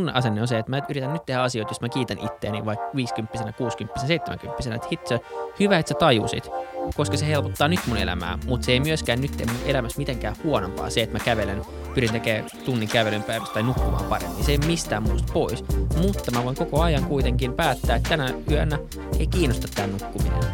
[0.00, 2.86] mun asenne on se, että mä yritän nyt tehdä asioita, jos mä kiitän itteeni vaikka
[2.96, 5.20] 50 60 70 että hitse,
[5.60, 6.50] hyvä, että sä tajusit,
[6.96, 10.36] koska se helpottaa nyt mun elämää, mutta se ei myöskään nyt tee mun elämässä mitenkään
[10.44, 11.62] huonompaa se, että mä kävelen,
[11.94, 14.44] pyrin tekemään tunnin kävelyn päivästä tai nukkumaan paremmin.
[14.44, 15.64] Se ei mistään muusta pois,
[16.02, 18.78] mutta mä voin koko ajan kuitenkin päättää, että tänä yönä
[19.18, 20.44] ei kiinnosta tämä nukkuminen.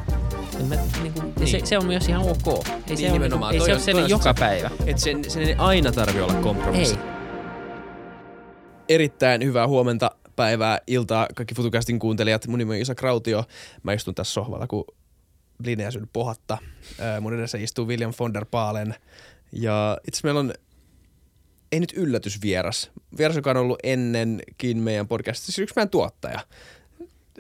[0.69, 1.49] Mä, niin kuin, niin.
[1.49, 2.67] Se, se, on myös ihan ok.
[2.69, 3.55] Ei Niin, se, on, nimenomaan.
[3.55, 4.71] ei se on- ole joka päivä.
[4.87, 6.95] Et sen, sen ei aina tarvi olla kompromissi.
[6.95, 7.12] Ei.
[8.89, 12.47] Erittäin hyvää huomenta, päivää, iltaa kaikki FutuCastin kuuntelijat.
[12.47, 13.45] Mun nimi on Isa Krautio.
[13.83, 14.85] Mä istun tässä sohvalla, kun
[15.65, 16.59] Linea syönyt pohatta.
[17.21, 18.95] Mun edessä istuu William von der Paalen.
[19.53, 20.53] Ja itse meillä on,
[21.73, 26.41] ei nyt yllätysvieras, vieras, joka on ollut ennenkin meidän podcastissa, siis yksi meidän tuottaja.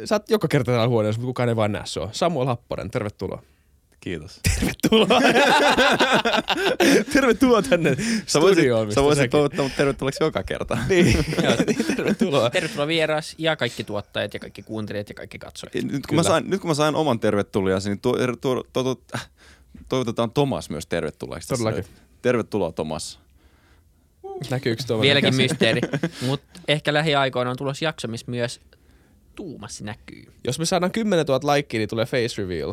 [0.04, 2.08] Sä oot joka kerta täällä huoneessa, mutta kukaan ei vaan näe sua.
[2.12, 3.42] Samuel Happonen, tervetuloa.
[4.02, 4.40] Kiitos.
[4.54, 5.20] Tervetuloa.
[7.14, 8.92] tervetuloa tänne Sä voisit, studioon.
[8.92, 10.78] sä voisit toivottaa mut tervetulleeksi joka kerta.
[10.88, 11.24] Niin,
[11.66, 12.50] niin, tervetuloa.
[12.50, 15.74] Tervetuloa vieras ja kaikki tuottajat ja kaikki kuuntelijat ja kaikki katsojat.
[15.74, 18.96] Nyt kun, mä sain, nyt kun mä sain oman tervetuliasi, niin tuo, tuo, tuo, tuo,
[19.14, 19.30] äh,
[19.88, 21.48] toivotetaan Tomas myös tervetulleeksi.
[21.48, 21.84] Todellakin.
[22.22, 23.18] Tervetuloa Tomas.
[24.50, 25.00] Näkyykö tuo?
[25.00, 25.80] Vieläkin mysteeri,
[26.26, 28.60] mutta ehkä lähiaikoina on tulossa jakso, missä myös
[29.34, 30.32] Tuumas näkyy.
[30.44, 32.72] Jos me saadaan 10 000 likea, niin tulee face reveal.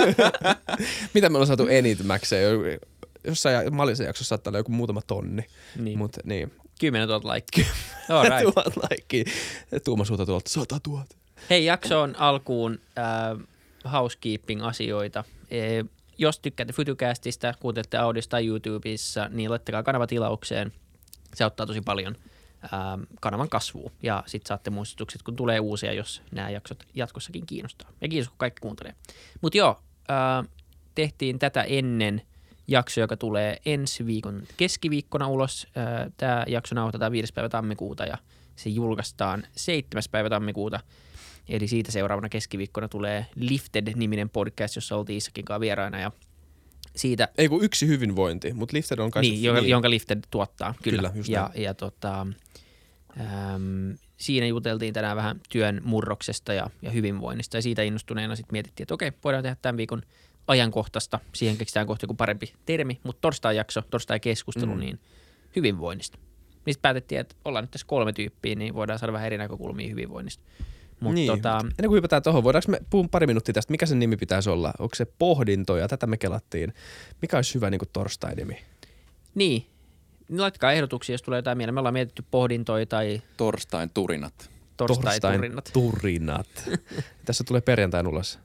[1.14, 2.80] Mitä me ollaan saatu enimmäkseen?
[3.24, 5.44] Jossain Malisen jaksossa saattaa olla joku muutama tonni.
[5.76, 5.98] Niin.
[5.98, 6.52] Mut niin.
[6.80, 7.66] 10 000 laikkia.
[8.08, 8.42] All right.
[8.42, 9.24] Tuhat likea.
[9.84, 11.04] Tuuma suuta tuolta 100 000.
[11.50, 13.46] Hei, jaksoon alkuun äh,
[13.92, 15.24] housekeeping-asioita.
[15.50, 15.84] E,
[16.18, 20.72] jos tykkäätte Fytycastista, kuuntelette audiosta tai YouTubessa, niin laittakaa kanava tilaukseen.
[21.34, 22.16] Se auttaa tosi paljon
[23.20, 23.92] kanavan kasvuun.
[24.02, 27.90] Ja sitten saatte muistutukset, kun tulee uusia, jos nämä jaksot jatkossakin kiinnostaa.
[28.00, 28.94] Ja kiitos, kun kaikki kuuntelee.
[29.40, 29.80] Mutta joo,
[30.10, 30.48] äh,
[30.94, 32.22] tehtiin tätä ennen
[32.68, 35.66] jakso, joka tulee ensi viikon keskiviikkona ulos.
[35.76, 37.32] Äh, Tämä jakso nauhoitetaan 5.
[37.32, 38.18] päivä tammikuuta ja
[38.56, 40.02] se julkaistaan 7.
[40.10, 40.80] päivä tammikuuta.
[41.48, 46.00] Eli siitä seuraavana keskiviikkona tulee Lifted-niminen podcast, jossa oltiin Isakin kanssa vieraina.
[46.00, 46.12] Ja
[46.96, 49.22] siitä Ei kun yksi hyvinvointi, mutta Lifted on kai...
[49.22, 50.96] niin, jonka, jonka Lifted tuottaa, kyllä.
[50.96, 51.62] Kyllä, just ja, näin.
[51.62, 58.36] ja tota, äm, siinä juteltiin tänään vähän työn murroksesta ja, ja hyvinvoinnista, ja siitä innostuneena
[58.36, 60.02] sitten mietittiin, että okei, voidaan tehdä tämän viikon
[60.46, 64.80] ajankohtaista, siihen keksitään kohta joku parempi termi, mutta torstai-jakso, torstai-keskustelu, mm.
[64.80, 65.00] niin
[65.56, 66.18] hyvinvoinnista.
[66.66, 70.44] Niistä päätettiin, että ollaan nyt tässä kolme tyyppiä, niin voidaan saada vähän eri näkökulmia hyvinvoinnista.
[71.00, 71.28] Mutta niin.
[71.28, 74.50] tota, Ennen kuin hypätään tuohon, voidaanko me puhua pari minuuttia tästä, mikä sen nimi pitäisi
[74.50, 74.72] olla?
[74.78, 75.88] Onko se pohdintoja?
[75.88, 76.74] Tätä me kelattiin.
[77.22, 78.58] Mikä olisi hyvä niin kuin torstai-nimi?
[79.34, 79.66] niin,
[80.28, 81.74] niin laittakaa ehdotuksia, jos tulee jotain mieleen.
[81.74, 84.50] Me ollaan mietitty pohdintoja tai Torstain turinat.
[84.76, 85.70] torstai-turinat.
[85.72, 86.46] turinat.
[87.26, 88.38] Tässä tulee perjantain ulos.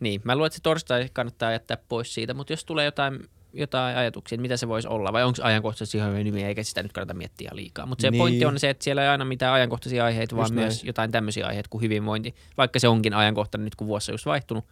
[0.00, 3.96] Niin, mä luulen, että se torstai kannattaa jättää pois siitä, mutta jos tulee jotain, jotain
[3.96, 6.92] ajatuksia, että mitä se voisi olla, vai onko ajankohtaisesti ihan hyvä nimi, eikä sitä nyt
[6.92, 7.86] kannata miettiä liikaa.
[7.86, 8.18] Mutta se Niin.
[8.18, 10.86] pointti on se, että siellä ei aina mitään ajankohtaisia aiheita, vaan Just myös näin.
[10.86, 14.64] jotain tämmöisiä aiheita kuin hyvinvointi, vaikka se onkin ajankohtainen nyt, kun vuosi on just vaihtunut,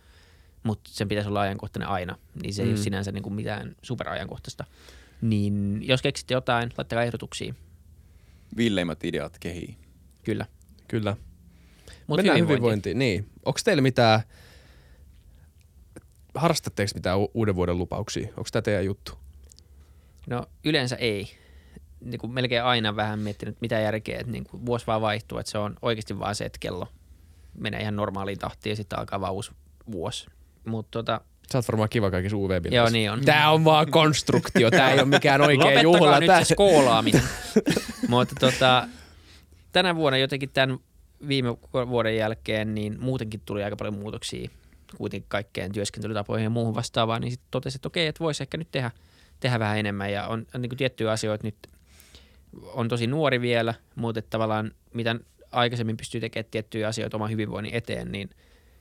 [0.62, 2.72] mutta sen pitäisi olla ajankohtainen aina, niin se ei Mm.
[2.74, 4.64] ole sinänsä niin kuin mitään superajankohtaista.
[5.20, 7.54] Niin jos keksitte jotain, laittakaa ehdotuksia,
[8.56, 9.76] Villeimmät ideat kehii.
[10.24, 10.46] kyllä.
[10.88, 11.16] Kyllä.
[12.06, 12.50] Mutta Mennään hyvinvointi.
[12.52, 12.98] hyvinvointiin.
[12.98, 13.26] Niin.
[13.46, 14.20] Onko teillä mitään,
[16.34, 18.28] harrastatteko mitään u- uuden vuoden lupauksia?
[18.28, 19.12] Onko tämä teidän juttu?
[20.26, 21.30] No yleensä ei.
[22.04, 25.52] Niin kuin melkein aina vähän miettinyt, mitä järkeä, että niin kuin vuosi vaan vaihtuu, että
[25.52, 26.88] se on oikeasti vaan se, että kello
[27.58, 29.50] menee ihan normaaliin tahtiin ja sitten alkaa vaan uusi
[29.92, 30.26] vuosi.
[30.64, 31.20] Mutta tota,
[31.52, 33.20] Sä oot varmaan kiva kaikissa uv Joo, niin on.
[33.24, 36.20] Tää on vaan konstruktio, tää ei ole mikään oikea juhla.
[36.20, 36.44] nyt Tää...
[36.44, 37.22] se skoolaaminen.
[38.08, 38.88] Mutta tota,
[39.72, 40.78] tänä vuonna jotenkin tämän
[41.28, 41.48] viime
[41.88, 44.50] vuoden jälkeen, niin muutenkin tuli aika paljon muutoksia
[44.96, 48.68] kuitenkin kaikkeen työskentelytapoihin ja muuhun vastaavaan, niin sitten totesin, että okei, että voisi ehkä nyt
[48.72, 48.90] tehdä,
[49.40, 51.56] tehdä vähän enemmän ja on, on niin tiettyjä asioita nyt
[52.62, 55.16] on tosi nuori vielä, mutta tavallaan mitä
[55.52, 58.30] aikaisemmin pystyy tekemään tiettyjä asioita oman hyvinvoinnin eteen, niin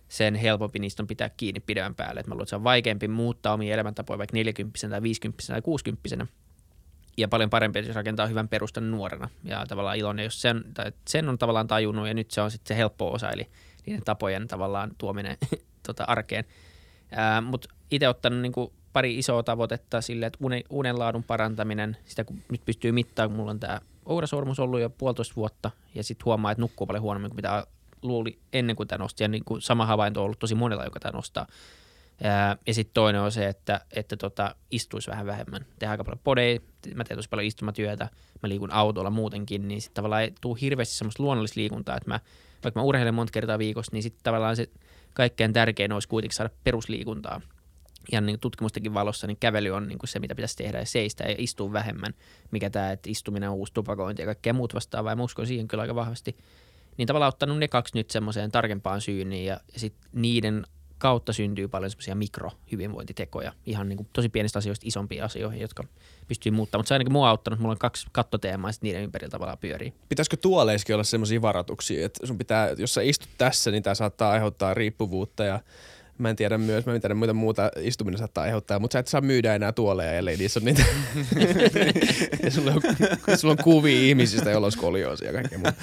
[0.09, 2.19] sen helpompi niistä on pitää kiinni pidemmän päälle.
[2.19, 5.61] Et mä luulen, että se on vaikeampi muuttaa omia elämäntapoja vaikka 40 tai 50 tai
[5.61, 6.27] 60
[7.17, 9.29] ja paljon parempi, jos rakentaa hyvän perustan nuorena.
[9.43, 12.75] Ja tavallaan iloinen, jos sen, tai sen on tavallaan tajunnut ja nyt se on sitten
[12.75, 13.47] se helppo osa, eli
[13.85, 15.37] niiden tapojen tavallaan tuominen
[15.87, 16.45] tota arkeen.
[17.41, 22.65] Mutta itse ottanut niinku pari isoa tavoitetta sille, että unen, unenlaadun parantaminen, sitä kun nyt
[22.65, 26.87] pystyy mittaamaan, mulla on tämä ourasormus ollut jo puolitoista vuotta, ja sitten huomaa, että nukkuu
[26.87, 27.67] paljon huonommin kuin mitä
[28.01, 30.99] luuli ennen kuin tämä nosti, ja niin kuin sama havainto on ollut tosi monella, joka
[30.99, 31.47] tämä nostaa.
[32.67, 35.61] Ja sitten toinen on se, että, että tota, istuisi vähän vähemmän.
[35.61, 36.59] Tehdään aika paljon podeja,
[36.95, 38.09] mä teen tosi paljon istumatyötä,
[38.43, 42.19] mä liikun autolla muutenkin, niin sitten tavallaan ei tule hirveästi semmoista luonnollista liikuntaa, että mä,
[42.63, 44.69] vaikka mä urheilen monta kertaa viikossa, niin sitten tavallaan se
[45.13, 47.41] kaikkein tärkein olisi kuitenkin saada perusliikuntaa.
[48.11, 51.23] ihan niin tutkimustenkin valossa, niin kävely on niin kuin se, mitä pitäisi tehdä ja seistä
[51.23, 52.13] ja istua vähemmän,
[52.51, 55.67] mikä tämä, että istuminen on uusi tupakointi ja kaikkea muut vastaavaa, ja mä uskon siihen
[55.67, 56.37] kyllä aika vahvasti.
[56.97, 60.65] Niin tavallaan ottanut ne kaksi nyt semmoiseen tarkempaan syyniin ja, ja sitten niiden
[60.99, 65.83] kautta syntyy paljon semmoisia mikrohyvinvointitekoja, ihan niin kuin tosi pienistä asioista isompiin asioihin, jotka
[66.27, 66.79] pystyy muuttamaan.
[66.79, 69.93] Mutta se ainakin mua auttanut, mulla on kaksi kattoteemaa ja niiden ympärillä tavallaan pyörii.
[70.09, 74.31] Pitäisikö tuoleiskin olla semmoisia varoituksia, että sun pitää, jos sä istut tässä, niin tämä saattaa
[74.31, 75.59] aiheuttaa riippuvuutta ja
[76.19, 79.07] Mä en tiedä myös, mä en tiedä muita muuta istuminen saattaa aiheuttaa, mutta sä et
[79.07, 80.85] saa myydä enää tuoleja, ellei niissä on niitä.
[82.43, 82.81] ja sulla on,
[83.37, 85.73] sulla on kuvia ihmisistä, joilla on skolioosia ja kaikkea muuta.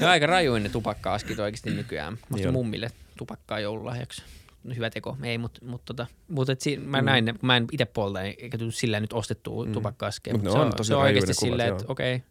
[0.00, 2.18] No aika rajuin ne tupakka-askit oikeasti nykyään.
[2.44, 4.22] Mä mummille tupakkaa joululahjaksi.
[4.76, 7.66] Hyvä teko, ei, mutta mut, tota, mut et si- mä näin ne, kun mä en
[7.72, 9.72] itse polta, eikä tule sillä nyt ostettua mm.
[9.72, 10.34] tupakka-askeja.
[10.34, 12.22] Mut ne se on tosi se on oikeasti silleen, että okei,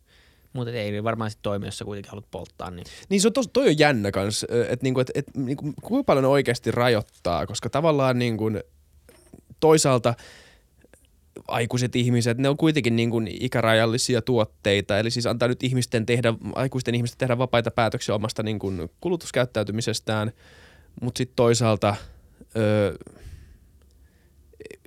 [0.53, 2.71] mutta ei varmaan sitten toimi, jos sä kuitenkin haluat polttaa.
[2.71, 2.85] Niin.
[3.09, 6.23] Niin se on tos, toi on jännä kans, että niinku, et, et, niinku, kuinka paljon
[6.23, 8.45] ne oikeasti rajoittaa, koska tavallaan niinku,
[9.59, 10.13] toisaalta
[11.47, 16.33] aikuiset ihmiset, ne on kuitenkin niin kuin ikärajallisia tuotteita, eli siis antaa nyt ihmisten tehdä,
[16.55, 20.31] aikuisten ihmisten tehdä vapaita päätöksiä omasta niin kuin kulutuskäyttäytymisestään,
[21.01, 21.95] mutta sitten toisaalta
[22.57, 22.95] öö,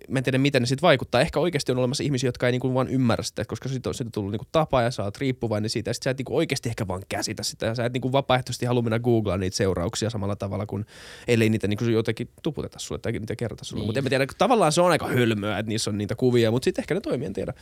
[0.09, 1.21] mä en tiedä, miten ne sitten vaikuttaa.
[1.21, 4.09] Ehkä oikeasti on olemassa ihmisiä, jotka ei niinku vaan ymmärrä sitä, koska siitä on, siitä
[4.09, 5.91] on tullut niinku tapa ja sä oot riippuvainen siitä.
[5.91, 7.67] Ja sit sä et niinku oikeasti ehkä vaan käsitä sitä.
[7.67, 10.87] Ja sä et niinku vapaaehtoisesti halua mennä googlaa niitä seurauksia samalla tavalla kuin,
[11.29, 13.81] ellei niitä niinku jotenkin tuputeta sulle tai niitä kerrota sulle.
[13.81, 13.89] Niin.
[13.89, 16.65] Mutta en mä tiedä, tavallaan se on aika hölmöä, että niissä on niitä kuvia, mutta
[16.65, 17.53] sitten ehkä ne toimii, en tiedä.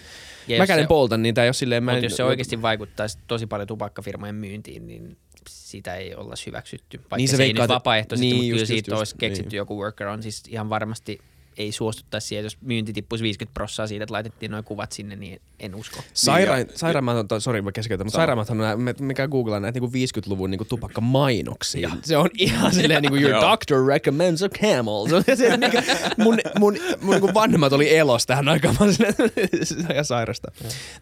[0.48, 2.62] Ja Mäkään jos en se- polta niitä, jos silleen mä en, Mutta jos se oikeasti
[2.62, 5.16] vaikuttaisi tosi paljon tupakkafirmojen myyntiin, niin
[5.48, 6.98] sitä ei olla hyväksytty.
[6.98, 9.56] Vaikka Niin se se, ei nyt vapaaehtoisesti, niin, mutta kyllä siitä just, olisi keksitty niin.
[9.56, 10.22] joku workaround.
[10.22, 11.18] Siis ihan varmasti
[11.56, 15.40] ei suostuttaisi siihen, jos myynti tippuisi 50 prossaa siitä, että laitettiin nuo kuvat sinne, niin
[15.60, 16.00] en usko.
[16.14, 18.58] Sairain, Niin, ja- sairaimmat on, sori mä keskeytän, mutta sairaimmat on,
[19.00, 21.90] mikä googlaa näitä niinku 50-luvun niinku tupakkamainoksia.
[22.02, 25.06] Se on ihan silleen niinku your doctor recommends a camel.
[25.08, 25.82] Se on se, mikä,
[26.18, 28.76] mun, mun, mun niinku vanhemmat oli elos tähän aikaan.
[28.80, 29.14] Mä olin silleen,
[29.62, 30.50] se on ihan sairasta.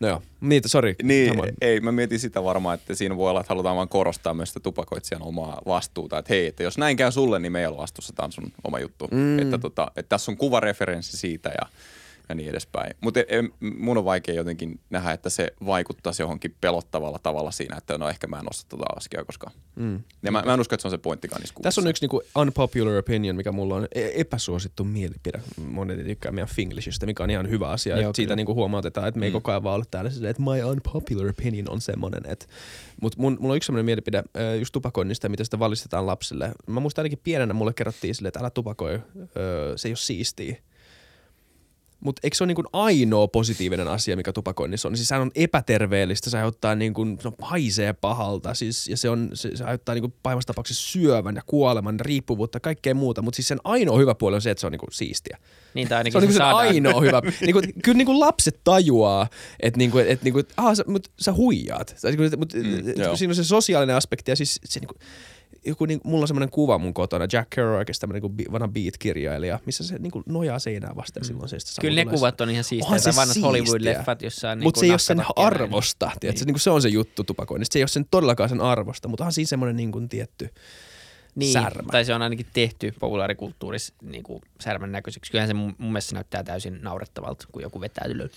[0.00, 0.94] No joo, niitä, sori.
[1.02, 1.52] Niin, Samoin.
[1.60, 4.60] ei, mä mietin sitä varmaan, että siinä voi olla, että halutaan vaan korostaa myös sitä
[4.60, 6.18] tupakoitsijan omaa vastuuta.
[6.18, 8.52] Että hei, että jos näin käy sulle, niin me ei ole vastuussa, tämä on sun
[8.64, 9.08] oma juttu.
[9.10, 9.38] Mm.
[9.38, 11.66] Että, tota, että tässä on kuvareferenssi siitä ja,
[12.28, 12.96] ja niin edespäin.
[13.00, 13.20] Mutta
[13.78, 18.26] mun on vaikea jotenkin nähdä, että se vaikuttaisi johonkin pelottavalla tavalla siinä, että no ehkä
[18.26, 19.50] mä en osta tota askia, koska...
[19.76, 20.00] Mm.
[20.22, 22.22] Ja mä, mä en usko, että se on se pointtikaan niissä Tässä on yksi niinku
[22.36, 25.40] unpopular opinion, mikä mulla on e- epäsuosittu mielipide.
[25.56, 28.00] Monet ei tykkää meidän Finglishistä, mikä on ihan hyvä asia.
[28.00, 29.32] Joo, siitä niinku huomautetaan, että me ei Mm.
[29.32, 32.22] koko ajan vaan ole täällä silleen, että my unpopular opinion on semmoinen.
[32.28, 32.46] Että,
[33.02, 34.22] mutta mun, mulla on yksi semmoinen mielipide
[34.58, 36.52] just tupakoinnista ja miten sitä valistetaan lapsille.
[36.66, 39.00] Mä muistan ainakin pienenä mulle kerrottiin silleen, että älä tupakoi,
[39.76, 40.56] se ei ole siistiä.
[42.04, 44.96] Mutta eikö se ole niin ainoa positiivinen asia, mikä tupakoinnissa on?
[44.96, 49.30] Siis sehän on epäterveellistä, se aiheuttaa niin kuin, se haisee pahalta siis, ja se, on,
[49.34, 53.22] se, se aiheuttaa niin kuin pahimmassa tapauksessa syövän ja kuoleman, riippuvuutta ja kaikkea muuta.
[53.22, 55.38] Mutta siis sen ainoa hyvä puoli on se, että se on niin kuin siistiä.
[55.74, 57.22] Niin, tai Se on niin se ainoa hyvä.
[57.40, 59.28] niin kuin, kyllä niin kuin lapset tajuaa,
[59.60, 61.96] että niin kuin, että niin kuin, aha, sä, mut, sä huijaat.
[62.02, 64.98] Tai niin kuin, mut, Mm, siinä on se sosiaalinen aspekti ja siis se niin kuin,
[65.66, 69.58] joku, niin, mulla on semmoinen kuva mun kotona, Jack Kerouac, tämmöinen niin kuin vanha beat-kirjailija,
[69.66, 72.64] missä se niin kuin nojaa seinään vasten silloin se, Kyllä ne kuvat on ihan.
[72.82, 73.50] Onhan se vanhat siistiä.
[73.50, 76.10] Hollywood-leffat, jossa on Mutta niinku se ei ole sen arvosta.
[76.22, 76.38] Niin.
[76.38, 77.72] Se, niin se on se juttu tupakoinnista.
[77.72, 80.50] Se ei ole sen todellakaan sen arvosta, mutta onhan siinä semmoinen niin kuin tietty
[81.34, 81.90] Niin, särmä.
[81.92, 85.30] tai se on ainakin tehty populaarikulttuurissa niin kuin särmän näköiseksi.
[85.30, 88.30] Kyllähän se mun, mun mielestä näyttää täysin naurettavalta, kun joku vetää ylös.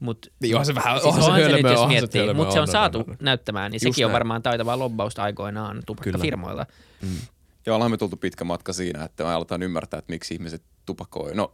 [0.00, 2.52] Mut, Niin onhan se vähän- siis onhan se se nyt, hölmöä, jos miettii, hölmöä, mutta
[2.52, 3.16] se on on, on, saatu on, on.
[3.20, 4.14] näyttämään, niin Just sekin on näin.
[4.14, 6.66] varmaan taitavaa lobbausta aikoinaan tupakkafirmoilla.
[7.66, 11.34] Ja ollaan me tultu pitkä matka siinä, että me aletaan ymmärtää, että miksi ihmiset tupakoi.
[11.34, 11.52] No,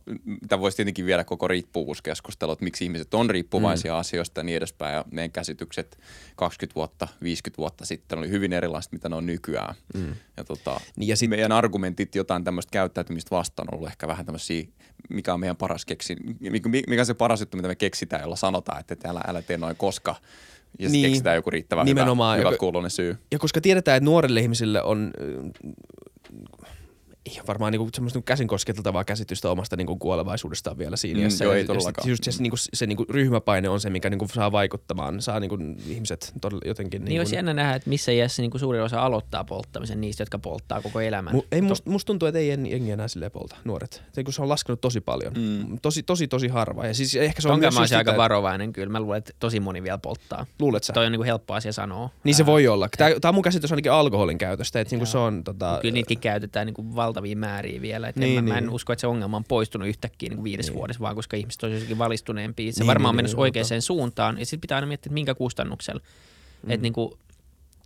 [0.48, 3.98] tämä voisi tietenkin viedä koko riippuvuuskeskustelua, että miksi ihmiset on riippuvaisia mm.
[3.98, 4.94] asioista ja niin edespäin.
[4.94, 5.98] Ja meidän käsitykset
[6.36, 9.74] 20 vuotta, 50 vuotta sitten oli hyvin erilaiset, mitä ne on nykyään.
[9.94, 10.14] Mm.
[10.36, 14.26] Ja, tota, Niin ja sit- meidän argumentit jotain tämmöistä käyttäytymistä vastaan on ollut ehkä vähän
[14.26, 14.64] tämmöisiä,
[15.10, 16.16] mikä on meidän paras keksi,
[16.86, 19.56] mikä, on se paras juttu, mitä me keksitään, jolla sanotaan, että et älä, älä tee
[19.58, 20.14] noin koska.
[20.78, 21.06] Ja Niin.
[21.06, 22.38] keksitään joku riittävän Nimenomaan.
[22.38, 23.16] hyvä, Joka- kuulonen syy.
[23.30, 25.10] Ja koska tiedetään, että nuorille ihmisille on
[27.26, 31.20] ei ole varmaan niinku semmoista niinku käsin kosketeltavaa käsitystä omasta niinku kuolevaisuudestaan vielä siinä.
[31.20, 32.08] Mm, joo, ei todellakaan.
[32.08, 36.32] Just se, niinku, se niinku ryhmäpaine on se, mikä niinku saa vaikuttamaan, saa niinku ihmiset
[36.40, 37.04] todella jotenkin...
[37.04, 40.38] Niin olisi jännä nähdä, että missä iässä niin kuin suurin osa aloittaa polttamisen niistä, jotka
[40.38, 41.34] polttaa koko elämän.
[41.34, 44.02] Mu, ei, musta must tuntuu, että ei jengi jengi enää silleen polta, nuoret.
[44.12, 45.32] Se, kun se on laskenut tosi paljon.
[45.36, 45.78] Mm.
[45.82, 46.86] Tosi, tosi, tosi harva.
[46.86, 48.92] Ja siis ehkä se on Tonka myös mä olisin aika sitä, että- varovainen kyllä.
[48.92, 50.46] Mä luulen, että tosi moni vielä polttaa.
[50.58, 50.92] Luulet sä?
[50.92, 52.10] Toi on niin kuin helppo asia sanoa.
[52.24, 52.88] Niin se voi olla.
[52.98, 56.66] Tämä, on mun käsitys ainakin alkoholin käytöstä, että niinku se on tota, Kyllä niitäkin käytetään
[56.66, 58.08] niin kuin valtavia määriä vielä.
[58.08, 58.74] Et Niin, niin, mä, en niin.
[58.74, 60.74] usko, että se ongelma on poistunut yhtäkkiä niin kuin viides niin.
[60.76, 62.72] vuodessa, vaan koska ihmiset on jossakin valistuneempia.
[62.72, 64.38] Se Niin, niin, varmaan niin, on mennyt niin, oikeaan suuntaan.
[64.38, 66.00] Ja sitten pitää aina miettiä, että minkä kustannuksella.
[66.62, 66.70] Mm.
[66.70, 67.12] Että niin kuin,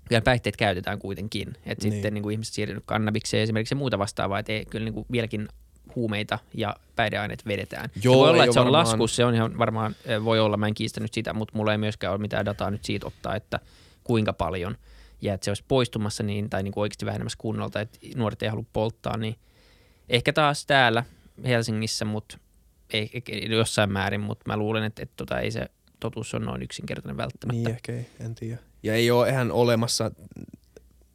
[0.09, 1.49] kyllä päihteet käytetään kuitenkin.
[1.49, 1.77] Että Niin.
[1.83, 1.93] niin.
[1.93, 4.39] sitten niin kuin ihmiset siirtynyt kannabikseen esimerkiksi ja muuta vastaavaa.
[4.39, 5.49] Että ei, kyllä niin kuin vieläkin
[5.95, 7.91] huumeita ja päihdeaineet vedetään.
[8.03, 10.57] Joo, se voi olla, että se on varmaan- laskussa, se on ihan varmaan, voi olla,
[10.57, 13.61] mä en kiistänyt sitä, mutta mulla ei myöskään ole mitään dataa nyt siitä ottaa, että
[14.05, 14.77] kuinka paljon
[15.21, 18.49] ja että se olisi poistumassa niin, tai niin kuin oikeasti vähenemässä kunnolta, että nuoret ei
[18.49, 19.37] halua polttaa, niin
[20.09, 21.05] ehkä taas täällä
[21.45, 22.39] Helsingissä, mutta
[22.91, 25.67] ei, ei, jossain määrin, mutta mä luulen, että, että tota, ei se
[26.01, 27.63] totuus on noin yksinkertainen välttämättä.
[27.63, 28.59] Niin ehkä ei, en tiedä.
[28.83, 30.11] Ja ei ole ihan olemassa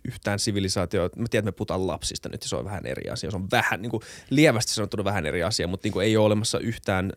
[0.05, 1.09] yhtään sivilisaatioa.
[1.15, 3.31] Mä tiedän, että me puhutaan lapsista nyt se on vähän eri asia.
[3.31, 6.25] Se on vähän, niin kuin lievästi sanottuna vähän eri asia, mutta niin kuin ei ole
[6.25, 7.13] olemassa yhtään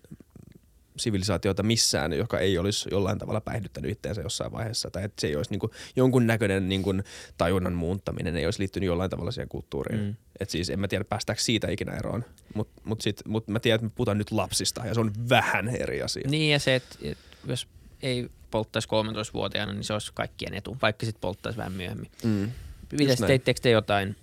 [0.96, 4.90] sivilisaatiota missään, joka ei olisi jollain tavalla päihdyttänyt itseensä jossain vaiheessa.
[4.90, 7.04] Tai että se ei olisi niin kuin, jonkun näköinen niin kuin,
[7.38, 10.00] tajunnan muuntaminen, ei olisi liittynyt jollain tavalla siihen kulttuuriin.
[10.00, 10.14] Mm.
[10.40, 12.24] Et siis en mä tiedä, päästäänkö siitä ikinä eroon.
[12.54, 15.68] Mutta mut sit, mut mä tiedän, että me puhutaan nyt lapsista ja se on vähän
[15.68, 16.28] eri asia.
[16.30, 17.68] Niin ja se, että, että jos
[18.02, 22.10] ei polttaisi 13-vuotiaana, niin se olisi kaikkien etu, vaikka sitten polttaisi vähän myöhemmin.
[22.24, 22.50] Mm.
[22.98, 24.16] Mitäs teittekö te jotain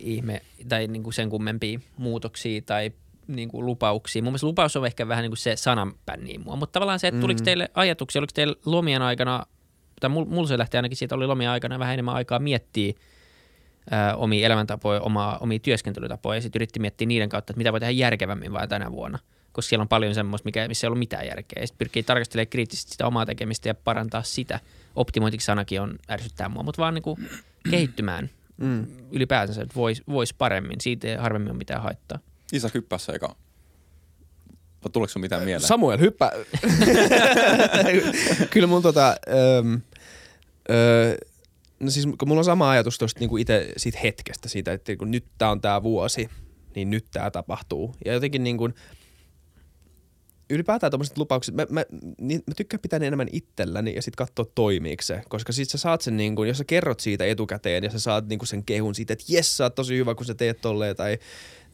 [0.00, 2.92] ihme tai niin kuin sen kummempia muutoksia tai
[3.26, 4.22] niin kuin lupauksia?
[4.22, 7.20] Mun mielestä lupaus on ehkä vähän niin kuin se sananpänniin mua, mutta tavallaan se, että
[7.20, 7.44] tuliko Mm.
[7.44, 9.46] teille ajatuksia, oliko teille lomien aikana,
[10.00, 12.92] tai mul- mulla se lähti ainakin siitä, oli lomien aikana vähän enemmän aikaa miettiä
[13.90, 17.80] ää, omia elämäntapoja, omaa, omia työskentelytapoja ja sitten yritti miettiä niiden kautta, että mitä voi
[17.80, 19.18] tehdä järkevämmin vaan tänä vuonna.
[19.52, 21.62] Koska siellä on paljon semmoista, mikä, missä ei ollut mitään järkeä.
[21.62, 24.60] Ja sitten pyrkii tarkastelemaan kriittisesti sitä omaa tekemistä ja parantaa sitä.
[24.96, 27.28] Optimointiksi sanakin on ärsyttää mua, mutta vaan niin kuin
[27.70, 28.86] kehittymään Mm.
[29.10, 30.80] ylipäätänsä, että voisi vois paremmin.
[30.80, 32.18] Siitä harvemmin ole mitään haittaa.
[32.52, 33.36] Isä hyppässä eka.
[34.84, 35.68] Vai tuleeko sun mitään mieleen?
[35.68, 36.32] Samuel, hyppää.
[38.50, 39.62] Kyllä mun tota, öö,
[40.70, 41.16] öö,
[41.80, 45.10] no siis kun mulla on sama ajatus tuosta niinku itse siitä hetkestä, siitä, että kun
[45.10, 46.28] nyt tää on tää vuosi,
[46.74, 47.94] niin nyt tää tapahtuu.
[48.04, 48.74] Ja jotenkin niin kuin,
[50.50, 51.84] ylipäätään tommoset lupaukset, mä, mä,
[52.20, 55.22] niin, mä tykkään pitää ne enemmän itselläni ja sitten katsoa toimiiko se.
[55.28, 58.28] Koska sit sä saat sen, niin kun, jos sä kerrot siitä etukäteen ja sä saat
[58.28, 60.96] niin kun sen kehun siitä, että jes, sä oot tosi hyvä, kun sä teet tolleen
[60.96, 61.18] tai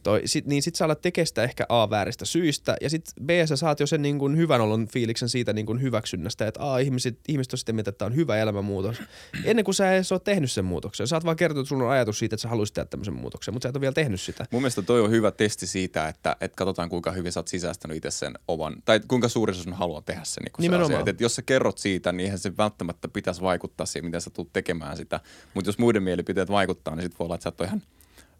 [0.03, 3.29] toi, sit, niin sit sä alat tekemään sitä ehkä A vääristä syistä ja sit B
[3.45, 6.77] sä saat jo sen niin kun hyvän olon fiiliksen siitä niin kun hyväksynnästä, että A
[6.77, 9.01] ihmiset, ihmiset on sitä mieltä, että tää on hyvä elämänmuutos.
[9.43, 11.07] Ennen kuin sä edes oot tehnyt sen muutoksen.
[11.07, 13.53] Sä oot vaan kertonut, että sulla on ajatus siitä, että sä haluaisit tehdä tämmöisen muutoksen,
[13.53, 14.45] mutta sä et ole vielä tehnyt sitä.
[14.51, 17.97] Mun mielestä toi on hyvä testi siitä, että, että katsotaan kuinka hyvin sä oot sisäistänyt
[17.97, 20.43] itse sen oman, tai kuinka suuri se sun haluaa tehdä sen.
[20.43, 20.91] Niin se Nimenomaan.
[20.91, 20.99] asia.
[20.99, 24.29] Että, että jos sä kerrot siitä, niin eihän se välttämättä pitäisi vaikuttaa siihen, miten sä
[24.29, 25.19] tulet tekemään sitä.
[25.53, 27.81] Mutta jos muiden mielipiteet vaikuttaa, niin sit voi olla, että sä et ole ihan,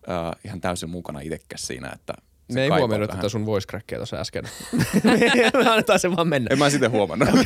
[0.10, 2.14] äh, ihan täysin mukana itsekäs siinä, että
[2.54, 4.44] Me ei huomioida tätä sun voice crackia tuossa äsken.
[5.64, 6.48] Me annetaan se vaan mennä.
[6.52, 7.30] En mä sitä huomannut.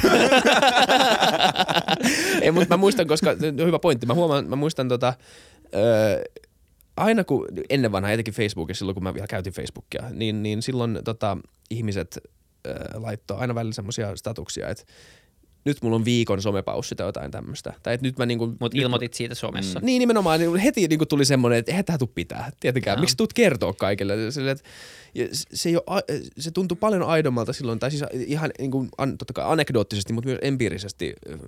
[2.42, 3.30] Ei, mutta mä muistan, koska
[3.66, 4.06] hyvä pointti.
[4.06, 5.14] Mä huomaan, mä muistan tota,
[5.76, 6.24] öö,
[6.98, 11.00] aina kun ennen vanhaa, etenkin Facebookissa, silloin kun mä vielä käytin Facebookia, niin, niin silloin
[11.06, 11.38] tota,
[11.70, 12.20] ihmiset
[12.94, 14.84] laittoi aina välillä semmoisia statuksia, että
[15.66, 17.74] nyt mulla on viikon somepaussi tai jotain tämmöistä.
[17.84, 18.46] Tai että nyt mä niinku...
[18.46, 19.80] Nyt- ilmoitit siitä somessa.
[19.84, 22.96] Niin nimenomaan, niin heti niin tuli semmoinen, että eihän tää tuu pitää, tietenkään.
[22.96, 23.02] Joo.
[23.02, 24.32] Miksi tuut kertoa kaikille?
[24.32, 24.64] Sille, että,
[25.16, 26.04] ja se, ei ole,
[26.38, 30.40] se tuntui paljon aidommalta silloin, tai siis ihan niin kuin, totta kai anekdoottisesti, mutta myös
[30.42, 31.40] empiirisesti äh,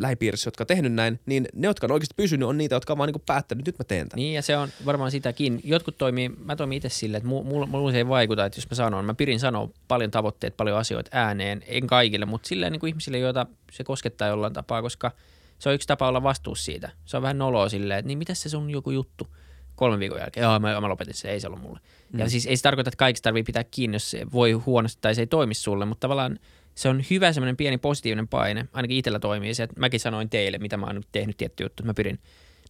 [0.00, 2.98] lähipiirissä, jotka on tehnyt näin, niin ne, jotka on oikeasti pysynyt, on niitä, jotka on
[2.98, 4.16] vaan niin kuin päättänyt, nyt mä teen tämän.
[4.16, 5.60] Niin ja se on varmaan sitäkin.
[5.64, 8.74] Jotkut toimii, mä toimin itse silleen, että mulla, mulla se ei vaikuta, että jos mä
[8.74, 12.88] sanon, mä pyrin sanoa paljon tavoitteet, paljon asioita ääneen, en kaikille, mutta silleen niin kuin
[12.88, 15.12] ihmisille, joita se koskettaa jollain tapaa, koska
[15.58, 16.90] se on yksi tapa olla vastuussa siitä.
[17.04, 19.28] Se on vähän noloa silleen, että niin mitäs se sun joku juttu
[19.76, 21.80] kolmen viikon jälkeen, joo mä, mä lopetin se, ei se ollut mulle.
[22.12, 22.20] Mm.
[22.20, 25.14] Ja siis ei se tarkoita, että kaikista tarvii pitää kiinni, jos se voi huonosti tai
[25.14, 26.38] se ei toimi sulle, mutta tavallaan
[26.74, 30.58] se on hyvä semmoinen pieni positiivinen paine, ainakin itsellä toimii se, että mäkin sanoin teille,
[30.58, 32.18] mitä mä oon nyt tehnyt tietty juttu, että mä pyrin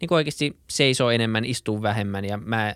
[0.00, 2.74] niin kuin oikeasti seisoo enemmän, istuu vähemmän ja mä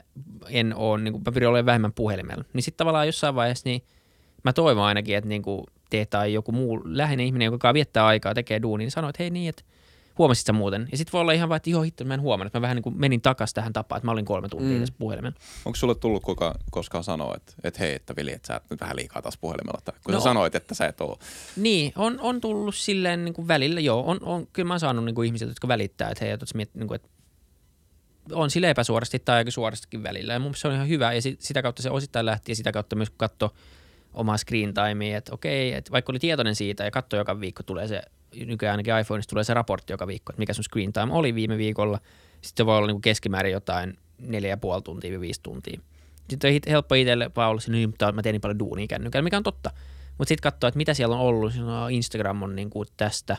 [0.49, 2.45] en oo, niin kuin, mä pyrin olemaan vähemmän puhelimella.
[2.53, 3.83] Niin sitten tavallaan jossain vaiheessa niin
[4.45, 8.35] mä toivon ainakin, että niin kuin te tai joku muu läheinen ihminen, joka viettää aikaa,
[8.35, 9.63] tekee duunia, niin sanoo, että hei niin, että
[10.21, 10.89] huomasit sä muuten.
[10.93, 12.75] Ja sitten voi olla ihan vaan, että joo, hitto, mä en huomannut, että mä vähän
[12.75, 14.81] niin kuin menin takas tähän tapaan, että mä olin kolme tuntia mm.
[14.81, 15.37] tässä puhelimella.
[15.65, 18.81] Onko sulle tullut kuka, koskaan sanoa, että, että hei, että Vili, että sä et nyt
[18.81, 19.81] vähän liikaa taas puhelimella.
[19.85, 20.21] Tai, kun No.
[20.21, 21.19] sä sanoit, että sä et oo.
[21.57, 24.05] Niin, on, on tullut silleen niin kuin välillä, joo.
[24.07, 26.75] On, on, kyllä mä oon saanut niin kuin ihmisiltä, jotka välittää, että hei, että, miet,
[26.75, 27.09] niin kuin, että
[28.33, 30.33] on sille epäsuorasti tai aika suorastikin välillä.
[30.33, 32.73] Ja mun se on ihan hyvä ja sit, sitä kautta se osittain lähti ja sitä
[32.73, 33.51] kautta myös kun katsoi
[34.15, 37.89] omaa screen timea, että okei, että vaikka oli tietoinen siitä ja katsoi joka viikko tulee
[37.89, 38.03] se,
[38.47, 41.59] nykyään ainakin iPhoneista tulee se raportti joka viikko, että mikä sun screen time oli viime
[41.59, 41.99] viikolla.
[42.33, 45.81] Sitten se voi olla niin kuin keskimäärin jotain neljä ja puoli tuntia, viisi tuntia.
[46.31, 49.37] Sitten on helppo itselle vaan olla, niin, mutta mä teen niin paljon duunia kännykällä, mikä
[49.37, 49.71] on totta.
[50.19, 51.53] Mutta sitten katsoo, että mitä siellä on ollut.
[51.85, 53.37] On Instagram on niin kuin tästä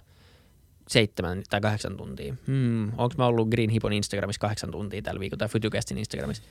[0.87, 2.35] seitsemän tai kahdeksan tuntia.
[2.47, 6.43] Hmm, onko mä ollut Green Hippon Instagramissa kahdeksan tuntia tällä viikolla tai Fytycastin Instagramissa?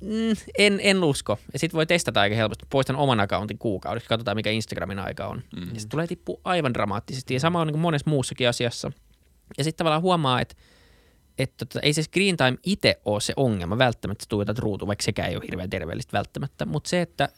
[0.00, 1.38] Mm, en, en usko.
[1.52, 2.66] Ja sitten voi testata aika helposti.
[2.70, 5.42] Poistan oman accountin kuukaudeksi, katsotaan mikä Instagramin aika on.
[5.56, 5.74] Mm-hmm.
[5.74, 7.34] Ja se tulee tippua aivan dramaattisesti.
[7.34, 8.92] Ja sama on niin kuin monessa muussakin asiassa.
[9.58, 10.54] Ja sitten tavallaan huomaa, että
[11.38, 15.02] että tota, ei se screen time itse ole se ongelma välttämättä, että tuijotat ruutu, vaikka
[15.02, 17.28] sekään ei ole hirveän terveellistä välttämättä, mutta se, että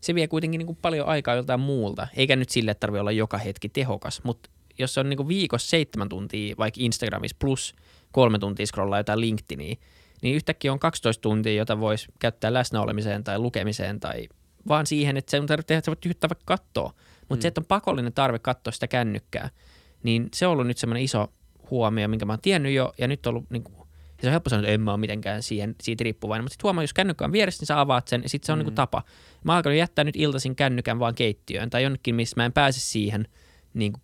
[0.00, 3.38] se vie kuitenkin niin kuin paljon aikaa joltain muulta, eikä nyt sille tarvitse olla joka
[3.38, 7.74] hetki tehokas, mutta jos se on niin kuin viikossa seitsemän tuntia vaikka Instagramissa plus
[8.12, 9.76] kolme tuntia scrollaa jotain LinkedInia,
[10.22, 14.28] niin yhtäkkiä on 12 tuntia, jota voisi käyttää läsnäolemiseen tai lukemiseen tai
[14.68, 16.92] vaan siihen, että se on tarvitse tehdä, että sä voit vaikka katsoa.
[17.20, 17.42] Mutta mm.
[17.42, 19.50] se, että on pakollinen tarve katsoa sitä kännykkää,
[20.02, 21.32] niin se on ollut nyt semmoinen iso
[21.70, 24.30] huomio, minkä mä oon tiennyt jo, ja nyt on ollut niin kuin, ja se on
[24.30, 27.24] helppo sanoa, että en mä ole mitenkään siihen, siitä riippuvainen, mutta sitten huomaa, jos kännykkä
[27.24, 28.60] on vieressä, niin sä avaat sen, ja sitten se on mm.
[28.60, 29.02] niin kuin tapa.
[29.44, 32.80] Mä oon alkanut jättää nyt iltaisin kännykän vaan keittiöön, tai jonnekin, missä mä en pääse
[32.80, 33.28] siihen
[33.74, 34.02] niin kuin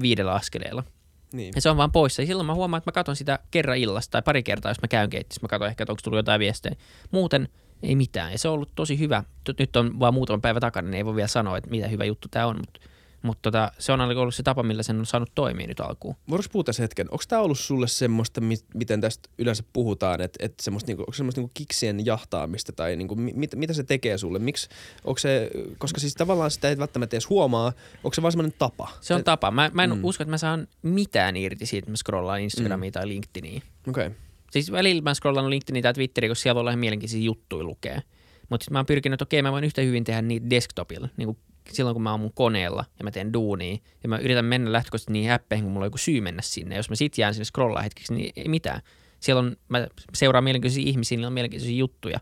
[0.00, 0.84] viidellä askeleella.
[1.32, 1.52] Niin.
[1.54, 2.22] Ja se on vaan poissa.
[2.22, 4.88] Ja silloin mä huomaan, että mä katson sitä kerran illasta tai pari kertaa, jos mä
[4.88, 5.40] käyn keittiössä.
[5.42, 6.76] Mä katson ehkä, että onko tullut jotain viestejä.
[7.10, 7.48] Muuten
[7.82, 8.32] ei mitään.
[8.32, 9.24] Ja se on ollut tosi hyvä.
[9.58, 12.28] Nyt on vaan muutama päivä takana, niin ei voi vielä sanoa, että mitä hyvä juttu
[12.30, 12.56] tämä on.
[12.56, 12.80] Mutta
[13.22, 16.14] mutta tota, se on ollut se tapa, millä sen on saanut toimia nyt alkuun.
[16.30, 17.06] Voisi puhua tässä hetken.
[17.10, 21.12] Onko tämä ollut sulle semmoista, mi- miten tästä yleensä puhutaan, että et semmoista, niinku, onko
[21.12, 24.38] semmoista niinku kiksien jahtaamista tai niinku, mit, mitä se tekee sulle?
[24.38, 24.68] Miksi,
[25.04, 27.72] onko se, koska siis tavallaan sitä ei välttämättä edes huomaa,
[28.04, 28.88] onko se vaan semmoinen tapa?
[29.00, 29.50] Se on tapa.
[29.50, 30.04] Mä, mä en mm.
[30.04, 32.92] usko, että mä saan mitään irti siitä, että mä scrollaan Instagramia mm.
[32.92, 33.60] tai LinkedInia.
[33.88, 34.06] Okei.
[34.06, 34.18] Okay.
[34.50, 38.02] Siis välillä mä scrollaan LinkedInia tai Twitteriä, koska siellä voi olla ihan mielenkiintoisia juttuja lukea.
[38.48, 41.26] Mutta sitten mä oon pyrkinyt, että okei, mä voin yhtä hyvin tehdä niitä desktopilla, niin
[41.26, 41.38] kuin
[41.70, 45.12] silloin kun mä oon mun koneella ja mä teen duunia ja mä yritän mennä lähtökohtaisesti
[45.12, 46.76] niihin appeihin, kun mulla on joku syy mennä sinne.
[46.76, 48.80] Jos mä sit jään sinne scrollaa hetkeksi, niin ei mitään.
[49.20, 52.20] Siellä on, mä seuraan mielenkiintoisia ihmisiä, niillä on mielenkiintoisia juttuja.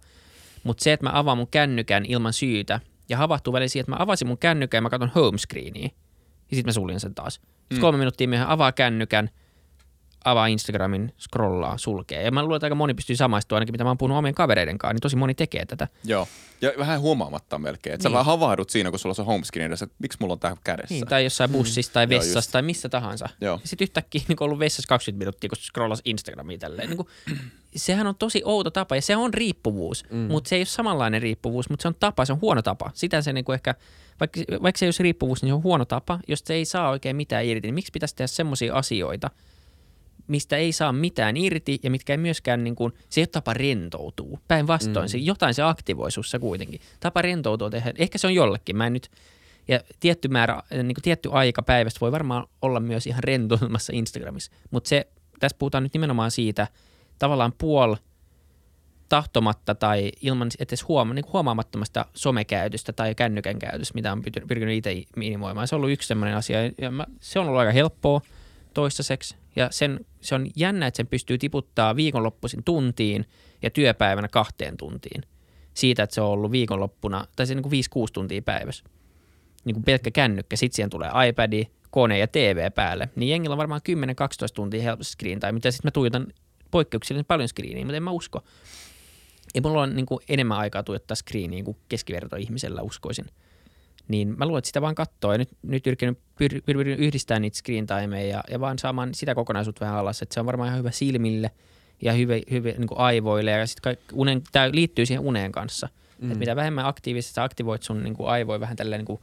[0.64, 4.02] Mutta se, että mä avaan mun kännykän ilman syytä ja havahtuu välillä siihen, että mä
[4.02, 5.90] avasin mun kännykän ja mä katson homescreenia
[6.50, 7.34] ja sitten mä suljen sen taas.
[7.34, 7.80] Sitten mm.
[7.80, 9.30] kolme minuuttia myöhemmin avaa kännykän,
[10.24, 12.22] avaa Instagramin, scrollaa, sulkee.
[12.22, 14.78] Ja mä luulen, että aika moni pystyy samaistumaan, ainakin mitä mä oon puhunut omien kavereiden
[14.78, 15.88] kanssa, niin tosi moni tekee tätä.
[16.04, 16.28] Joo,
[16.60, 17.94] ja vähän huomaamatta melkein.
[17.94, 18.12] Että niin.
[18.12, 20.56] sä vähän havahdut siinä, kun sulla on se homescreen edessä, että miksi mulla on tämä
[20.64, 20.94] kädessä.
[20.94, 21.52] Niin, tai jossain mm.
[21.52, 23.28] bussissa tai vessassa tai missä tahansa.
[23.40, 23.60] Joo.
[23.64, 26.88] Sitten yhtäkkiä niin ollut vessassa 20 minuuttia, kun scrollas Instagramia tälleen.
[26.88, 27.08] Niin kuin,
[27.76, 30.18] sehän on tosi outo tapa ja se on riippuvuus, mm.
[30.18, 32.90] mutta se ei ole samanlainen riippuvuus, mutta se on tapa, se on huono tapa.
[32.94, 33.74] Sitä se niin kuin ehkä,
[34.20, 36.90] vaikka, vaikka se ei olisi riippuvuus, niin se on huono tapa, jos se ei saa
[36.90, 37.68] oikein mitään irti.
[37.68, 39.30] Niin miksi pitäisi tehdä semmoisia asioita,
[40.30, 43.54] mistä ei saa mitään irti ja mitkä ei myöskään, niin kuin, se ei ole tapa
[43.54, 44.38] rentoutua.
[44.48, 45.08] Päinvastoin, mm.
[45.08, 46.80] se, jotain se aktivoi sussa kuitenkin.
[47.00, 49.10] Tapa rentoutua tehdä, ehkä se on jollekin, mä en nyt,
[49.68, 54.52] ja tietty määrä, niin kuin tietty aika päivästä voi varmaan olla myös ihan rentoutumassa Instagramissa,
[54.70, 55.06] mutta se,
[55.40, 56.68] tässä puhutaan nyt nimenomaan siitä
[57.18, 57.94] tavallaan puol
[59.08, 65.02] tahtomatta tai ilman edes huoma, niin huomaamattomasta somekäytöstä tai kännykän käytöstä, mitä on pyrkinyt itse
[65.16, 65.68] minimoimaan.
[65.68, 68.20] Se on ollut yksi sellainen asia, ja mä, se on ollut aika helppoa
[68.74, 73.24] toistaiseksi, ja sen, se on jännä, että sen pystyy tiputtaa viikonloppuisin tuntiin
[73.62, 75.22] ja työpäivänä kahteen tuntiin.
[75.74, 78.84] Siitä, että se on ollut viikonloppuna, tai se niin kuin 5-6 tuntia päivässä.
[79.64, 83.08] Niin kuin pelkkä kännykkä, sitten siihen tulee iPad, kone ja TV päälle.
[83.16, 83.92] Niin jengillä on varmaan 10-12
[84.54, 86.26] tuntia helposti screen tai mitä sitten mä tuijotan
[86.70, 88.44] poikkeuksellisen paljon screeniä, mutta en mä usko.
[89.54, 93.26] Ei mulla ole niin kuin enemmän aikaa tuijottaa screeniä kuin keskiverto ihmisellä uskoisin–
[94.10, 97.40] niin mä luulen, että sitä vaan katsoo ja nyt, nyt yritin pyr, pyr, pyr, yhdistää
[97.40, 100.66] niitä screen timeja ja, ja vaan saamaan sitä kokonaisuutta vähän alas, että se on varmaan
[100.66, 101.50] ihan hyvä silmille
[102.02, 105.88] ja hyvä, hyvä niin aivoille ja sitten unen, tämä liittyy siihen uneen kanssa.
[106.18, 106.26] Mm.
[106.26, 109.20] Että mitä vähemmän aktiivisesti sä aktivoit sun niin aivoja vähän tälleen niin kuin,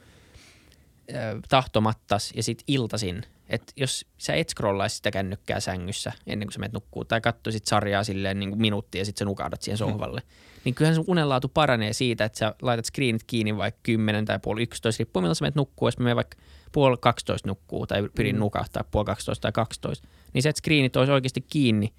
[1.50, 6.60] tahtomattas ja sitten iltasin, että jos sä et scrollaisi sitä kännykkää sängyssä ennen kuin sä
[6.60, 9.92] menet nukkuu tai katsoisit sarjaa silleen niin kuin minuuttia ja sitten sä nukahdat siihen mm.
[9.92, 14.26] sohvalle, mm niin kyllähän sun unenlaatu paranee siitä, että sä laitat screenit kiinni vaikka 10
[14.26, 16.38] tai puoli 11, riippuu milloin sä menet nukkuu, jos mä menen vaikka
[16.72, 18.40] puoli 12 nukkuu tai pyrin mm.
[18.40, 21.94] nukahtaa puoli 12 tai 12, niin se, että screenit olisi oikeasti kiinni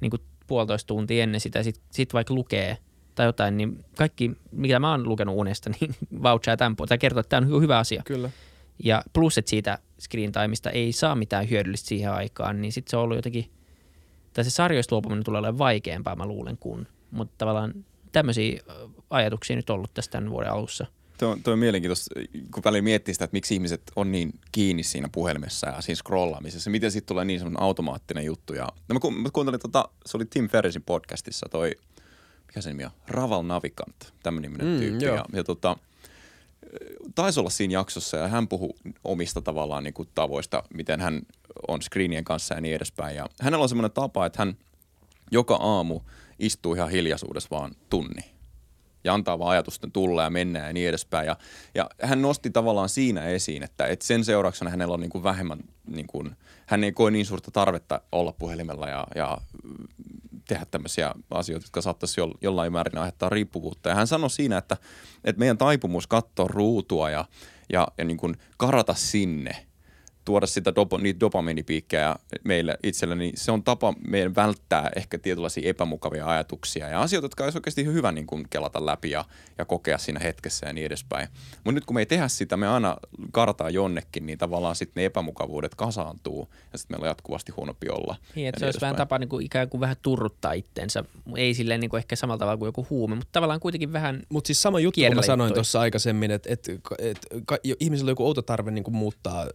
[0.00, 2.78] niin kuin puolitoista tuntia ennen sitä, sit, sit vaikka lukee
[3.14, 6.76] tai jotain, niin kaikki, mitä mä oon lukenut unesta, niin vouchaa tämän.
[6.76, 8.02] Tai kertoo, että tämä on hyvä asia.
[8.06, 8.30] Kyllä.
[8.84, 12.96] Ja plus, että siitä screen timeista ei saa mitään hyödyllistä siihen aikaan, niin sitten se
[12.96, 13.50] on ollut jotenkin,
[14.32, 16.86] tai se sarjoista luopuminen tulee olemaan vaikeampaa, mä luulen, kun.
[17.10, 18.62] Mutta tavallaan tämmöisiä
[19.10, 20.86] ajatuksia nyt ollut tästä tämän vuoden alussa.
[21.18, 22.14] Tuo, tuo on mielenkiintoista,
[22.54, 26.70] kun välillä miettii sitä, että miksi ihmiset on niin kiinni siinä puhelimessa ja siinä scrollaamisessa.
[26.70, 28.54] Miten siitä tulee niin semmoinen automaattinen juttu.
[28.54, 31.72] Ja, no mä, ku, mä kuuntelin, tota, se oli Tim Ferrisin podcastissa toi,
[32.46, 35.04] mikä se nimi on, Raval Navikant, tämmöinen niminen mm, tyyppi.
[35.04, 35.16] Joo.
[35.16, 35.76] Ja, ja tota,
[37.14, 38.70] taisi olla siinä jaksossa ja hän puhui
[39.04, 41.22] omista tavallaan niin kuin tavoista, miten hän
[41.68, 43.16] on screenien kanssa ja niin edespäin.
[43.16, 44.56] Ja hänellä on semmoinen tapa, että hän
[45.30, 46.00] joka aamu–
[46.38, 48.22] istuu ihan hiljaisuudessa vaan tunni
[49.04, 51.26] ja antaa vaan ajatusten tulla ja mennä ja niin edespäin.
[51.26, 51.36] Ja,
[51.74, 55.58] ja hän nosti tavallaan siinä esiin, että, että sen seurauksena hänellä on niin kuin vähemmän,
[55.86, 59.38] niin kuin, hän ei koe niin suurta tarvetta olla puhelimella ja, ja
[60.48, 63.88] tehdä tämmöisiä asioita, jotka saattaisi jo, jollain määrin aiheuttaa riippuvuutta.
[63.88, 64.76] Ja hän sanoi siinä, että,
[65.24, 67.24] että meidän taipumus katsoa ruutua ja,
[67.72, 69.66] ja, ja niin kuin karata sinne
[70.26, 75.68] tuoda sitä dopo, niitä dopaminipiikkejä meille itselleni, niin se on tapa meidän välttää ehkä tietynlaisia
[75.68, 79.24] epämukavia ajatuksia ja asioita, jotka olisi oikeasti hyvä niin kuin kelata läpi ja,
[79.58, 81.28] ja kokea siinä hetkessä ja niin edespäin.
[81.54, 82.96] Mutta nyt kun me ei tehdä sitä, me aina
[83.32, 88.16] kartaa jonnekin, niin tavallaan sitten ne epämukavuudet kasaantuu ja sitten meillä on jatkuvasti huonompi olla.
[88.34, 91.04] Niin, että ja se olisi vähän tapa niin kuin ikään kuin vähän turruttaa itsensä.
[91.36, 94.46] Ei silleen niin kuin ehkä samalla tavalla kuin joku huume, mutta tavallaan kuitenkin vähän Mutta
[94.46, 98.12] siis sama juttu, kun mä sanoin tuossa aikaisemmin, että et, et, ka, jo- ihmisillä on
[98.12, 99.46] joku outo tarve niin kuin muuttaa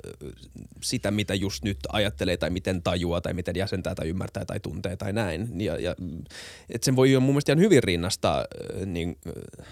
[0.81, 4.95] sitä, mitä just nyt ajattelee tai miten tajuaa tai miten jäsentää tai ymmärtää tai tuntee
[4.95, 5.61] tai näin.
[5.61, 5.95] Ja, ja,
[6.69, 8.45] et sen voi jo mun mielestä ihan hyvin rinnastaa
[8.79, 9.63] ö, niin, ö,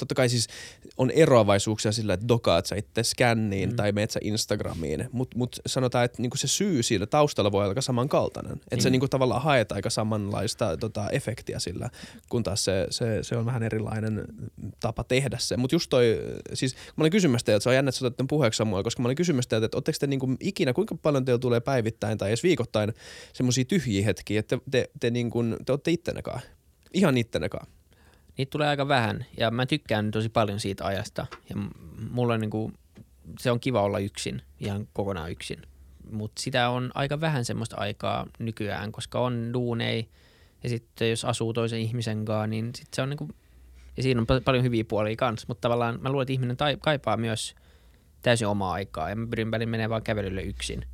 [0.00, 0.46] totta kai siis
[0.96, 3.76] on eroavaisuuksia sillä, että dokaat sä itse skänniin mm.
[3.76, 7.68] tai meet sä Instagramiin, mutta mut sanotaan, että niinku se syy siinä taustalla voi olla
[7.70, 8.52] aika samankaltainen.
[8.52, 8.80] Että Mm.
[8.80, 11.90] se niinku tavallaan haet aika samanlaista tota, efektiä sillä,
[12.28, 14.24] kun taas se, se, se on vähän erilainen
[14.80, 15.56] tapa tehdä se.
[15.56, 16.18] Mutta just toi,
[16.54, 19.06] siis mä olin kysymässä teiltä, se on jännä, että sä otat puheeksi Samuel, koska mä
[19.06, 22.42] olin kysymässä teiltä, että ootteko te niinku ikinä, kuinka paljon teillä tulee päivittäin tai edes
[22.42, 22.92] viikoittain
[23.32, 26.40] semmoisia tyhjiä hetkiä, että te, te, te, niinku, te ootte ittenäkaan.
[26.94, 27.66] Ihan ittenäkaan.
[28.38, 29.26] Niitä tulee aika vähän.
[29.38, 31.26] Ja mä tykkään tosi paljon siitä ajasta.
[31.50, 31.56] Ja
[32.10, 32.72] mulla on niinku,
[33.38, 35.62] se on kiva olla yksin, ihan kokonaan yksin.
[36.10, 40.08] Mutta sitä on aika vähän semmoista aikaa nykyään, koska on duunei.
[40.62, 43.28] Ja sitten jos asuu toisen ihmisen kanssa, niin sit se on niinku,
[43.96, 46.76] ja siinä on pal- paljon hyviä puolia kanssa, mutta tavallaan mä luulen, että ihminen tai-
[46.80, 47.54] kaipaa myös
[48.22, 49.10] täysin omaa aikaa.
[49.10, 50.84] Ja mä pyrin välillä menee vaan kävelylle yksin.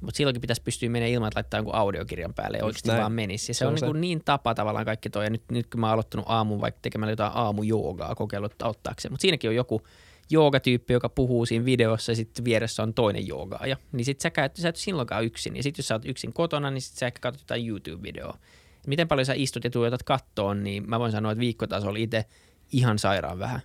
[0.00, 3.00] Mutta silloinkin pitäisi pystyä menemään ilman, että laittaa jonkun audiokirjan päälle ja oikeasti näin.
[3.00, 3.50] vaan menisi.
[3.50, 3.86] Ja se, Se on, on niin, se.
[3.86, 5.24] kuin niin tapa tavallaan kaikki toi.
[5.24, 9.12] Ja nyt, nyt kun mä oon aloittanut aamun vaikka tekemällä jotain aamujoogaa, kokeillut että auttaakseen.
[9.12, 9.82] Mutta siinäkin on joku
[10.30, 13.76] joogatyyppi, joka puhuu siinä videossa ja sitten vieressä on toinen joogaaja.
[13.92, 15.56] Niin sit sä, käyt, sä et silloinkaan yksin.
[15.56, 18.38] Ja sitten jos sä oot yksin kotona, niin sit sä ehkä katsot jotain YouTube-videoa.
[18.86, 22.24] Miten paljon sä istut ja tuijotat kattoon, niin mä voin sanoa, että viikkotasolla itse
[22.72, 23.60] ihan sairaan vähän.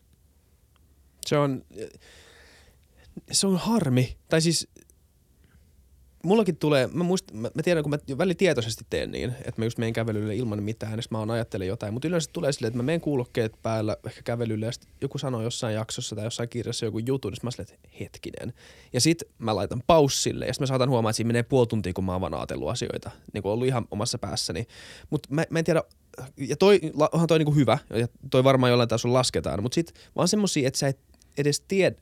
[1.26, 1.66] Se on,
[3.32, 4.18] se on harmi.
[4.30, 4.68] Tai siis
[6.26, 9.66] mullakin tulee, mä, muist, mä, mä tiedän, kun mä välillä tietoisesti teen niin, että mä
[9.66, 12.78] just menen kävelylle ilman mitään, sit mä oon ajattelen jotain, mutta yleensä tulee silleen, että
[12.78, 17.00] mä menen kuulokkeet päällä ehkä kävelylle, ja joku sanoo jossain jaksossa tai jossain kirjassa joku
[17.00, 18.54] jutun, niin mä silleen, että hetkinen.
[18.94, 21.94] Ja sit mä laitan paussille, ja sit mä saatan huomaa, että siinä menee puoli tuntia,
[21.94, 22.34] kun mä oon vaan
[22.72, 24.66] asioita, niin kuin ollut ihan omassa päässäni.
[25.10, 25.84] Mutta mä, mä en tiedä,
[26.38, 26.80] ja toi,
[27.12, 30.80] onhan toi niinku hyvä, ja toi varmaan jollain tasolla lasketaan, mutta sit vaan semmosia, että
[30.80, 31.00] sä et
[31.38, 31.96] edes tiedä,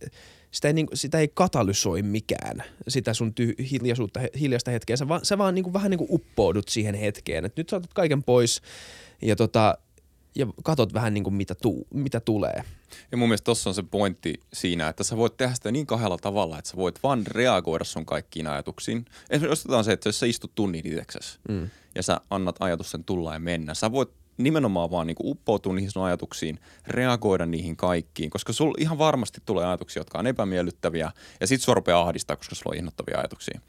[0.54, 4.98] sitä ei, niinku, sitä ei katalysoi mikään, sitä sun ty- hiljaisuutta, hiljaista hetkeä.
[4.98, 8.24] Sä, va, sä vaan niinku, vähän niinku uppoudut siihen hetkeen, että nyt sä otat kaiken
[8.24, 8.62] pois
[9.22, 9.78] ja, tota,
[10.36, 12.64] ja katot vähän niinku mitä, tuu, mitä tulee.
[13.12, 16.18] Ja mun mielestä tossa on se pointti siinä, että sä voit tehdä sitä niin kahdella
[16.18, 19.06] tavalla, että sä voit vaan reagoida sun kaikkiin ajatuksiin.
[19.30, 21.70] Esimerkiksi otetaan se, että jos sä istut tunnin itseksesi mm.
[21.96, 26.04] ja sä annat ajatusten tulla ja mennä, sä voit nimenomaan vaan niinku uppoutua niihin sun
[26.04, 31.62] ajatuksiin, reagoida niihin kaikkiin, koska sulla ihan varmasti tulee ajatuksia, jotka on epämiellyttäviä, ja sit
[31.62, 33.60] sua rupeaa ahdistaa, koska sulla on innoittavia ajatuksia.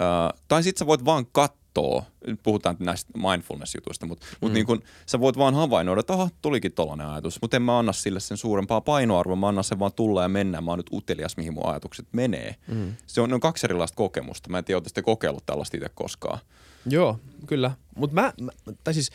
[0.00, 0.06] Öö,
[0.48, 2.02] tai sit sä voit vaan katsoa,
[2.42, 4.36] puhutaan näistä mindfulness-jutuista, mutta mm.
[4.40, 7.78] mut niin kun, sä voit vaan havainnoida, että aha, tulikin tollainen ajatus, mutta en mä
[7.78, 10.92] anna sille sen suurempaa painoarvoa, mä annan sen vaan tulla ja mennä, mä oon nyt
[10.92, 12.56] utelias, mihin mun ajatukset menee.
[12.68, 12.94] Mm.
[13.06, 16.38] Se on, on kaksi erilaista kokemusta, mä en tiedä, ootte kokeillut tällaista itse koskaan.
[16.86, 17.70] Joo, kyllä.
[17.96, 18.50] Mutta mä, mä,
[18.84, 19.10] tai siis,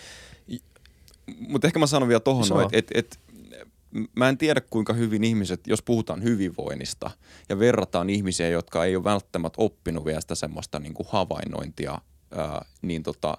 [1.40, 2.62] Mutta ehkä mä sanon vielä tohon, Sano.
[2.62, 3.20] että et, et,
[4.16, 7.12] mä en tiedä kuinka hyvin ihmiset, jos puhutaan hyvinvoinnista
[7.50, 12.66] ja verrataan ihmisiä, jotka ei ole välttämättä oppinut vielä sitä semmoista niin kuin havainnointia, ää,
[12.82, 13.38] niin tota,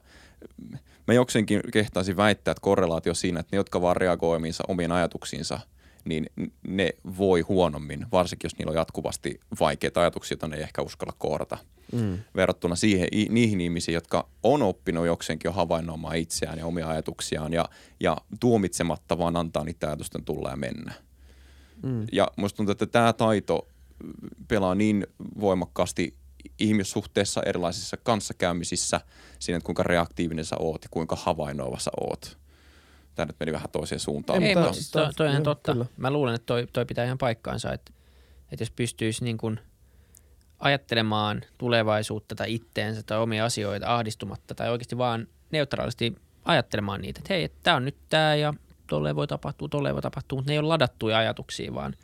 [1.06, 5.60] mä jokseenkin kehtaisin väittää, että korrelaatio siinä, että ne, jotka vaan reagoi omiinsa, omiin ajatuksiinsa,
[6.08, 6.26] niin
[6.68, 11.14] ne voi huonommin, varsinkin jos niillä on jatkuvasti vaikeita ajatuksia, joita ne ei ehkä uskalla
[11.18, 11.58] kohdata.
[11.92, 12.18] Mm.
[12.36, 17.68] Verrattuna siihen, niihin ihmisiin, jotka on oppinut jokseenkin jo havainnoimaan itseään ja omia ajatuksiaan ja,
[18.00, 20.92] ja tuomitsematta vaan antaa niitä ajatusten tulla ja mennä.
[21.82, 22.06] Mm.
[22.12, 23.68] Ja musta tuntuu, että tämä taito
[24.48, 25.06] pelaa niin
[25.40, 26.16] voimakkaasti
[26.58, 29.00] ihmissuhteessa, erilaisissa kanssakäymisissä,
[29.38, 32.38] siinä, että kuinka reaktiivinen sä oot ja kuinka havainnoiva sä oot.
[33.18, 34.42] Tämä nyt meni vähän toiseen suuntaan.
[34.42, 35.72] Ei, mutta- siis toi, toi on totta.
[35.72, 35.86] kyllä.
[35.96, 37.92] Mä luulen, että toi, toi pitää ihan paikkaansa, että,
[38.52, 39.60] että jos pystyisi niin kuin
[40.58, 47.34] ajattelemaan tulevaisuutta tai itteensä tai omia asioita ahdistumatta tai oikeasti vaan neutraalisti ajattelemaan niitä, että
[47.34, 48.54] hei, tämä on nyt tämä ja
[48.86, 51.94] tolleen voi tapahtua, tolleen voi tapahtua, mutta ne ei ole ladattuja ajatuksia, vaan,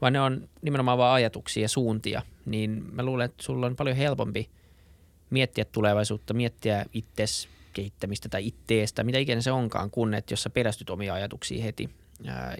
[0.00, 3.96] vaan ne on nimenomaan vaan ajatuksia ja suuntia, niin mä luulen, että sulla on paljon
[3.96, 4.50] helpompi
[5.30, 10.50] miettiä tulevaisuutta, miettiä itses kehittämistä tai itteestä, mitä ikinä se onkaan, kun että jos sä
[10.50, 11.90] perästyt omia ajatuksia heti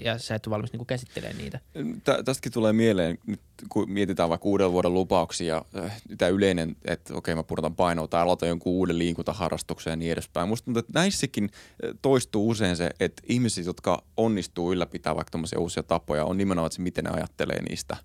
[0.05, 1.61] ja sä et ole valmis niin käsittelemään niitä.
[2.05, 7.15] Tä, tästäkin tulee mieleen, nyt kun mietitään vaikka uuden vuoden lupauksia, äh, tämä yleinen, että
[7.15, 10.49] okei mä pudotan painoa tai aloitan jonkun uuden liikuntaharrastuksen ja niin edespäin.
[10.49, 15.83] Musta tuntuu, että näissäkin äh, toistuu usein se, että ihmiset, jotka onnistuu ylläpitää vaikka uusia
[15.83, 17.97] tapoja, on nimenomaan se, miten ne ajattelee niistä.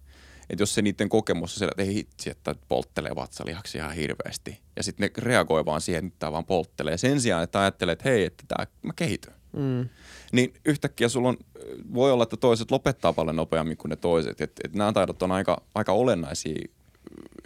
[0.50, 4.60] Että jos se niiden kokemus on siellä, että ei hitsi, että polttelee vatsalihaksia ihan hirveästi.
[4.76, 6.98] Ja sitten ne reagoi vaan siihen, että tämä vaan polttelee.
[6.98, 9.34] Sen sijaan, että ajattelee, että hei, että tää, mä kehityn.
[9.54, 9.90] Mm.
[10.32, 11.38] Niin yhtäkkiä sulla on,
[11.94, 14.42] voi olla, että toiset lopettaa paljon nopeammin kuin ne toiset.
[14.42, 16.68] Että et nämä taidot on aika, aika olennaisia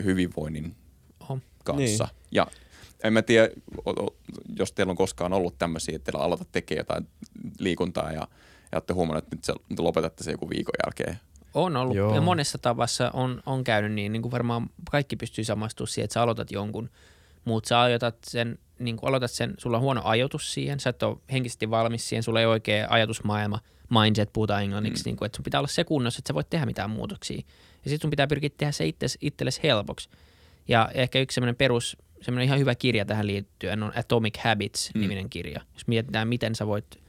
[0.03, 0.75] hyvinvoinnin
[1.19, 1.39] Oho.
[1.63, 2.03] kanssa.
[2.03, 2.17] Niin.
[2.31, 2.47] Ja
[3.03, 3.49] en mä tiedä,
[4.59, 7.07] jos teillä on koskaan ollut tämmöisiä, että teillä aloita tekemään jotain
[7.59, 8.27] liikuntaa ja,
[8.71, 11.19] ja olette huomannut, että nyt, se, nyt lopetatte se joku viikon jälkeen.
[11.53, 11.95] On ollut.
[11.95, 12.15] Joo.
[12.15, 16.13] Ja monessa tavassa on, on käynyt niin, niin kuin varmaan kaikki pystyy samastumaan siihen, että
[16.13, 16.89] sä aloitat jonkun,
[17.45, 21.03] mutta sä aloitat sen, niin kuin aloitat sen, sulla on huono ajoitus siihen, sä et
[21.03, 25.07] ole henkisesti valmis siihen, sulla ei oikea ajatusmaailma, mindset puhutaan englanniksi, mm.
[25.07, 27.41] niin kuin, että sun pitää olla se kunnossa, että sä voit tehdä mitään muutoksia.
[27.85, 30.09] Ja sitten sun pitää pyrkiä tehdä se itses, itsellesi helpoksi.
[30.67, 35.29] Ja ehkä yksi semmoinen perus, semmoinen ihan hyvä kirja tähän liittyen on Atomic Habits-niminen mm.
[35.29, 35.61] kirja.
[35.73, 36.99] Jos mietitään, miten sä voit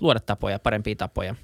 [0.00, 1.34] luoda tapoja, parempia tapoja.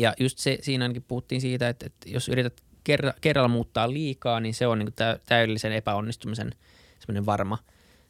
[0.00, 4.40] Ja just se, siinä ainakin puhuttiin siitä, että, että jos yrität kerra, kerralla muuttaa liikaa,
[4.40, 6.54] niin se on niin tä, täydellisen epäonnistumisen
[6.98, 7.58] semmoinen varma,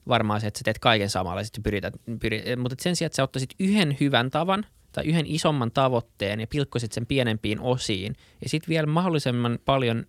[0.09, 3.23] varma asia, että sä teet kaiken samalla sitten pyrität, pyrit, mutta sen sijaan, että sä
[3.23, 8.69] ottaisit yhden hyvän tavan tai yhden isomman tavoitteen ja pilkkoisit sen pienempiin osiin ja sitten
[8.69, 10.07] vielä mahdollisimman paljon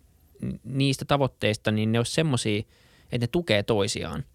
[0.64, 2.60] niistä tavoitteista, niin ne olisi semmoisia,
[3.12, 4.26] että ne tukee toisiaan.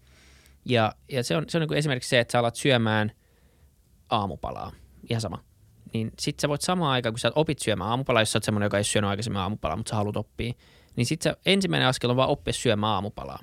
[0.65, 3.11] Ja, ja se on, se on niin esimerkiksi se, että sä alat syömään
[4.09, 4.71] aamupalaa,
[5.09, 5.46] ihan sama.
[5.93, 8.65] Niin sit sä voit samaan aikaan, kun sä opit syömään aamupalaa, jos sä oot semmoinen,
[8.65, 10.53] joka ei syönyt aikaisemmin aamupalaa, mutta sä haluat oppia,
[10.95, 13.39] niin sit sä, ensimmäinen askel on vaan oppia syömään aamupalaa.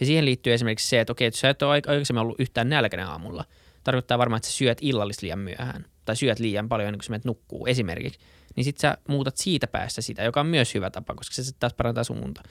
[0.00, 2.68] Ja siihen liittyy esimerkiksi se, että okei, että sä et ole aik- aikaisemmin ollut yhtään
[2.68, 3.44] nälkäinen aamulla.
[3.84, 5.84] Tarkoittaa varmaan, että sä syöt illallista liian myöhään.
[6.04, 8.20] Tai syöt liian paljon ennen kuin sä menet nukkuu esimerkiksi.
[8.56, 11.60] Niin sit sä muutat siitä päästä sitä, joka on myös hyvä tapa, koska se sitten
[11.60, 12.42] taas parantaa sun unta.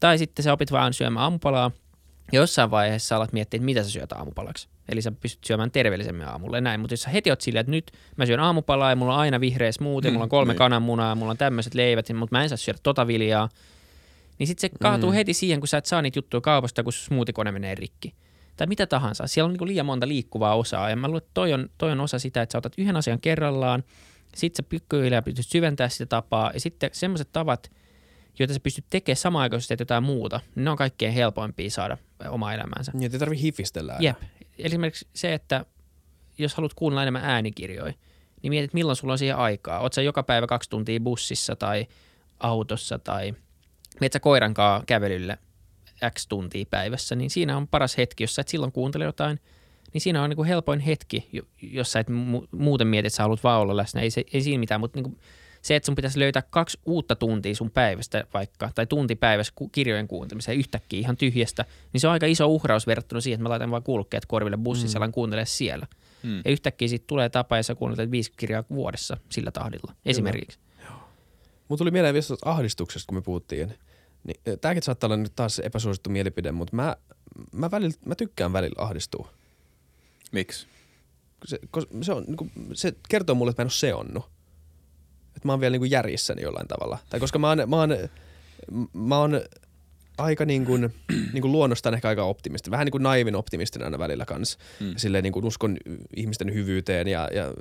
[0.00, 1.70] Tai sitten sä opit vaan syömään aamupalaa,
[2.32, 4.68] ja jossain vaiheessa alat miettiä, että mitä sä syöt aamupalaksi.
[4.88, 6.80] Eli sä pystyt syömään terveellisemmin aamulla ja näin.
[6.80, 9.40] Mutta jos sä heti oot silleen, että nyt mä syön aamupalaa ja mulla on aina
[9.40, 10.58] vihreä smoothie, Mm, mulla on kolme niin.
[10.58, 13.48] kananmunaa, mulla on tämmöiset leivät, mutta mä en saa syödä tota viljaa.
[14.38, 15.14] Niin sit se kaatuu Mm.
[15.14, 18.14] heti siihen, kun sä et saa niitä juttuja kaupasta, kun smoothie-kone menee rikki.
[18.56, 19.26] Tai mitä tahansa.
[19.26, 20.90] Siellä on niinku liian monta liikkuvaa osaa.
[20.90, 23.20] Ja mä luulen, että toi on, toi on osa sitä, että sä otat yhden asian
[23.20, 23.84] kerrallaan,
[24.36, 26.50] sit sä pikkuhiljaa pystyt syventämään sitä tapaa.
[26.54, 27.70] Ja sitten semmoiset tavat,
[28.38, 31.70] joita sä pystyt tekemään samaan aikaan, sä teet jotain muuta, niin ne on kaikkein helpoimpia
[31.70, 31.98] saada
[32.28, 32.92] omaa elämäänsä.
[32.94, 33.96] Niin, ei tarvi hifistellä.
[34.00, 34.16] Jep.
[34.58, 35.64] Esimerkiksi se, että
[36.38, 37.92] jos haluat kuunnella enemmän äänikirjoja,
[38.42, 39.88] niin mietit, milloin sulla on siihen aikaa.
[39.92, 41.86] Sä joka päivä kaksi tuntia bussissa tai
[42.40, 43.34] autossa tai
[44.00, 45.38] meet sä koiran kanssa kävelylle
[46.10, 49.40] X tuntia päivässä, niin siinä on paras hetki, jos sä et silloin kuuntele jotain,
[49.92, 53.16] niin siinä on niin kuin helpoin hetki, jo- jos sä et mu- muuten mieti, että
[53.16, 54.00] sä haluat vaan olla läsnä.
[54.00, 55.18] Ei, se, ei siinä mitään, mutta niin kuin
[55.62, 60.08] se, että sun pitäisi löytää kaksi uutta tuntia sun päivästä vaikka, tai tunti päivässä kirjojen
[60.08, 63.70] kuuntelemiseen yhtäkkiä ihan tyhjästä, niin se on aika iso uhraus verrattuna siihen, että mä laitan
[63.70, 65.04] vaan kuulokkeet korville bussissa mm.
[65.04, 65.86] ja kuuntele siellä.
[66.22, 66.36] Mm.
[66.44, 70.58] Ja yhtäkkiä siitä tulee tapa, ja sä kuuntelet viisi kirjaa vuodessa sillä tahdilla, esimerkiksi.
[71.68, 73.74] Mulla tuli mieleen vielä ahdistuksesta, kun me puhuttiin.
[74.24, 76.96] Niin, tämäkin saattaa olla nyt taas epäsuosittu mielipide, mutta mä,
[77.52, 79.32] mä, välillä, mä tykkään välillä ahdistua.
[80.32, 80.66] Miksi?
[81.44, 81.58] Se,
[82.02, 84.30] se, on, niin se kertoo mulle, että mä en ole seonnut.
[85.38, 86.98] Että mä oon vielä niin järjissäni jollain tavalla.
[87.10, 87.96] Tai koska mä oon, mä oon,
[88.92, 89.40] mä oon
[90.18, 90.94] aika niin kuin,
[91.32, 92.70] niin kuin luonnostaan ehkä aika optimisti.
[92.70, 94.58] Vähän niin kuin naivin optimistinen aina välillä kanssa.
[94.80, 94.94] Mm.
[94.96, 95.76] Silleen niin kuin uskon
[96.16, 97.52] ihmisten hyvyyteen ja, ja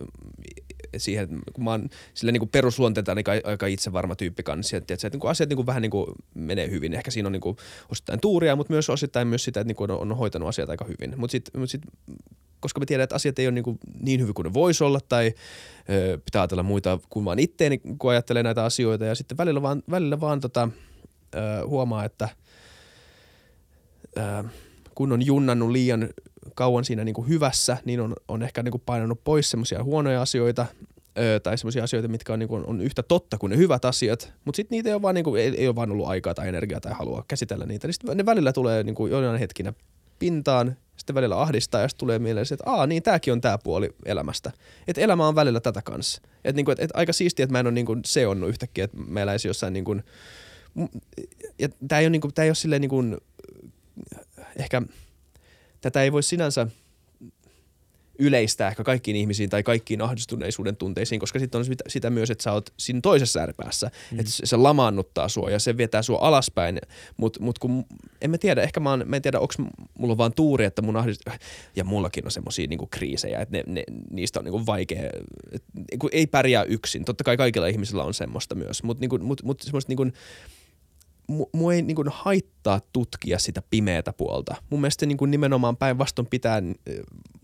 [0.98, 4.78] siihen, että kun mä oon silleen niin kuin perusluonteeltaan aika, aika itsevarma tyyppi kanssa.
[4.78, 6.94] Että, että, että niin kuin asiat niin kuin vähän niin kuin menee hyvin.
[6.94, 7.58] Ehkä siinä on niin kuin
[7.90, 10.86] osittain tuuria, mutta myös osittain myös sitä, että niin kuin on, on hoitanut asiat aika
[10.86, 11.20] hyvin.
[11.20, 11.82] Mutta sitten mut sit,
[12.60, 15.00] koska mä tiedän, että asiat ei ole niin, kuin niin hyvin kuin ne voisi olla
[15.10, 15.34] tai
[15.90, 19.06] ö, pitää ajatella muita kuin vaan itteeni, kun ajattelee näitä asioita.
[19.06, 20.70] Ja sitten välillä vaan, välillä vaan tota,
[21.36, 22.30] ö, huomaa, että
[24.18, 24.44] ö,
[24.96, 26.10] kun on junnannut liian
[26.56, 30.22] kauan siinä niin kuin hyvässä, niin on, on ehkä niin kuin painanut pois semmoisia huonoja
[30.22, 30.66] asioita
[31.18, 34.34] ö, tai semmoisia asioita, mitkä on, niin kuin, on yhtä totta kuin ne hyvät asiat,
[34.46, 36.48] mutta sitten niitä ei ole, vaan, niin kuin, ei, ei ole vaan ollut aikaa tai
[36.48, 37.88] energiaa tai halua käsitellä niitä.
[37.88, 39.74] Niin ne välillä tulee niin kuin jonain hetkinä
[40.20, 43.90] pintaan, sitten välillä ahdistaa ja sitten tulee mieleen että aa niin tääkin on tää puoli
[44.06, 44.52] elämästä.
[44.88, 46.22] Että elämä on välillä tätä kanssa.
[46.36, 49.22] Että niinku, et, et aika siistiä, että mä en ole niinku seonnut yhtäkkiä, että mä
[49.22, 49.96] eläisin jossain niinku,
[51.60, 53.04] ja tää ei ole, niinku, tää ei ole silleen niinku,
[54.56, 54.82] ehkä
[55.82, 56.68] tätä ei voi sinänsä
[58.20, 62.52] yleistää ehkä kaikkiin ihmisiin tai kaikkiin ahdistuneisuuden tunteisiin, koska sitten on sitä, myös, että sä
[62.52, 64.20] oot siinä toisessa ääripäässä, mm.
[64.20, 66.80] että se, lamaannuttaa sua ja se vetää sua alaspäin,
[67.18, 67.86] mutta mut kun,
[68.22, 69.54] en mä tiedä, ehkä mä, oon, mä en tiedä, onko
[70.00, 71.22] mulla on vaan tuuri, että mun ahdist...
[71.76, 75.10] ja mullakin on semmosia niinku kriisejä, että ne, ne, niistä on niinku vaikea,
[75.52, 75.64] et,
[76.12, 79.90] ei pärjää yksin, totta kai kaikilla ihmisillä on semmoista myös, mutta niinku, mut, mut semmoista
[79.90, 80.06] niinku,
[81.54, 84.56] mua ei niin kuin haittaa tutkia sitä pimeätä puolta.
[84.70, 86.62] Mun mielestä niin kuin nimenomaan päinvastoin pitää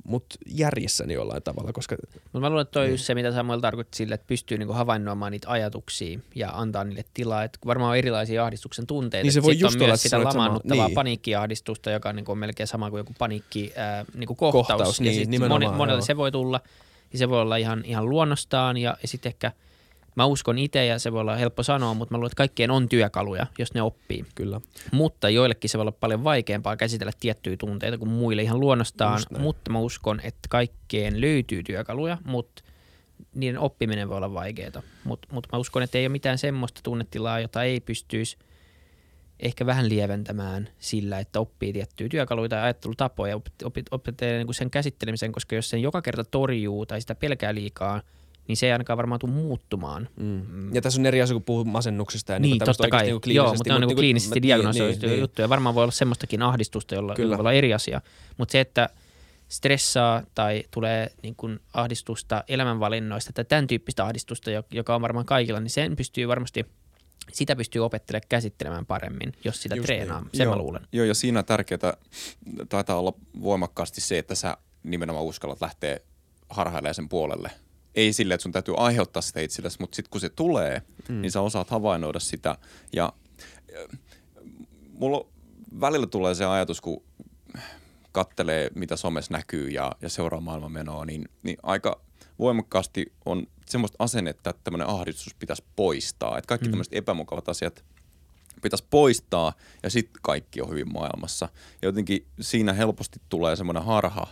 [0.04, 3.60] mut järjessäni jollain tavalla, koska Mutta mä luulen, että toi on just se, mitä Samuel
[3.60, 7.44] tarkoitti sille, että pystyy niinku havainnoimaan niitä ajatuksia ja antaa niille tilaa.
[7.44, 9.24] Et varmaan on erilaisia ahdistuksen tunteita.
[9.24, 10.96] Niin se voi just on olla, myös sitä lamaannuttavaa niin.
[10.96, 14.68] paniikkiahdistusta, joka on niinku melkein sama kuin joku paniikki ää, niinku kohtaus.
[14.68, 16.06] Kohtaus, ja niin, sit nimenomaan, moni, monelle joo.
[16.06, 16.62] se voi tulla.
[17.14, 19.52] Ja se voi olla ihan, ihan luonnostaan ja, ja sitten ehkä
[20.16, 22.90] mä uskon itse ja se voi olla helppo sanoa, mutta mä luulen, että kaikkien on
[22.90, 24.26] työkaluja, jos ne oppii.
[24.36, 24.62] kyllä.
[24.92, 29.72] Mutta joillekin se voi olla paljon vaikeampaa käsitellä tiettyjä tunteita kuin muille ihan luonnostaan, mutta
[29.72, 32.64] mä uskon, että kaikkeen löytyy työkaluja, mutta
[33.36, 34.82] niiden oppiminen voi olla vaikeaa.
[35.04, 38.38] Mutta mut mä uskon, että ei ole mitään semmoista tunnetilaa, jota ei pystyisi
[39.40, 44.54] ehkä vähän lieventämään sillä, että oppii tiettyjä työkaluja tai ajattelutapoja ja opet- opet- opettelee niin
[44.54, 48.02] sen käsittelemisen, koska jos sen joka kerta torjuu tai sitä pelkää liikaa,
[48.48, 50.10] niin se ei ainakaan varmaan tule muuttumaan.
[50.20, 50.76] Mm.
[50.76, 53.10] Ja tässä on eri asia, kun puhuu masennuksesta ja Niin, totta kai.
[53.10, 55.50] Joo, kliinisesti, mutta ne on niinku niinku- kliinisesti niin, diagnosoituja niin, juttuja.
[55.50, 57.26] Varmaan voi olla semmoistakin ahdistusta, jolla, Kyllä.
[57.26, 58.02] jolla voi olla eri asia.
[58.38, 58.90] Mutta se, että
[59.50, 65.26] stressaa tai tulee niin kuin ahdistusta elämänvalinnoista tai tämän tyyppistä ahdistusta, jo- joka on varmaan
[65.26, 66.66] kaikilla, niin sen pystyy varmasti,
[67.32, 70.20] sitä pystyy opettelemaan käsittelemään paremmin, jos sitä Just treenaa.
[70.22, 70.30] niin.
[70.34, 70.88] Sen joo, mä luulen.
[70.92, 71.94] Joo, ja siinä tärkeää
[72.70, 76.00] taitaa olla voimakkaasti se, että sä nimenomaan uskallat lähteä
[76.50, 77.52] harhailemaan sen puolelle.
[77.96, 81.22] Ei sille, että sun täytyy aiheuttaa sitä itsellesi, mutta sitten kun se tulee, mm.
[81.22, 82.58] niin sä osaat havainnoida sitä.
[82.94, 83.14] Ja
[83.78, 84.00] äh,
[85.00, 85.26] mulla
[85.82, 87.04] välillä tulee se ajatus, kun
[88.12, 92.02] kattelee, mitä somessa näkyy ja, ja seuraa maailman menoa, niin, niin aika
[92.40, 96.38] voimakkaasti on semmoista asennetta, että tämmöinen ahdistus pitäisi poistaa.
[96.38, 96.72] Että kaikki mm.
[96.72, 97.84] tämmöiset epämukavat asiat
[98.62, 99.54] pitäisi poistaa
[99.84, 101.50] ja sitten kaikki on hyvin maailmassa.
[101.82, 104.28] Ja jotenkin siinä helposti tulee semmoinen harha,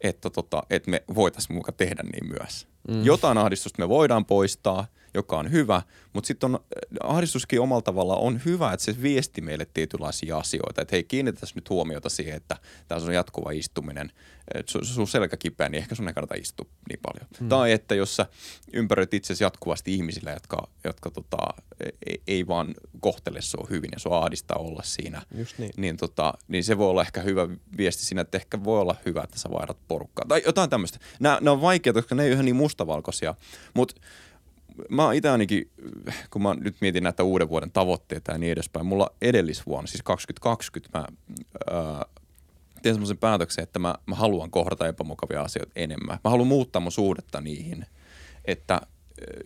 [0.00, 2.67] että, tota, että me voitaisiin muka tehdä niin myös.
[2.88, 3.04] Mm.
[3.04, 4.86] Jotain ahdistusta me voidaan poistaa,
[5.18, 6.60] joka on hyvä, mutta sitten on
[7.02, 10.82] ahdistuskin omalla tavalla on hyvä, että se viesti meille tietynlaisia asioita.
[10.82, 12.56] Että hei, kiinnitetään nyt huomiota siihen, että
[12.88, 14.12] tämä on jatkuva istuminen.
[14.54, 17.28] Että sun, sun selkä kipeä, niin ehkä sun ei kannata istua niin paljon.
[17.40, 17.48] Mm.
[17.48, 18.26] Tai että jos sä
[18.72, 21.36] ympäröit itsesi jatkuvasti ihmisillä, jotka, jotka tota,
[22.06, 25.70] ei, ei vaan kohtele sua hyvin ja sua ahdistaa olla siinä, Just niin.
[25.76, 29.22] niin, tota, niin se voi olla ehkä hyvä viesti siinä, että ehkä voi olla hyvä,
[29.22, 30.24] että sä vaihdat porukkaa.
[30.28, 30.98] Tai jotain tämmöistä.
[31.20, 33.34] Nämä, nämä on vaikeita, koska ne ei ole ihan niin mustavalkoisia.
[33.74, 33.94] Mutta
[34.88, 35.70] mä itse ainakin,
[36.30, 40.98] kun mä nyt mietin näitä uuden vuoden tavoitteita ja niin edespäin, mulla edellisvuonna, siis 2020,
[40.98, 41.06] mä
[41.70, 42.04] ää,
[42.82, 46.18] tein semmoisen päätöksen, että mä, mä haluan kohdata epämukavia asioita enemmän.
[46.24, 47.86] Mä haluan muuttaa mun suhdetta niihin,
[48.44, 48.80] että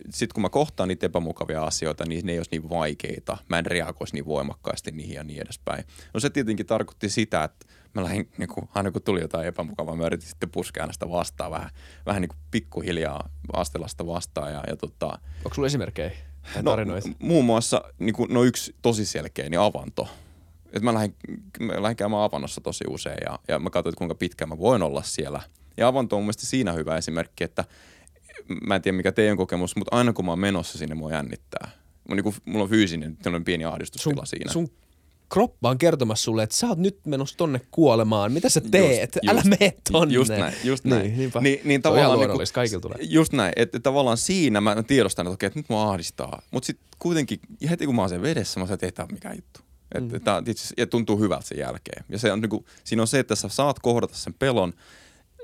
[0.09, 3.37] sitten kun mä kohtaan niitä epämukavia asioita, niin ne ei olisi niin vaikeita.
[3.49, 5.83] Mä en reagoisi niin voimakkaasti niihin ja niin edespäin.
[6.13, 9.95] No se tietenkin tarkoitti sitä, että mä lähdin, niin kuin, aina kun tuli jotain epämukavaa,
[9.95, 11.69] mä yritin sitten puskea sitä vastaan vähän,
[12.05, 14.51] vähän niin kuin pikkuhiljaa astella sitä vastaan.
[14.51, 16.11] Ja, ja tota, Onko sulla esimerkkejä
[16.55, 17.09] no, tarinoita?
[17.19, 20.07] muun muassa niin kuin, no yksi tosi selkeä, niin avanto.
[20.73, 21.15] Et mä lähdin,
[21.59, 24.83] mä lähdin käymään avannossa tosi usein ja, ja mä katsoin, että kuinka pitkään mä voin
[24.83, 25.41] olla siellä.
[25.77, 27.65] Ja avanto on mun mielestä siinä hyvä esimerkki, että
[28.67, 31.69] mä en tiedä mikä teidän kokemus, mutta aina kun mä oon menossa sinne, mua jännittää.
[32.09, 34.53] Mä, niin kuin, mulla on fyysinen pieni ahdistustila siinä.
[34.53, 34.69] sun
[35.33, 38.31] kroppa on kertomassa sulle, että sä oot nyt menossa tonne kuolemaan.
[38.31, 39.15] Mitä sä teet?
[39.15, 40.13] Just- Älä just- mene tonne.
[40.13, 41.03] Just näin, just näin.
[41.03, 41.41] Niin, niinpä.
[41.41, 42.97] Niin, niin tavallaan luonnollista, kaikilla tulee.
[43.01, 46.41] Just näin, että tavallaan siinä mä tiedostan, että okei, että nyt mua ahdistaa.
[46.51, 49.13] Mutta sitten kuitenkin heti kun mä oon sen vedessä, mä sanon, että ei tää ole
[49.13, 49.59] mikään juttu.
[49.95, 50.21] Et, mm.
[50.21, 52.05] tää, itse ja tuntuu hyvältä sen jälkeen.
[52.09, 54.73] Ja se on, niinku, siinä on se, että sä saat kohdata sen pelon,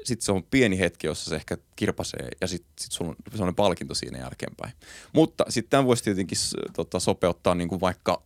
[0.03, 3.55] sitten se on pieni hetki, jossa se ehkä kirpasee ja sitten sit sulla on sellainen
[3.55, 4.73] palkinto siinä jälkeenpäin.
[5.13, 6.37] Mutta sitten tämän voisi tietenkin
[6.75, 8.23] tota, sopeuttaa niin kuin vaikka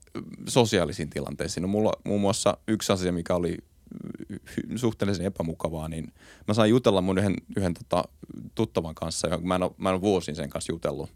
[0.50, 1.62] sosiaalisiin tilanteisiin.
[1.62, 3.58] No, mulla muun muassa yksi asia, mikä oli
[4.76, 6.14] suhteellisen epämukavaa, niin
[6.48, 8.04] mä sain jutella mun yhden, yhden tota,
[8.56, 11.10] tuttavan kanssa, jonka mä en, ole, mä en ole vuosin sen kanssa jutellut.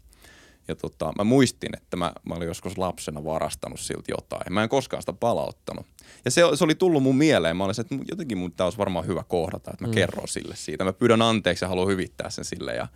[0.68, 4.52] Ja tota, mä muistin, että mä, mä olin joskus lapsena varastanut siltä jotain.
[4.52, 5.86] Mä en koskaan sitä palauttanut.
[6.24, 7.56] Ja se, se oli tullut mun mieleen.
[7.56, 9.94] Mä olin se, että jotenkin mun tämä olisi varmaan hyvä kohdata, että mä mm.
[9.94, 10.84] kerron sille siitä.
[10.84, 12.74] Mä pyydän anteeksi ja haluan hyvittää sen sille.
[12.74, 12.88] Ja,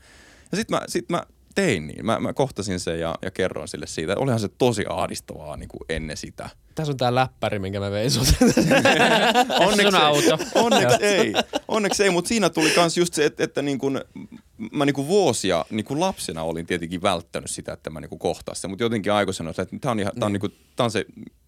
[0.52, 1.22] ja sitten mä, sit mä
[1.54, 2.06] tein niin.
[2.06, 4.16] Mä, mä kohtasin sen ja, ja kerroin sille siitä.
[4.16, 6.50] Olihan se tosi ahdistavaa niin kuin ennen sitä.
[6.74, 8.32] Tässä on tää läppäri, minkä mä vein sulta.
[9.66, 10.38] Onneksi on auto.
[10.54, 11.32] Onneksi ei.
[11.68, 14.00] Onneksi ei, mutta siinä tuli myös just se, että, että niin kun,
[14.72, 18.18] mä niin kuin vuosia niin kuin lapsena olin tietenkin välttänyt sitä, että mä niin kuin
[18.18, 20.90] kohtaan sen, mutta jotenkin aikuisena että tämä on, ihan, tää on, niin kuin, tää on
[20.90, 21.04] se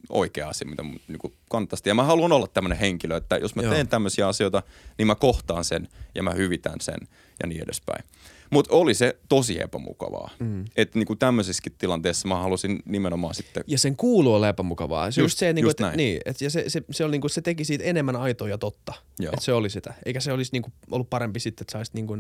[0.08, 1.88] oikea asia, mitä mun niin kuin kannattaisi.
[1.88, 3.72] Ja mä haluan olla tämmöinen henkilö, että jos mä Joo.
[3.72, 4.62] teen tämmöisiä asioita,
[4.98, 6.98] niin mä kohtaan sen ja mä hyvitän sen
[7.42, 8.04] ja niin edespäin.
[8.54, 10.30] Mutta oli se tosi epämukavaa.
[10.38, 10.64] Mm.
[10.76, 15.10] Että niinku tämmöisessäkin tilanteessa mä halusin nimenomaan sitten Ja sen kuuluu olla epämukavaa.
[15.10, 15.96] Se, Just- just, se, niinku, just että, näin.
[15.96, 18.92] niin, et, ja se, se, se, oli niinku, se teki siitä enemmän aitoa ja totta.
[19.24, 19.94] Että se oli sitä.
[20.06, 22.18] Eikä se olisi niinku ollut parempi sitten, että sä olisit niinku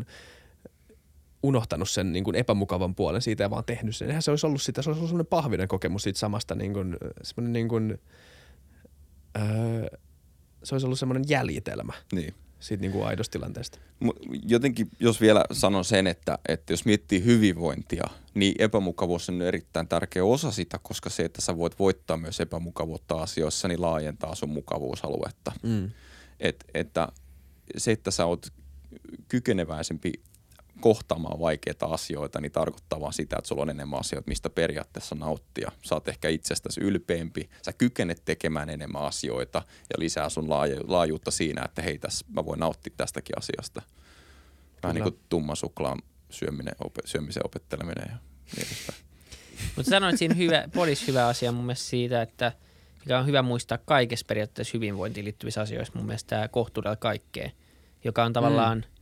[1.42, 4.08] unohtanut sen niin kuin epämukavan puolen siitä ja vaan tehnyt sen.
[4.08, 6.96] Eihän se olisi ollut sitä, se olisi ollut sellainen pahvinen kokemus siitä samasta niin kuin,
[7.22, 7.98] semmoinen niin kuin,
[9.38, 9.98] öö,
[10.64, 12.34] se olisi ollut semmoinen jäljitelmä Niin.
[12.64, 13.78] Siitä niin kuin aidosta tilanteesta.
[14.46, 18.04] Jotenkin, jos vielä sanon sen, että, että jos miettii hyvinvointia,
[18.34, 23.22] niin epämukavuus on erittäin tärkeä osa sitä, koska se, että sä voit voittaa myös epämukavuutta
[23.22, 25.52] asioissa, niin laajentaa sun mukavuusaluetta.
[25.62, 25.90] Mm.
[26.40, 27.08] Et, että
[27.76, 28.46] se, että sä oot
[29.28, 30.12] kykeneväisempi
[30.80, 35.72] kohtaamaan vaikeita asioita, niin tarkoittaa vaan sitä, että sulla on enemmän asioita, mistä periaatteessa nauttia.
[35.82, 41.30] Sä oot ehkä itsestäsi ylpeämpi, sä kykenet tekemään enemmän asioita ja lisää sun laaju- laajuutta
[41.30, 43.82] siinä, että hei, tässä mä voin nauttia tästäkin asiasta.
[44.82, 45.16] Vähän niin Kyllä.
[45.16, 48.16] kuin tumma suklaan syöminen, op- syömisen opetteleminen ja
[48.56, 48.66] niin.
[49.76, 52.52] Mutta sanoit siinä hyvä, polis hyvä asia mun mielestä siitä, että
[53.04, 57.50] mikä on hyvä muistaa kaikessa periaatteessa hyvinvointiin liittyvissä asioissa mun mielestä tämä kohtuudella kaikkea,
[58.04, 58.93] joka on tavallaan mm.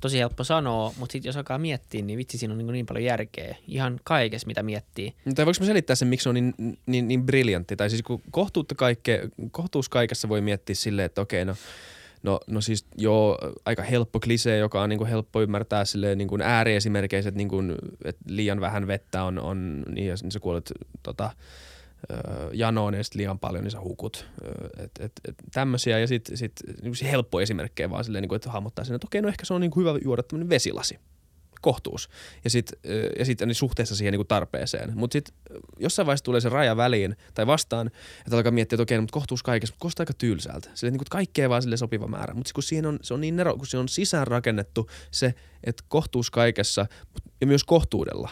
[0.00, 3.04] Tosi helppo sanoa, mutta sitten jos alkaa miettiä, niin vitsi siinä on niin, niin paljon
[3.04, 5.14] järkeä ihan kaikessa, mitä miettii.
[5.34, 6.54] Tai voiko mä selittää sen, miksi se on niin,
[6.86, 7.76] niin, niin briljantti?
[7.76, 11.54] Tai siis kun kohtuutta kaikke, kohtuus kaikessa voi miettiä silleen, että okei, no,
[12.22, 16.42] no, no siis joo, aika helppo klisee, joka on niin kuin helppo ymmärtää silleen niin
[16.42, 20.72] ääriesimerkeissä, että, niin että liian vähän vettä on, on niin, ja sä kuolet
[21.02, 21.30] tota,
[22.52, 24.26] janoon ja sitten liian paljon, niin sä hukut.
[24.78, 26.52] Et, et, et tämmöisiä ja sitten sit,
[26.82, 29.54] niin helppo esimerkkejä vaan silleen, niin kuin, että hahmottaa sen, että okei, no ehkä se
[29.54, 30.98] on niin kuin hyvä juoda tämmöinen vesilasi
[31.64, 32.08] kohtuus.
[32.44, 32.78] Ja sitten
[33.18, 34.92] ja sit, niin suhteessa siihen niin tarpeeseen.
[34.98, 35.34] Mutta sitten
[35.78, 37.86] jossain vaiheessa tulee se raja väliin tai vastaan,
[38.18, 40.70] että alkaa miettiä, että okei, no, mutta kohtuus kaikessa, mutta kuulostaa aika tylsältä.
[40.74, 42.34] Sille, niin kuin kaikkea vaan sille sopiva määrä.
[42.34, 45.34] Mutta kun siihen on, se on niin nero, kun se on sisään rakennettu se,
[45.64, 46.86] että kohtuus kaikessa
[47.40, 48.30] ja myös kohtuudella.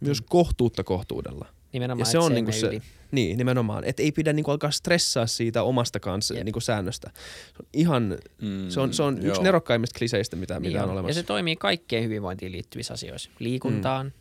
[0.00, 0.26] Myös Mm.
[0.30, 1.46] kohtuutta kohtuudella.
[1.74, 2.82] Nimenomaan, Ja se on niinku se, yli.
[3.10, 6.44] niin nimenomaan, että ei pidä niinku alkaa stressaa siitä omasta kanssa Jep.
[6.44, 7.10] niinku säännöstä.
[7.14, 10.88] Se on ihan, Mm, se on, se on yksi nerokkaimmista kliseistä, mitä, Niin mitä on
[10.88, 10.92] on.
[10.92, 11.18] olemassa.
[11.18, 13.30] Ja se toimii kaikkeen hyvinvointiin liittyvissä asioissa.
[13.38, 14.12] Liikuntaan.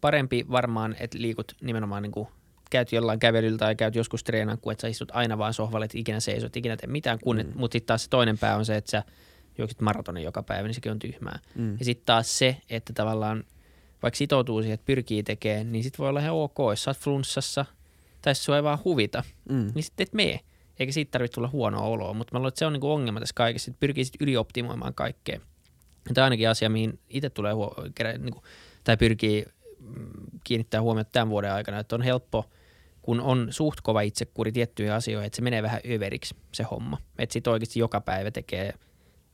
[0.00, 2.28] Parempi varmaan, että liikut nimenomaan niin kuin
[2.70, 5.98] käyt jollain kävelyllä tai käyt joskus treenaan, kuin että sä istut aina vaan sohvalle, että
[5.98, 7.52] ikinä seisot, ikinä tee mitään, kun, mm.
[7.54, 9.02] mutta sitten taas se toinen pää on se, että sä
[9.58, 11.38] juoksit maratonin joka päivä, niin sekin on tyhmää.
[11.54, 11.76] Mm.
[11.78, 13.44] Ja sitten taas se, että tavallaan
[14.06, 16.98] vaikka sitoutuu siihen, että pyrkii tekemään, niin sitten voi olla ihan ok, jos sä oot
[16.98, 17.64] flunssassa
[18.22, 19.70] tai jos sua ei vaan huvita, Mm.
[19.74, 20.40] niin sitten et mee.
[20.78, 23.32] Eikä siitä tarvitse tulla huonoa oloa, mutta mä luulen, että se on niinku ongelma tässä
[23.34, 25.40] kaikessa, että pyrkii sitten ylioptimoimaan kaikkea.
[26.14, 28.42] Tämä on ainakin asia, mihin itse tulee huo- kerä- niinku,
[28.84, 29.44] tai pyrkii
[29.80, 30.06] mm,
[30.44, 32.44] kiinnittää huomiota tämän vuoden aikana, että on helppo,
[33.02, 36.98] kun on suht kova itsekuri tiettyihin asioihin, että se menee vähän överiksi se homma.
[37.18, 38.74] Että sitten oikeasti joka päivä tekee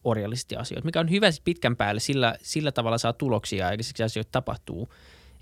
[0.04, 4.28] orjallisesti asioita, mikä on hyvä pitkän päälle, sillä, sillä tavalla saa tuloksia eikä siksi asioita
[4.32, 4.88] tapahtuu.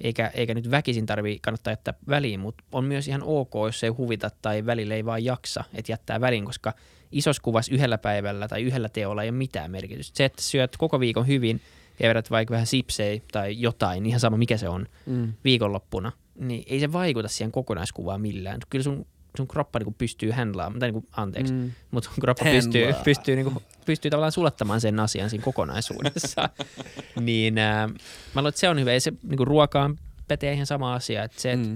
[0.01, 3.91] Eikä, eikä nyt väkisin tarvii kannattaa jättää väliin, mutta on myös ihan ok, jos ei
[3.91, 6.73] huvita tai välillä ei vaan jaksa, että jättää väliin, koska
[7.13, 10.17] isossa kuvassa yhdellä päivällä tai yhdellä teolla ei ole mitään merkitystä.
[10.17, 11.61] Se, että syöt koko viikon hyvin
[12.01, 15.33] ja vedät vaikka vähän sipsei tai jotain, ihan sama mikä se on, Mm.
[15.45, 18.61] viikonloppuna, niin ei se vaikuta siihen kokonaiskuvaan millään.
[18.71, 19.07] Kyllä sun,
[19.37, 21.59] sun kroppa niinku pystyy handlaamaan, tai niinku, anteeksi, mm.
[21.59, 21.71] Mm.
[21.91, 22.63] mutta sun kroppa Handlaa.
[22.63, 26.49] pystyy, pystyy, niinku, pystyy tavallaan sulattamaan sen asian siinä kokonaisuudessa.
[27.20, 27.95] niin äh, mä
[28.41, 28.93] luulen, että se on hyvä.
[28.93, 31.68] Ja se niinku ruokaan pätee ihan sama asia, että se, että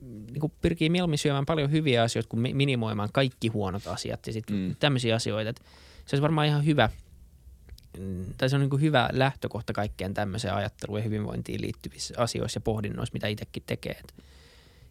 [0.00, 0.26] Mm.
[0.32, 4.56] niinku pyrkii mieluummin syömään paljon hyviä asioita kuin mi- minimoimaan kaikki huonot asiat ja sitten
[4.56, 4.62] Mm.
[4.62, 4.76] mm.
[4.80, 5.50] tämmöisiä asioita.
[5.50, 5.62] Että
[6.06, 6.88] se olisi varmaan ihan hyvä,
[7.98, 12.60] mm, tai se on niinku hyvä lähtökohta kaikkeen tämmöiseen ajatteluun ja hyvinvointiin liittyvissä asioissa ja
[12.60, 13.92] pohdinnoissa, mitä itsekin tekee.
[14.00, 14.14] Et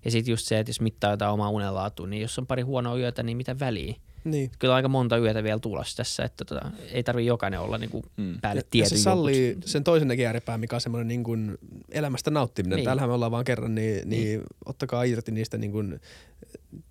[0.05, 2.97] ja sitten just se, että jos mittaa jotain omaa unenlaatua, niin jos on pari huonoa
[2.97, 3.95] yötä, niin mitä väliä?
[4.31, 4.51] Niin.
[4.59, 8.37] Kyllä aika monta yötä vielä tulossa tässä, että tota, ei tarvi jokainen olla niinku Mm.
[8.41, 9.65] päälle Ja, ja tietyn se sallii jutut.
[9.69, 11.57] sen toisen ääripään, mikä on semmoinen niin kuin
[11.91, 12.75] elämästä nauttiminen.
[12.75, 12.77] Niin.
[12.77, 12.85] Niin.
[12.85, 14.09] Täällähän me ollaan vaan kerran, niin, niin.
[14.09, 15.99] niin ottakaa irti niistä niin kuin,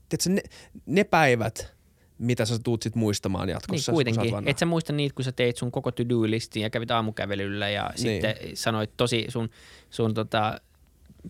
[0.09, 0.43] tiedätkö, ne,
[0.87, 1.75] ne päivät,
[2.19, 3.85] mitä sä tuut sit muistamaan Niin jatkossa.
[3.85, 4.33] sä oot kuitenkin.
[4.33, 4.51] vanha.
[4.51, 7.99] Et sä muista niitä, kun sä teit sun koko to-do-listin ja kävit aamukävelyllä ja niin.
[7.99, 9.51] sitten sanoit tosi sun,
[9.91, 10.61] sun tota,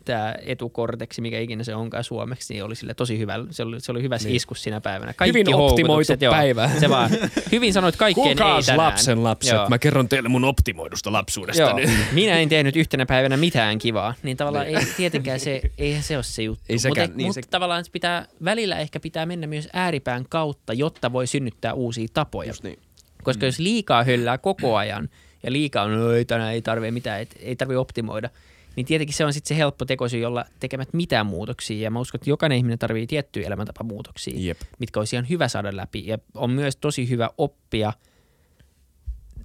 [0.05, 3.35] tämä etukorteksi, mikä ikinä se onkaan suomeksi, niin oli sille tosi hyvä.
[3.51, 4.25] Se oli, se oli hyvä niin.
[4.25, 4.37] Niin.
[4.37, 5.15] iskus siinä päivänä.
[5.27, 6.33] Hyvin optimoitu joo.
[6.33, 6.71] päivä.
[6.81, 7.11] Se vaan,
[7.53, 8.87] hyvin sanoit kaikkeen ei Kuulkaas tänään.
[8.87, 9.69] lapsen lapset, Joo.
[9.69, 11.81] mä kerron teille mun optimoidusta lapsuudesta Joo.
[12.13, 16.25] Minä en tehnyt yhtenä päivänä mitään kivaa, niin tavallaan ei tietenkään se, eihän se ole
[16.25, 16.65] se juttu.
[16.69, 20.73] Ei sekään, mutta niin mutta se- tavallaan pitää, välillä ehkä pitää mennä myös ääripään kautta,
[20.73, 22.51] jotta voi synnyttää uusia tapoja.
[22.51, 22.79] Just niin.
[23.23, 23.47] Koska mm.
[23.47, 25.09] jos liikaa höllää koko ajan
[25.43, 28.31] ja liikaa on, no ei tänään ei tarvitse mitään, et, ei tarvitse optimoida,
[28.77, 31.83] niin tietenkin se on sitten se helppo tekosyy, jolla tekemät mitään muutoksia.
[31.83, 34.61] Ja mä uskon, että jokainen ihminen tarvitsee tiettyjä elämäntapamuutoksia, Jep.
[34.79, 36.07] mitkä olisi ihan hyvä saada läpi.
[36.07, 37.93] Ja on myös tosi hyvä oppia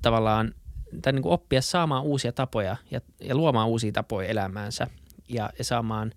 [0.02, 0.54] tavallaan,
[1.02, 4.88] tai niin kuin oppia saamaan uusia tapoja ja, ja luomaan uusia tapoja elämäänsä
[5.30, 6.12] ja, ja saamaan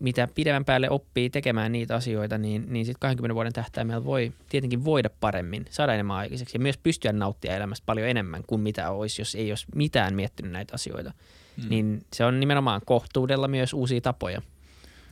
[0.00, 4.84] mitä pidemmän päälle oppii tekemään niitä asioita, niin, niin sitten 20 vuoden tähtäimellä voi tietenkin
[4.84, 9.22] voida paremmin, saada enemmän aikaiseksi ja myös pystyä nauttia elämästä paljon enemmän kuin mitä olisi,
[9.22, 11.12] jos ei olisi mitään miettinyt näitä asioita.
[11.56, 11.68] Mm.
[11.68, 14.42] Niin se on nimenomaan kohtuudella myös uusia tapoja.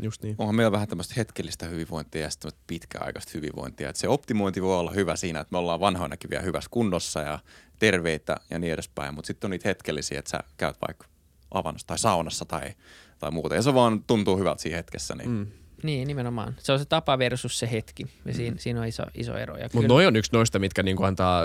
[0.03, 0.35] Just niin.
[0.39, 3.91] Onhan meillä vähän tämmöistä hetkellistä hyvinvointia ja sitten pitkäaikaista hyvinvointia.
[3.91, 7.39] Et se optimointi voi olla hyvä siinä, että me ollaan vanhoinakin vielä hyvässä kunnossa ja
[7.79, 11.07] terveitä ja niin edespäin, mutta sitten on niitä hetkellisiä, että sä käyt vaikka
[11.51, 12.75] avannossa tai saunassa tai,
[13.19, 13.55] tai muuta.
[13.55, 15.15] Ja se vaan tuntuu hyvältä siinä hetkessä.
[15.15, 15.31] Niin.
[15.31, 15.47] Mm.
[15.83, 16.55] Niin, nimenomaan.
[16.59, 18.07] Se on se tapa versus se hetki.
[18.25, 18.59] Ja siinä, mm.
[18.59, 19.57] siinä on iso, iso ero.
[19.73, 21.43] Mutta noi on yksi noista, mitkä niinku antaa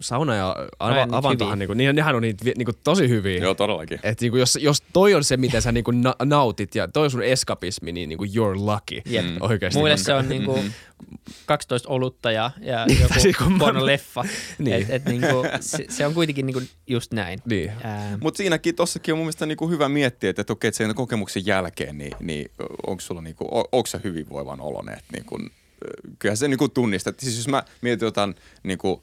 [0.00, 3.38] sauna ja ava, avantohan, niinku, niin, nehän on niitä niinku tosi hyviä.
[3.38, 4.00] Joo, todellakin.
[4.02, 7.10] Et niinku, jos, jos toi on se, mitä sä niinku na- nautit ja toi on
[7.10, 9.12] sun eskapismi, niin niinku you're lucky.
[9.12, 9.24] Yep.
[9.24, 9.36] Mm.
[9.40, 9.78] Oikeasti.
[9.78, 10.58] Muille se on niinku,
[11.46, 14.24] 12 olutta ja, ja joku siis porno leffa.
[14.58, 14.76] niin.
[14.76, 17.38] et, et niinku, se, se, on kuitenkin niinku just näin.
[17.44, 17.72] Niin.
[18.20, 21.46] Mutta siinäkin tossakin on mun mielestä niinku hyvä miettiä, että, että okei, että sen kokemuksen
[21.46, 22.50] jälkeen, niin, niin
[22.86, 24.98] onko sulla niinku, onko se hyvinvoivan olonen?
[25.12, 25.38] Niinku,
[26.18, 27.12] kyllähän se niinku tunnistaa.
[27.18, 29.02] Siis jos mä mietin jotain niinku,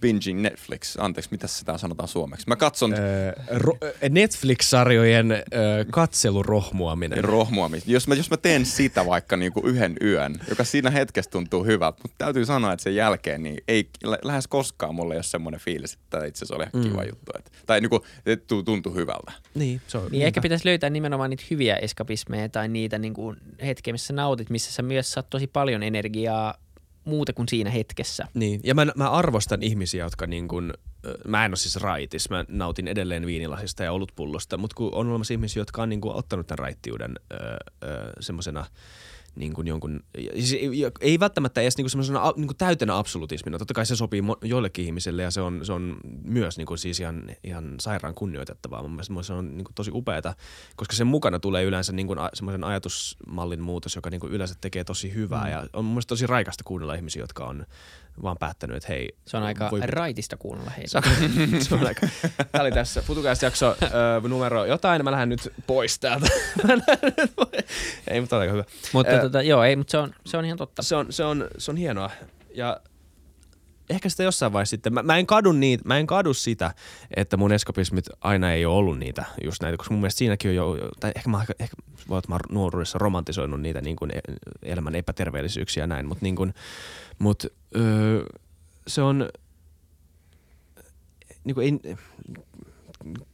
[0.00, 0.96] binging Netflix.
[0.98, 2.44] Anteeksi, mitä sitä sanotaan suomeksi?
[2.48, 2.94] Mä katson...
[2.94, 3.78] Öö, ro-
[4.08, 7.24] Netflix-sarjojen öö, katselurohmuaminen.
[7.24, 7.82] Rohmuaminen.
[7.86, 11.98] Jos mä, jos mä teen sitä vaikka niinku yhden yön, joka siinä hetkessä tuntuu hyvältä,
[12.02, 13.88] mutta täytyy sanoa, että sen jälkeen niin ei
[14.22, 16.90] lähes koskaan mulle ei ole semmoinen fiilis, että itse asiassa oli ihan mm.
[16.90, 17.32] kiva juttu.
[17.38, 19.32] Että, tai niinku, että tuntuu hyvältä.
[19.54, 23.94] Niin, se on niin ehkä pitäisi löytää nimenomaan niitä hyviä eskapismeja tai niitä niinku hetkiä,
[23.94, 26.54] missä nautit, missä sä myös saat tosi paljon energiaa
[27.04, 28.26] muuta kuin siinä hetkessä.
[28.34, 30.74] Niin, ja mä, mä arvostan ihmisiä, jotka niin kun,
[31.26, 35.34] mä en ole siis raitis, mä nautin edelleen viinilasista ja olutpullosta, mutta kun on olemassa
[35.34, 38.66] ihmisiä, jotka on niin kuin ottanut tämän raittiuden öö, öö, semmoisena–
[39.34, 40.00] niin kuin jonkun,
[40.34, 40.56] siis
[41.00, 43.58] ei välttämättä edes niin kuin niin kuin täytenä absolutismina.
[43.58, 47.00] Totta kai se sopii joillekin ihmisille ja se on, se on myös niin kuin siis
[47.00, 48.82] ihan, ihan sairaan kunnioitettavaa.
[48.82, 50.34] Mun mielestä se on niin kuin tosi upeata,
[50.76, 54.84] koska sen mukana tulee yleensä niin kuin semmoisen ajatusmallin muutos, joka niin kuin yleensä tekee
[54.84, 55.44] tosi hyvää.
[55.44, 55.50] Mm.
[55.50, 57.66] Ja on mun mielestä tosi raikasta kuunnella ihmisiä, jotka on
[58.22, 59.08] vaan päättänyt, että hei.
[59.26, 59.80] Se on aika voi...
[59.82, 61.02] raitista kuunnella heitä.
[61.68, 62.06] se on aika.
[62.52, 65.04] Tämä oli tässä Futucast jakso ö, numero jotain.
[65.04, 66.26] Mä lähden nyt pois täältä.
[68.10, 68.64] ei, mutta on aika hyvä.
[68.92, 70.82] Mutta äh, tota, joo, ei, mutta se on, se on ihan totta.
[70.82, 72.10] Se on, se on, se on hienoa.
[72.54, 72.80] Ja
[73.90, 76.74] ehkä sitä jossain vaiheessa sitten, mä, mä, en kadu niitä, mä en kadu sitä,
[77.16, 80.54] että mun eskapismit aina ei ole ollut niitä just näitä, koska mun mielestä siinäkin on
[80.54, 81.76] jo, tai ehkä mä, ehkä,
[82.08, 84.20] voi, että mä nuoruudessa romantisoinut niitä niin kuin e,
[84.62, 86.54] elämän epäterveellisyyksiä ja näin, mutta niin kuin,
[87.18, 87.44] mut,
[87.76, 88.24] öö,
[88.86, 89.28] se on,
[91.44, 91.96] niin kuin ei,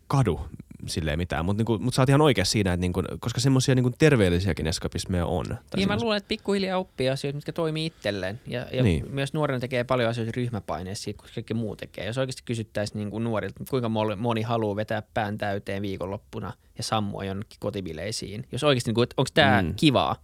[0.08, 0.40] kadu
[0.88, 3.90] silleen mitään, mutta niinku, mut sä oot ihan oikeassa siinä, että niinku, koska semmoisia niinku
[3.98, 5.46] terveellisiäkin eskapismeja on.
[5.76, 8.40] Niin mä luulen, että pikkuhiljaa oppii asioita, mitkä toimii itselleen.
[8.46, 9.06] Ja, ja niin.
[9.10, 12.06] myös nuorena tekee paljon asioita ryhmäpaineessa siitä, koska kaikki muu tekee.
[12.06, 17.56] Jos oikeasti kysyttäisiin niinku nuorilta, kuinka moni haluaa vetää pään täyteen viikonloppuna ja sammua jonnekin
[17.60, 18.46] kotibileisiin.
[18.52, 19.74] Jos oikeasti, niinku, onko tämä mm.
[19.76, 20.16] kivaa,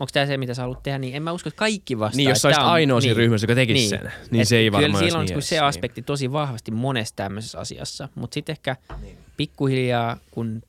[0.00, 2.16] onko tämä se, mitä sä haluat tehdä, niin en mä usko, että kaikki vastaa.
[2.16, 4.56] Niin, jos sä olisit ainoa siinä niin, ryhmässä, joka tekisi niin, sen, niin Et se
[4.56, 8.52] ei varmaan Kyllä silloin on niin se aspekti tosi vahvasti monessa tämmöisessä asiassa, mutta sitten
[8.52, 9.18] ehkä niin.
[9.36, 10.62] Pikkuhiljaa, kun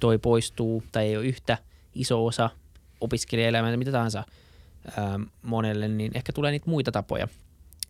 [0.00, 1.58] toi poistuu tai ei ole yhtä
[1.94, 2.50] iso osa
[3.00, 4.24] opiskelijaelämää tai mitä tahansa
[4.96, 7.28] ää, monelle, niin ehkä tulee niitä muita tapoja.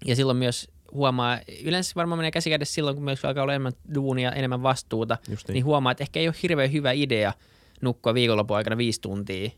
[0.05, 4.33] Ja silloin myös huomaa, yleensä varmaan menee käsikädessä silloin, kun myös alkaa olla enemmän duunia,
[4.33, 5.39] enemmän vastuuta, niin.
[5.49, 7.33] niin huomaa, että ehkä ei ole hirveän hyvä idea
[7.81, 9.51] nukkua viikonlopun aikana viisi tuntia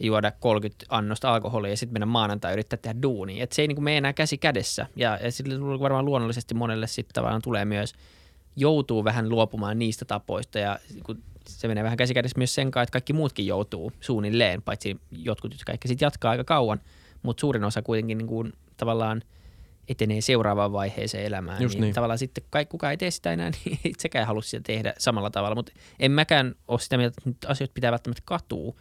[0.00, 3.44] juoda 30 annosta alkoholia ja sitten mennä maanantai yrittää tehdä duunia.
[3.44, 4.86] Et se ei niin mene enää käsi kädessä.
[4.96, 7.94] Ja, ja sitten varmaan luonnollisesti monelle sitten tavallaan tulee myös,
[8.56, 12.82] joutuu vähän luopumaan niistä tapoista ja kun se menee vähän käsi kädessä myös sen kanssa,
[12.82, 16.80] että kaikki muutkin joutuu suunnilleen, paitsi jotkut, jotka ehkä sitten jatkaa aika kauan,
[17.22, 19.22] mutta suurin osa kuitenkin niin kuin tavallaan
[19.88, 21.62] etenee seuraavaan vaiheeseen elämään.
[21.62, 21.94] Just niin, niin.
[21.94, 25.54] Tavallaan sitten kaikki, kukaan ei tee sitä enää, niin itsekään halua sitä tehdä samalla tavalla,
[25.54, 28.74] mutta en mäkään ole sitä mieltä, että asioita pitää välttämättä katua,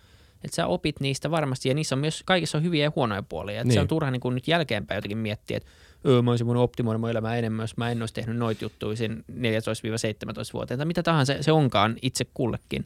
[0.44, 3.62] että sä opit niistä varmasti ja niissä on myös, kaikissa on hyviä ja huonoja puolia.
[3.62, 3.74] Että niin.
[3.74, 3.90] se on niin.
[3.90, 5.70] turha niin kuin nyt jälkeenpäin jotenkin miettiä, että
[6.06, 8.95] öö, mä olisin voinut optimoida mun elämää enemmän, jos mä en olisi tehnyt noita juttuja
[9.28, 12.86] 14 vuoteen tai mitä tahansa se onkaan itse kullekin.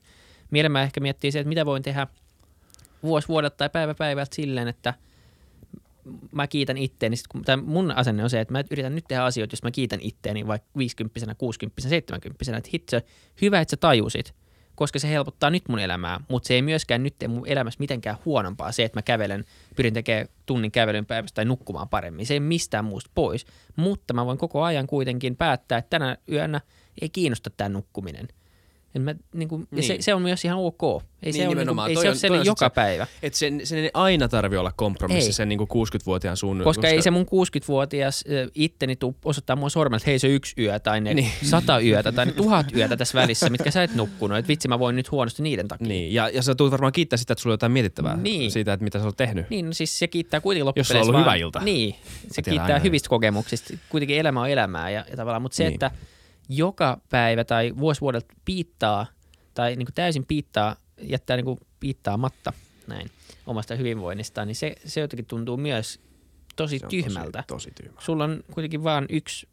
[0.51, 2.07] Mielemmä ehkä miettii se, että mitä voin tehdä
[3.03, 4.93] vuosi vuodelta tai päivä päivältä silleen, että
[6.31, 7.15] mä kiitän itteeni.
[7.45, 10.47] Tai mun asenne on se, että mä yritän nyt tehdä asioita, jos mä kiitän itteeni
[10.47, 13.03] vaikka 50 60 70 että hitse,
[13.41, 14.33] hyvä, että sä tajusit–
[14.75, 18.17] koska se helpottaa nyt mun elämää, mutta se ei myöskään nyt tee mun elämässä mitenkään
[18.25, 19.45] huonompaa se, että mä kävelen,
[19.75, 22.25] pyrin tekemään tunnin kävelyn päivästä tai nukkumaan paremmin.
[22.25, 23.45] Se ei mistään muusta pois,
[23.75, 26.61] mutta mä voin koko ajan kuitenkin päättää, että tänä yönä
[27.01, 28.27] ei kiinnosta tämä nukkuminen.
[28.95, 29.77] En mä, niin kuin, Niin.
[29.77, 30.81] ja se, se, on myös ihan ok.
[30.83, 33.07] Ei Niin, se, ole, niin kuin, ei Toi se on- ole sellainen joka se- päivä.
[33.23, 35.33] Että sen, sen ei aina tarvi olla kompromissi Ei.
[35.33, 36.61] sen niin kuin 60-vuotiaan suun.
[36.63, 40.53] Koska, ei se mun 60-vuotias ö, itteni tuu osoittaa mua sormella, että hei se yksi
[40.61, 41.31] yö tai ne Niin.
[41.41, 41.49] niin.
[41.49, 44.37] sata yötä tai ne tuhat yötä tässä välissä, mitkä sä et nukkunut.
[44.37, 45.87] Että vitsi mä voin nyt huonosti niiden takia.
[45.87, 48.51] Niin, ja, ja sä tulet varmaan kiittää sitä, että sulla on jotain mietittävää Niin.
[48.51, 49.49] siitä, että mitä sä oot tehnyt.
[49.49, 51.59] Niin, no siis se kiittää kuitenkin Jos loppupeleissä sulla on ollut vaan, hyvä ilta.
[51.59, 51.95] Niin,
[52.31, 52.79] se kiittää aina.
[52.79, 53.73] hyvistä kokemuksista.
[53.89, 55.73] Kuitenkin elämä on elämää ja, ja tavallaan, mutta se, Niin.
[55.73, 55.91] että
[56.49, 59.05] joka päivä tai vuosi vuodelta piittaa
[59.53, 62.53] tai niin kuin täysin piittaa, jättää niin kuin piittaamatta
[62.87, 63.11] näin
[63.45, 65.99] omasta hyvinvoinnistaan, niin se, se jotenkin tuntuu myös
[66.55, 67.43] tosi Se on tyhmältä.
[67.47, 68.01] Tosi, tosi tyhmä.
[68.01, 69.47] Sulla on kuitenkin vain yksi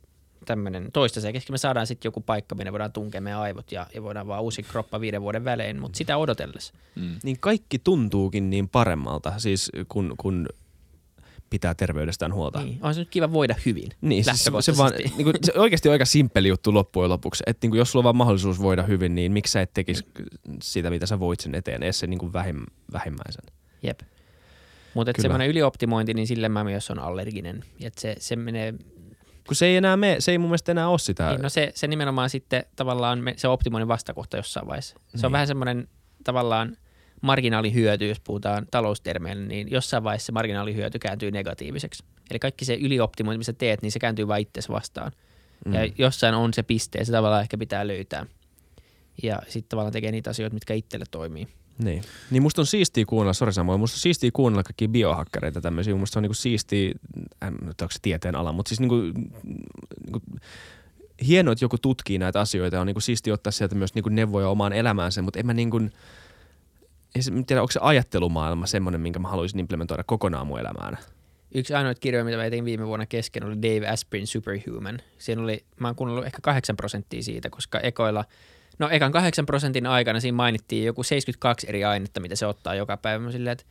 [0.47, 1.53] tämmöinen toistaiseksi.
[1.53, 4.63] Me saadaan sitten joku paikka, minne voidaan tunkea meidän aivot ja, ja voidaan vaan uusi
[4.63, 6.75] kroppa viiden vuoden välein, mutta sitä odotellessa.
[6.95, 7.17] Mm.
[7.23, 10.49] Niin kaikki tuntuukin niin paremmalta, siis kun, kun
[11.51, 12.63] pitää terveydestään huolta.
[12.63, 12.79] Niin.
[12.83, 13.89] On se nyt kiva voida hyvin.
[14.01, 17.45] Niin, siis se, se, vaan, niin kuin, se oikeasti on aika simppeli juttu loppujen lopuksi.
[17.47, 20.05] Että niin kuin, jos sulla on vaan mahdollisuus voida hyvin, niin miksi sä et tekisi
[20.63, 22.61] sitä, mitä sä voit sen eteen, edes se niin kuin vähim,
[22.93, 23.45] vähimmäisen.
[23.83, 24.01] Jep.
[24.95, 27.65] Mutta semmoinen ylioptimointi, niin sille mä myös on allerginen.
[27.83, 28.75] Et se, se menee,
[29.47, 31.31] Kun se ei enää mene, se ei mun mielestä enää ole sitä.
[31.31, 34.95] niin no se, se nimenomaan sitten tavallaan se optimoinnin vastakohta jossain vaiheessa.
[34.95, 35.33] Se on Niin.
[35.33, 35.89] vähän semmoinen
[36.25, 36.77] tavallaan
[37.21, 42.05] marginaalihyöty, jos puhutaan taloustermeillä, niin jossain vaiheessa se marginaalihyöty kääntyy negatiiviseksi.
[42.31, 45.13] Eli kaikki se ylioptimointi, mitä teet, niin se kääntyy vain itsesi vastaan.
[45.67, 45.75] Mm.
[45.75, 48.27] Ja jossain on se piste, ja se tavallaan ehkä pitää löytää.
[49.23, 51.49] Ja sitten tavallaan tekee niitä asioita, mitkä itselle toimii.
[51.85, 52.03] Niin.
[52.31, 55.95] niin musta on siistiä kuunnella, sori Samuel, musta on siistiä kuunnella kaikki biohakkereita tämmöisiä.
[55.95, 56.93] Musta se on niinku siistiä,
[57.43, 58.97] en nyt onko se tieteen ala, mutta siis niinku,
[60.05, 60.23] niinku,
[61.27, 64.49] hienoa, että joku tutkii näitä asioita ja on niinku siistiä ottaa sieltä myös niinku neuvoja
[64.49, 65.81] omaan elämäänsä, mutta en mä niinku,
[67.15, 70.99] en tiedä, onko se ajattelumaailma semmoinen, minkä mä haluaisin implementoida kokonaan mun elämään.
[71.55, 74.99] Yksi ainoita kirjoja, mitä mä tein viime vuonna kesken, oli Dave Asprin Superhuman.
[75.19, 78.25] Siinä oli, mä oon kuunnellut ehkä 8 prosenttia siitä, koska ekoilla,
[78.79, 82.97] no ekan 8 prosentin aikana siinä mainittiin joku 72 eri ainetta, mitä se ottaa joka
[82.97, 83.25] päivä.
[83.25, 83.65] Mä silleen, että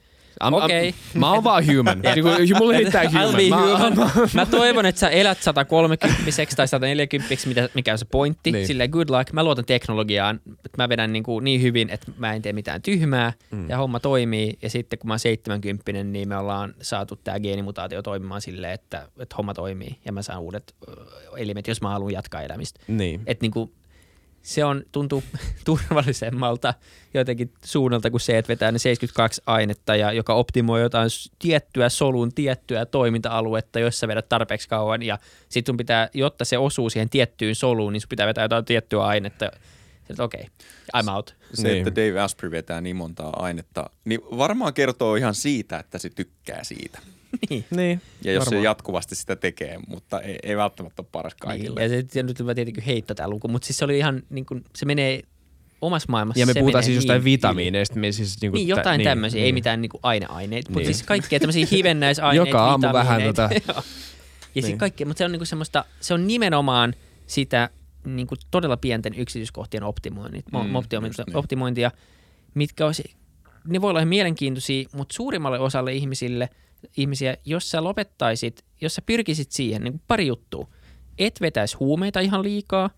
[0.44, 0.92] I'm, Okei.
[0.92, 2.02] I'm, mä oon vaan human.
[2.60, 3.36] Mulle riittää I'll human.
[3.36, 4.12] be Mä, human.
[4.34, 6.16] Mä toivon, että sä elät 130
[6.56, 8.52] tai 140 mitä, mikä on se pointti.
[8.52, 8.68] Niin.
[8.68, 9.34] Silleen good luck.
[9.34, 10.40] Mä luotan teknologiaan.
[10.78, 13.70] Mä vedän niin, kuin niin hyvin, että mä en tee mitään tyhmää mm.
[13.70, 14.58] ja homma toimii.
[14.62, 19.08] Ja sitten kun mä oon 70, niin me ollaan saatu tämä geenimutaatio toimimaan silleen, että,
[19.20, 20.76] että homma toimii ja mä saan uudet
[21.38, 22.80] elimet, jos mä haluan jatkaa elämistä.
[22.88, 23.22] niin.
[23.26, 23.72] Että niin kuin,
[24.42, 25.24] se on, tuntuu
[25.66, 26.74] turvallisemmalta
[27.14, 31.10] jotenkin suunnalta kuin se, että vetää ne 72 ainetta, ja joka optimoi jotain
[31.40, 35.20] tiettyä solun, tiettyä toiminta-aluetta, jos sä vedät tarpeeksi kauan, ja
[35.50, 39.04] sit sun pitää, jotta se osuu siihen tiettyyn soluun, niin sun pitää vetää jotain tiettyä
[39.04, 39.52] ainetta.
[39.98, 40.48] Sitten okei,
[40.94, 41.36] okay, I'm out.
[41.54, 41.88] Se, Niin.
[41.88, 46.64] että Dave Asprey vetää niin montaa ainetta, niin varmaan kertoo ihan siitä, että se tykkää
[46.64, 47.00] siitä.
[47.50, 47.66] niin.
[47.76, 48.02] niin.
[48.24, 48.62] Ja jos varmaan.
[48.62, 51.80] se jatkuvasti sitä tekee, mutta ei, ei välttämättä ole paras kaikille.
[51.82, 54.24] Niin, ja se, se nyt on tietenkin heitto tämä luku, mutta siis se oli ihan,
[54.30, 55.22] niin kuin, se menee
[55.82, 56.40] omassa maailmassa.
[56.40, 58.00] Ja me puhutaan siis jostain niin vitamiineista.
[58.00, 59.46] Me siis niinku Niin, jotain niin, tämmöisiä, niin.
[59.46, 60.96] ei mitään niinku aineaineita, mutta Niin.
[60.96, 63.50] siis kaikkia tämmöisiä hivennäisaineita, Joka aamu vähän tota-.
[64.56, 64.64] Ja Niin.
[64.64, 66.94] sitten kaikkea, mutta se on niinku semmoista, se on nimenomaan
[67.28, 67.70] sitä
[68.06, 71.38] niinku todella pienten yksityiskohtien optimoinnit, Mm, mm, optimointia, niin.
[71.38, 71.92] optimointia,
[72.54, 73.04] mitkä olisi,
[73.68, 76.50] ne voi olla ihan mielenkiintoisia, mutta suurimmalle osalle ihmisille,
[76.98, 80.68] ihmisiä, jos sä lopettaisit, jos sä pyrkisit siihen, niin pari juttua,
[81.18, 82.90] et vetäisi huumeita ihan liikaa,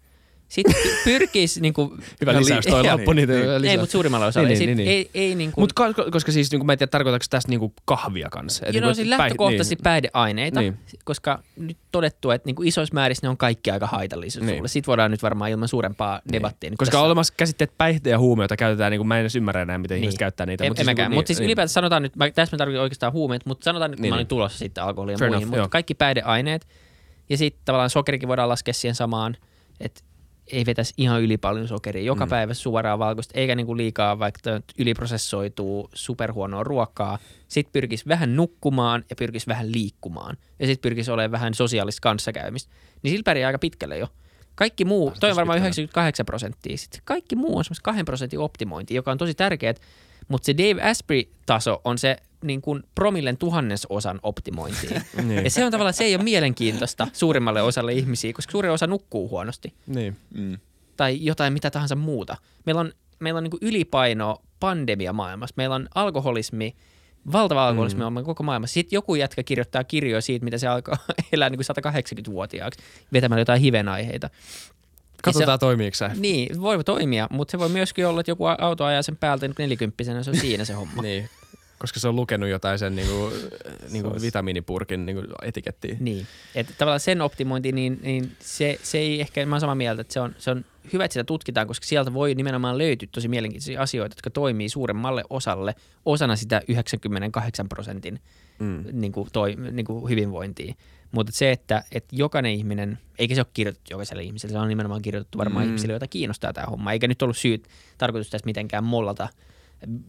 [0.51, 1.91] sitten pyrkisi niin kuin,
[2.21, 3.13] Hyvä lisäys toi loppu.
[3.13, 3.43] Niitä Niin.
[3.45, 4.47] hyvä Ei, mutta suurimmalla osalla.
[4.49, 6.71] Niin, Niin, niin, niin, niin, ei, ei niin kuin, Mut ko- koska siis niinku, mä
[6.73, 8.65] en tiedä, tarkoitatko tässä niinku kahvia kanssa?
[8.65, 9.83] Et Joo, no niinku, siis päih- lähtökohtaisesti niin.
[9.83, 10.73] päihdeaineita, Niin.
[10.73, 10.99] niin.
[11.05, 14.55] koska nyt todettu, että niinku isoissa määrissä ne on kaikki aika haitallisia Niin.
[14.57, 14.67] sulle.
[14.67, 16.69] Siitä voidaan nyt varmaan ilman suurempaa debattia.
[16.69, 19.21] Nyt Koska tässä- on olemassa käsitteet päihde ja huume, joita käytetään, niin kuin mä en
[19.21, 20.03] edes ymmärrä enää, miten niin.
[20.03, 20.63] ihmiset käyttää niitä.
[20.63, 21.09] En, mut en mäkään.
[21.09, 23.91] niinku Mutta siis niin, ylipäätään sanotaan nyt, mä, tässä mä tarkoitan oikeastaan huumeet, mutta sanotaan
[23.91, 24.27] nyt, kun Niin, mä olin niin.
[24.27, 26.67] tulossa sitten alkoholia ja muihin, mutta kaikki päihdeaineet
[27.29, 29.37] ja sitten tavallaan sokerikin voidaan laskea siihen samaan,
[29.79, 30.01] että
[30.51, 32.03] ei vetäisi ihan yli paljon sokeria.
[32.03, 32.29] Joka Mm.
[32.29, 37.19] päivä suoraan valkoista, eikä niinku liikaa vaikka yliprosessoituu superhuonoa ruokaa.
[37.47, 40.37] Sitten pyrkisi vähän nukkumaan ja pyrkisi vähän liikkumaan.
[40.59, 42.73] Ja sitten pyrkisi olemaan vähän sosiaalista kanssakäymistä.
[43.03, 44.07] Niin sillä pärjää aika pitkälle jo.
[44.55, 45.69] Kaikki muu, Päästä toi on varmaan pitkälle.
[45.69, 46.77] 98 prosenttia.
[46.77, 49.73] Sitten kaikki muu on semmoista 2 prosentin optimointi, joka on tosi tärkeää.
[50.27, 55.01] Mutta se Dave Asprey-taso on se niin kuin promillen tuhannesosan optimointiin.
[55.23, 55.43] Niin.
[55.43, 59.29] Ja se on tavallaan, se ei ole mielenkiintoista suurimmalle osalle ihmisiä, koska suurin osa nukkuu
[59.29, 59.73] huonosti.
[59.87, 60.17] niin.
[60.33, 60.57] Mm.
[60.97, 62.37] Tai jotain mitä tahansa muuta.
[62.65, 65.53] Meillä on, meillä on niin kuin ylipaino pandemia maailmassa.
[65.57, 66.75] Meillä on alkoholismi,
[67.31, 68.17] valtava alkoholismi mm.
[68.17, 68.73] on koko maailmassa.
[68.73, 70.97] Sitten joku jätkä kirjoittaa kirjoja siitä, mitä se alkaa
[71.33, 71.93] elää niin kuin
[72.29, 72.79] 180-vuotiaaksi
[73.13, 74.29] vetämällä jotain hivenaiheita.
[75.23, 76.09] Katsotaan toimiiko se.
[76.15, 79.55] Niin, voi toimia, mutta se voi myöskin olla, että joku auto ajaa sen päältä niin
[79.59, 81.01] nelikymppisenä, se on siinä se homma.
[81.11, 81.29] Niin.
[81.81, 83.33] Koska se on lukenut jotain sen niinku,
[83.91, 85.97] niinku vitamiinipurkin niinku etikettiä.
[85.99, 90.01] Niin, että tavallaan sen optimointi, niin, niin se, se ei ehkä, mä oon samaa mieltä,
[90.01, 93.27] että se on, se on hyvä, että sitä tutkitaan, koska sieltä voi nimenomaan löytyä tosi
[93.27, 95.75] mielenkiintoisia asioita, jotka toimii suuremmalle osalle
[96.05, 98.19] osana sitä 98 prosentin
[98.59, 98.83] mm.
[98.91, 100.73] niin kuin toi, niin kuin hyvinvointia.
[101.11, 105.01] Mutta se, että, että jokainen ihminen, eikä se ole kirjoitettu jokaiselle ihmiselle, se on nimenomaan
[105.01, 105.69] kirjoitettu varmaan mm.
[105.69, 106.91] ihmisille, joita kiinnostaa tämä homma.
[106.91, 107.67] Eikä nyt ollut syyt
[107.97, 109.27] tarkoitus tässä mitenkään mollata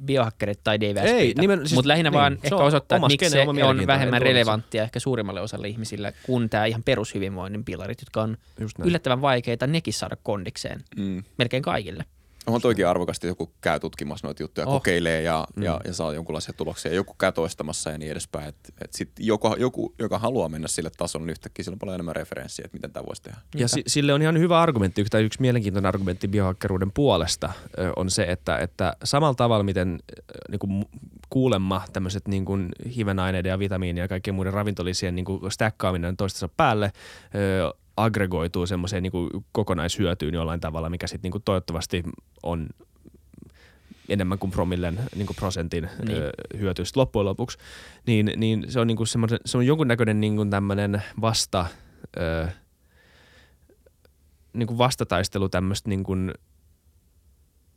[0.04, 3.86] biohakkerit tai Ei, nimen- siis- Mutta lähinnä niin, vaan ehkä osoittaa, että miksi se on
[3.86, 8.36] vähemmän relevanttia ehkä suurimmalle osalle ihmisille kuin tämä ihan perushyvinvoinnin pilarit, jotka on
[8.84, 10.80] yllättävän vaikeita nekin saada kondikseen.
[10.96, 11.22] Mm.
[11.38, 12.04] Melkein kaikille.
[12.46, 14.72] On toikin arvokasta, joku käy tutkimassa noita juttuja, Oh.
[14.72, 15.62] kokeilee ja, mm.
[15.62, 16.92] ja, ja saa jonkunlaisia tuloksia.
[16.94, 18.48] Joku käy toistamassa ja niin edespäin.
[18.48, 21.94] Et, et sit joku, joku, joka haluaa mennä sille tasolle, niin yhtäkkiä sillä on paljon
[21.94, 23.38] enemmän referenssiä, että miten tämä voisi tehdä.
[23.54, 27.92] Ja si- sille on ihan hyvä argumentti, yksi, tai yksi mielenkiintoinen argumentti biohakkeruuden puolesta ö,
[27.96, 29.98] on se, että, että samalla tavalla, miten
[30.50, 30.84] niin kuin
[31.30, 36.48] kuulemma tämmöiset niin kuin hivenaineiden ja vitamiinien ja kaikkien muiden ravintolisien niin kuin stäkkaaminen toistensa
[36.56, 36.92] päälle
[37.34, 42.02] ö, aggregoituu semmoiseen niin kuin kokonaishyötyyn jollain tavalla, mikä sitten niin kuin toivottavasti
[42.42, 42.68] on
[44.08, 46.76] enemmän kuin promillen niin kuin prosentin Niin.
[46.84, 47.58] sit loppujen lopuksi,
[48.06, 49.06] niin, niin se on, niin kuin
[49.46, 51.66] se on jonkunnäköinen niin kuin tämmöinen vasta,
[52.16, 52.48] ö,
[54.52, 56.32] niin kuin vastataistelu tämmöistä niin kuin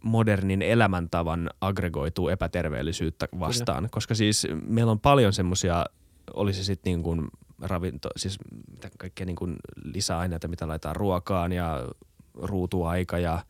[0.04, 3.90] modernin elämäntavan aggregoituu epäterveellisyyttä vastaan, Kyllä.
[3.92, 5.86] koska siis meillä on paljon semmoisia,
[6.34, 7.28] olisi sitten niin kuin
[7.62, 8.38] ravinto, siis
[8.72, 11.88] mitä kaikkea niin kuin lisäaineita, mitä laitetaan ruokaan ja
[12.34, 13.46] ruutuaika ja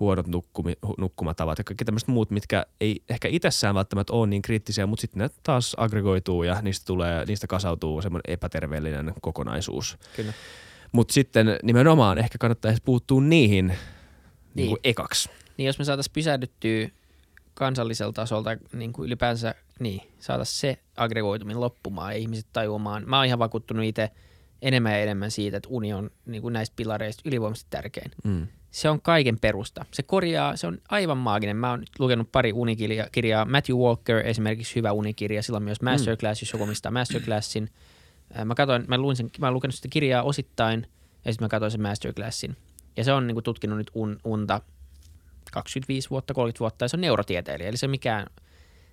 [0.00, 4.86] huonot nukkumi, nukkumatavat ja kaikki tämmöiset muut, mitkä ei ehkä itsessään välttämättä ole niin kriittisiä,
[4.86, 9.98] mutta sitten ne taas aggregoituu ja niistä, tulee, niistä kasautuu semmoinen epäterveellinen kokonaisuus.
[10.16, 10.32] Kyllä.
[10.92, 13.78] Mutta sitten nimenomaan ehkä kannattaisi puuttua niihin niin.
[14.54, 15.30] Niin kuin ekaksi.
[15.56, 16.88] Niin jos me saataisiin pysähdyttyä
[17.58, 23.02] kansallisella tasolta niin kuin ylipäänsä, niin saataisiin se aggregoituminen loppumaan ja ihmiset tajuamaan.
[23.06, 24.10] Mä oon ihan vakuuttunut itse
[24.62, 28.10] enemmän ja enemmän siitä, että uni on niin kuin näistä pilareista ylivoimaisesti tärkein.
[28.24, 28.46] Mm.
[28.70, 29.84] Se on kaiken perusta.
[29.92, 31.56] Se korjaa, se on aivan maaginen.
[31.56, 33.44] Mä oon nyt lukenut pari unikirjaa.
[33.44, 35.42] Matthew Walker esimerkiksi hyvä unikirja.
[35.42, 37.68] Sillä on myös Masterclass, jos joku omistaa Masterclassin.
[38.34, 40.86] Ää, Mä, katoin, mä, luin sen, mä oon lukenut sitä kirjaa osittain
[41.24, 42.56] ja sitten mä katsoin sen Masterclassin.
[42.96, 44.60] Ja se on niin kuin, tutkinut nyt un, unta
[45.52, 47.68] 25 vuotta, 30 vuotta ja se on neurotieteilijä.
[47.68, 48.26] Eli se mikään,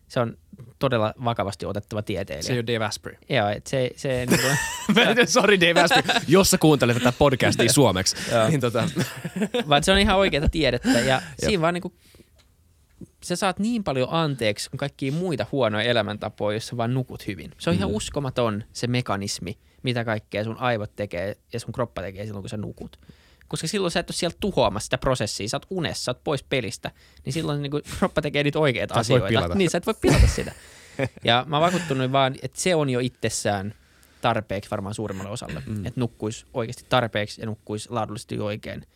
[0.08, 0.38] se on
[0.80, 2.44] todella vakavasti otettava tieteilijä.
[2.44, 3.18] Se ei ole Dave Asprey.
[3.30, 8.16] Joo, et se, se niin kuin, Sorry Dave Asprey, jos sä kuuntelet tätä podcastia suomeksi.
[8.50, 8.90] Niin tota,
[9.70, 11.94] vaan se on ihan oikeaa tiedettä ja siinä vaan niinku,
[13.24, 17.52] sä saat niin paljon anteeksi kuin kaikkia muita huonoja elämäntapoja, jos sä vaan nukut hyvin.
[17.58, 22.26] Se on ihan uskomaton se mekanismi, mitä kaikkea sun aivot tekee ja sun kroppa tekee
[22.26, 23.00] silloin, kun sä nukut.
[23.48, 26.44] Koska silloin sä et ole siellä tuhoamassa sitä prosessia, sä oot unessa, sä oot pois
[26.44, 26.92] pelistä,
[27.26, 29.56] niin silloin niin kroppa tekee niitä oikeita Sä asioita.
[29.56, 30.52] Niin, sä et voi pilata sitä.
[31.24, 33.74] ja mä vakuuttunut vaan, että se on jo itsessään
[34.22, 35.86] tarpeeksi varmaan suurimmalle osalle, mm.
[35.86, 38.88] että nukkuisi oikeasti tarpeeksi ja nukkuisi laadullisesti oikein.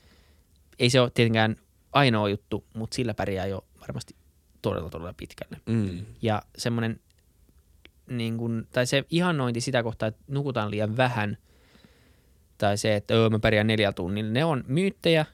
[0.80, 1.56] Ei se ole tietenkään
[1.91, 4.16] ainoa juttu, mutta sillä pärjää jo varmasti
[4.62, 5.58] todella, todella pitkälle.
[5.66, 6.06] mm.
[6.22, 7.00] Ja semmoinen,
[8.08, 11.38] niin kun, tai se ihannointi sitä kohtaa, että nukutaan liian vähän,
[12.60, 15.26] tai se, että öö, mä pärjään neljä tunnilla, ne on myyttejä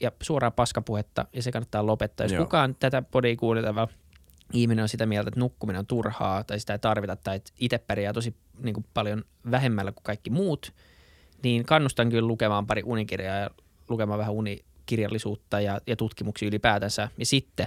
[0.00, 2.24] ja suoraa paskapuhetta, ja se kannattaa lopettaa.
[2.24, 2.44] Jos Joo.
[2.44, 3.88] kukaan tätä podia kuunteleva
[4.52, 7.78] ihminen on sitä mieltä, että nukkuminen on turhaa, tai sitä ei tarvita, tai että itse
[7.78, 10.72] pärjää tosi niin kuin paljon vähemmällä kuin kaikki muut,
[11.42, 13.50] niin kannustan kyllä lukemaan pari unikirjaa ja
[13.88, 17.66] lukemaan vähän unikirjallisuutta ja, ja tutkimuksia ylipäätänsä, ja sitten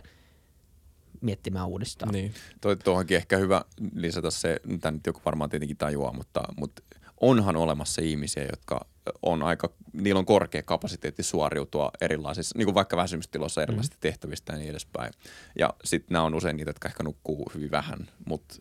[1.22, 2.14] miettimään uudestaan.
[2.14, 2.34] Niin.
[2.62, 3.62] Toi, tuohonkin ehkä hyvä
[3.96, 6.84] lisätä se, tämä nyt joku varmaan tietenkin tajuaa, mutta, mutta
[7.22, 8.86] onhan olemassa ihmisiä, jotka
[9.22, 14.00] on aika, niillä on korkea kapasiteetti suoriutua erilaisissa, niin kuin vaikka väsymystiloissa erilaisista mm.
[14.00, 15.14] tehtävistä ja niin edespäin.
[15.60, 18.56] Ja sitten nämä on usein niitä, jotka ehkä nukkuu hyvin vähän, mutta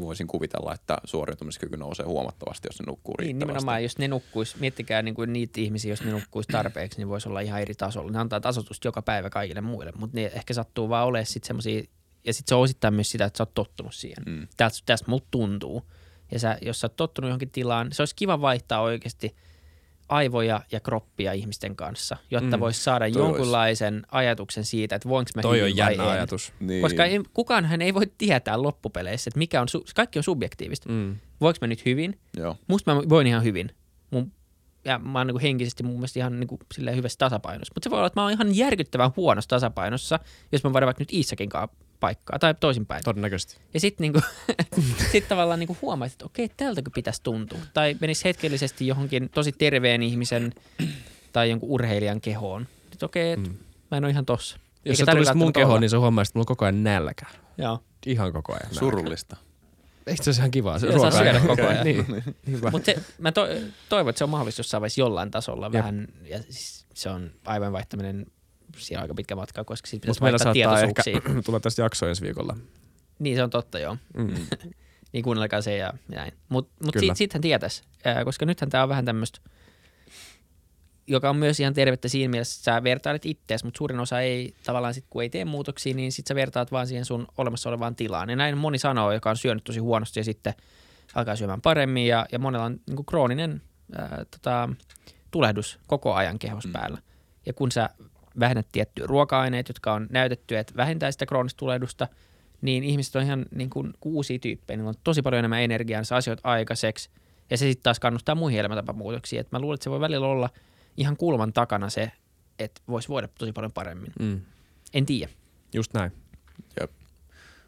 [0.00, 3.46] voisin kuvitella, että suoriutumiskyky nousee huomattavasti, jos ne nukkuu Niin, riittävästi.
[3.52, 7.28] nimenomaan, jos ne nukkuis, miettikää niin kuin niitä ihmisiä, jos ne nukkuis tarpeeksi, niin voisi
[7.28, 8.12] olla ihan eri tasolla.
[8.12, 11.82] Ne antaa tasotusta joka päivä kaikille muille, mutta ne ehkä sattuu vaan olemaan sitten semmoisia,
[12.24, 14.22] ja sitten se on osittain myös sitä, että sä oot tottunut siihen.
[14.26, 14.48] Mm.
[14.56, 15.82] Tästä, tästä multa tuntuu.
[16.32, 19.34] Ja sä, jos sä oot tottunut johonkin tilaan, se olisi kiva vaihtaa oikeasti
[20.08, 22.60] aivoja ja kroppia ihmisten kanssa, jotta Mm.
[22.60, 26.10] voisi saada Toi jonkunlaisen ajatuksen siitä, että voinko mä Toi hyvin on vai jännä en.
[26.10, 26.52] ajatus.
[26.60, 26.82] Niin.
[26.82, 30.88] Koska ei, kukaanhan ei voi tietää loppupeleissä, että mikä on, su- kaikki on subjektiivista.
[30.88, 31.16] Mm.
[31.40, 32.18] Voinko mä nyt hyvin?
[32.36, 32.56] Joo.
[32.68, 33.70] musta mä voin ihan hyvin.
[34.10, 34.32] Mun,
[34.84, 37.72] ja mä oon niin henkisesti mun mielestä ihan niin silleen hyvässä tasapainossa.
[37.76, 40.18] Mutta se voi olla, että mä oon ihan järkyttävän huonossa tasapainossa,
[40.52, 41.68] jos mä vaihdan vaikka nyt Iissakin kaa-
[42.00, 43.04] paikkaa tai toisinpäin.
[43.04, 43.56] Todennäköisesti.
[43.74, 44.20] Ja sitten niinku,
[45.12, 47.58] sit tavallaan niinku huomaat, että okei, tältäkö pitäisi tuntua.
[47.74, 50.52] Tai menisi hetkellisesti johonkin tosi terveen ihmisen
[51.32, 52.66] tai jonkun urheilijan kehoon.
[52.92, 53.54] Että okei, et Mm.
[53.90, 54.56] mä en ole ihan tossa.
[54.84, 55.80] Jos Eikä sä tulisit mun kehoon, olla.
[55.80, 57.26] niin sä huomaisit, että mulla on koko ajan nälkä.
[57.58, 57.78] Joo.
[58.06, 58.78] Ihan koko ajan nälkä.
[58.78, 59.36] Surullista.
[60.06, 60.78] Eikö se ole ihan kivaa?
[60.78, 61.84] Se Joo, saa ruoka- syödä koko ajan.
[61.86, 62.06] niin,
[62.50, 62.70] hyvä.
[62.70, 63.46] Mutta mä to,
[63.88, 65.72] toivon, että se on mahdollista jossain vaiheessa jollain tasolla Jep.
[65.72, 68.26] vähän, ja siis se on aivan vaihtaminen,
[68.76, 72.06] siinä on aika pitkä matka, koska siitä Mutta pitäisi meillä saattaa ehkä tulla tästä jakso
[72.06, 72.56] ensi viikolla.
[73.18, 73.96] Niin se on totta, joo.
[74.16, 74.34] Mm.
[75.12, 76.32] Niin kuunnelkaa se ja näin.
[76.48, 77.06] Mutta mut Kyllä.
[77.06, 77.82] sit, sittenhän tietäisi,
[78.24, 79.40] koska nythän tämä on vähän tämmöistä,
[81.06, 84.54] joka on myös ihan tervettä siinä mielessä, että sä vertailet ittees, mutta suurin osa ei
[84.64, 87.96] tavallaan sit, kun ei tee muutoksia, niin sit sä vertaat vaan siihen sun olemassa olevaan
[87.96, 88.30] tilaan.
[88.30, 90.54] Ja näin moni sanoo, joka on syönyt tosi huonosti ja sitten
[91.14, 93.62] alkaa syömään paremmin ja, ja monella on niin krooninen
[93.98, 94.68] ää, tota,
[95.30, 96.72] tulehdus koko ajan kehos mm.
[96.72, 96.98] päällä.
[97.46, 97.90] Ja kun sä
[98.38, 102.08] vähennät tiettyjä ruoka-aineet, jotka on näytetty, että vähentää sitä kroonista tulehdusta,
[102.62, 104.76] niin ihmiset on ihan niin kuin uusia tyyppejä.
[104.76, 107.10] Niillä on tosi paljon enemmän energiaa, saa asioita aikaiseksi.
[107.50, 109.40] Ja se sitten taas kannustaa muihin elämäntapamuutoksiin.
[109.40, 110.50] Et mä luulen, että se voi välillä olla
[110.96, 112.12] ihan kulman takana se,
[112.58, 114.12] että voisi voida tosi paljon paremmin.
[114.20, 114.40] Mm.
[114.94, 115.32] En tiedä.
[115.74, 116.12] Just näin.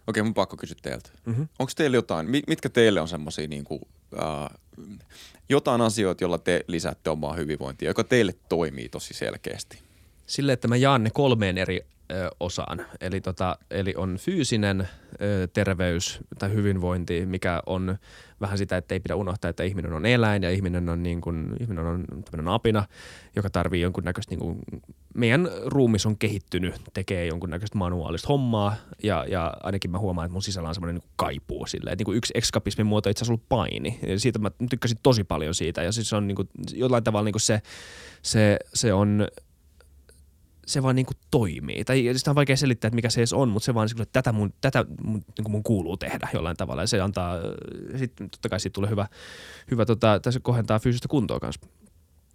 [0.07, 1.11] Okei, mun pakko kysyä teiltä.
[1.27, 1.43] Mhm.
[1.59, 3.81] Onko teillä jotain, mi- mitkä teille on semmoisia niinku,
[4.23, 4.59] äh,
[5.49, 9.79] jotain asioita, joilla te lisäätte omaa hyvinvointia, joka teille toimii tosi selkeästi?
[10.27, 11.81] Silleen, että mä jaan ne kolmeen eri
[12.13, 12.87] ö, osaan.
[13.01, 14.89] Eli, tota, eli on fyysinen
[15.21, 17.99] ö, terveys tai hyvinvointi, mikä on
[18.41, 21.57] vähän sitä, että ei pidä unohtaa, että ihminen on eläin ja ihminen on, niin kuin,
[21.61, 22.85] ihminen on tämmöinen apina,
[23.37, 24.59] joka tarvii jonkunnäköistä, niin kuin,
[25.15, 30.43] meidän ruumis on kehittynyt, tekee jonkunnäköistä manuaalista hommaa ja, ja ainakin mä huomaan, että mun
[30.43, 33.99] sisällä on semmoinen niin kaipuu silleen, niin kuin yksi eskapismin muoto itse asiassa ollut paini.
[34.07, 37.25] Ja siitä mä tykkäsin tosi paljon siitä ja siis se on niin kuin, jollain tavalla
[37.25, 37.63] niin kuin se,
[38.23, 39.29] se, se on
[40.67, 41.85] se vaan niinku toimii.
[41.85, 44.33] Tai sitä on vaikea selittää, että mikä se edes on, mutta se vaan, että tätä
[44.33, 46.83] mun, tätä mun, niinku mun kuuluu tehdä jollain tavalla.
[46.83, 47.37] Ja se antaa,
[47.97, 49.07] sitten totta kai siitä tulee hyvä,
[49.71, 51.67] hyvä tota, tässä kohentaa fyysistä kuntoa kanssa.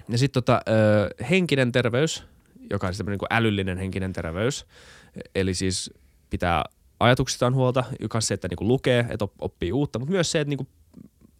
[0.09, 2.23] Ja sitten tota, ö, henkinen terveys,
[2.69, 4.65] joka on siis tämmöinen niinku älyllinen henkinen terveys.
[5.36, 5.93] Eli siis
[6.30, 6.63] pitää
[6.99, 10.49] ajatuksistaan huolta, joka se, että niinku lukee, että op- oppii uutta, mutta myös se, että
[10.49, 10.67] niinku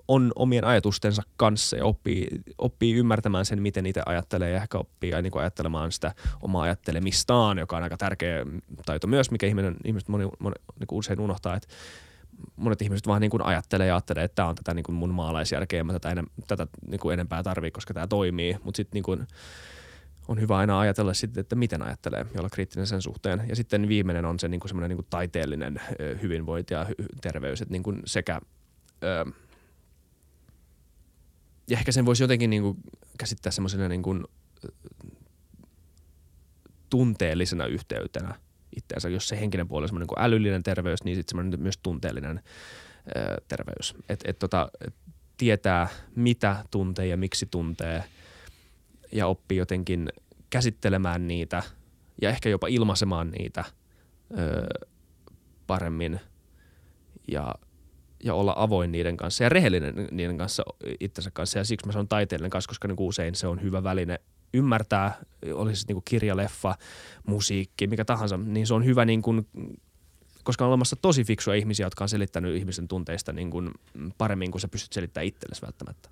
[0.08, 2.28] on omien ajatustensa kanssa ja oppii,
[2.58, 6.64] oppii ymmärtämään sen, miten itse ajattelee ja ehkä oppii ja niin kuin ajattelemaan sitä omaa
[6.64, 8.46] ajattelemistaan, joka on aika tärkeä
[8.86, 11.68] taito myös, mikä ihminen, ihmiset moni, moni, niin kuin usein unohtaa, että
[12.56, 15.14] monet ihmiset vaan niin kuin ajattelee ja ajattelee, että tämä on tätä niin kuin mun
[15.14, 19.04] maalaisjärkeä, mä tätä, enem, tätä niin kuin enempää tarvii, koska tämä toimii, mutta sitten niin
[19.04, 19.28] kuin
[20.28, 23.44] on hyvä aina ajatella sitten, että miten ajattelee ja olla kriittinen sen suhteen.
[23.50, 25.82] Ja sitten viimeinen on se niin kuin semmoinen niin kuin taiteellinen
[26.22, 26.86] hyvinvointi ja
[27.22, 28.42] terveys, että niin kuin sekä
[31.70, 32.78] ja ehkä sen voisi jotenkin niin kuin
[33.18, 34.24] käsittää semmoisena niin kuin
[36.90, 38.36] tunteellisena yhteytenä
[38.76, 39.10] itseensä.
[39.10, 42.42] Jos se henkinen puoli on semmoinen kuin älyllinen terveys, niin sitten semmoinen myös tunteellinen
[43.18, 43.96] ö, terveys.
[44.10, 44.96] Että et tota, et
[45.38, 48.04] tietää, mitä tuntee ja miksi tuntee
[49.12, 50.10] ja oppii jotenkin
[50.50, 51.64] käsittelemään niitä
[52.22, 53.66] ja ehkä jopa ilmaisemaan niitä
[54.38, 54.88] ö,
[55.68, 56.20] paremmin
[57.28, 57.56] ja
[58.24, 60.64] ja olla avoin niiden kanssa ja rehellinen niiden kanssa
[61.00, 61.58] itsensä kanssa.
[61.60, 64.20] Ja siksi mä sanon taiteellinen kanssa, koska niin usein se on hyvä väline
[64.54, 65.18] ymmärtää,
[65.54, 66.76] olisi se niin kirja, leffa,
[67.26, 69.48] musiikki, mikä tahansa, niin se on hyvä niin kuin,
[70.44, 73.72] koska on olemassa tosi fiksua ihmisiä, jotka on selittänyt ihmisen tunteista niin kuin
[74.18, 76.10] paremmin kuin sä pystyt selittämään itsellesi välttämättä.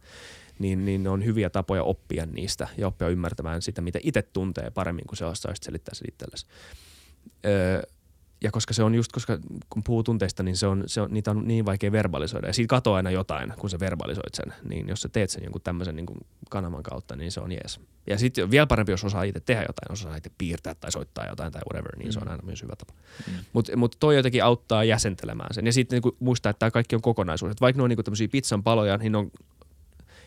[0.59, 4.69] Niin, niin ne on hyviä tapoja oppia niistä ja oppia ymmärtämään sitä, mitä itse tuntee
[4.69, 6.45] paremmin kuin se osaisit selittää sen itsellesi.
[7.45, 7.81] Öö,
[8.45, 9.37] ja koska se on just, koska
[9.69, 12.47] kun puhuu tunteista, niin se on, se on, niitä on niin vaikea verbalisoida.
[12.47, 14.53] Ja siitä katoaa aina jotain, kun sä verbalisoit sen.
[14.69, 16.05] Niin jos sä teet sen jonkun tämmöisen niin
[16.49, 17.79] kanavan kautta, niin se on jees.
[18.07, 21.51] Ja sitten vielä parempi, jos osaa itse tehdä jotain, osaa itse piirtää tai soittaa jotain
[21.51, 22.93] tai whatever, niin se on aina myös hyvä tapa.
[23.27, 23.33] Mm.
[23.53, 25.65] Mutta mut toi jotenkin auttaa jäsentelemään sen.
[25.65, 27.51] Ja sitten niin muistaa, että tämä kaikki on kokonaisuus.
[27.51, 29.31] Et vaikka ne on niin tämmöisiä pizzan paloja, niin on,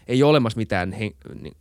[0.07, 1.57] ei ole olemassa mitään hen, niin,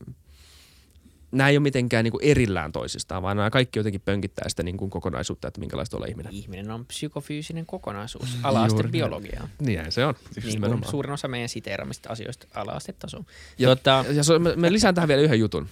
[1.32, 4.78] nämä ei ole mitenkään niin kuin erillään toisistaan, vaan nämä kaikki jotenkin pönkittää sitä niin
[4.78, 6.34] kuin kokonaisuutta, että minkälaista olla ihminen.
[6.34, 8.38] Ihminen on psykofyysinen kokonaisuus,
[8.72, 9.48] Juuri biologiaa.
[9.62, 10.14] Niin se on.
[10.44, 13.26] Niin kuin suurin osa meidän siteeramista asioista ala-astetasoon.
[13.58, 15.68] Ja, Tota, ja se, mä, mä lisään tähän vielä yhden jutun.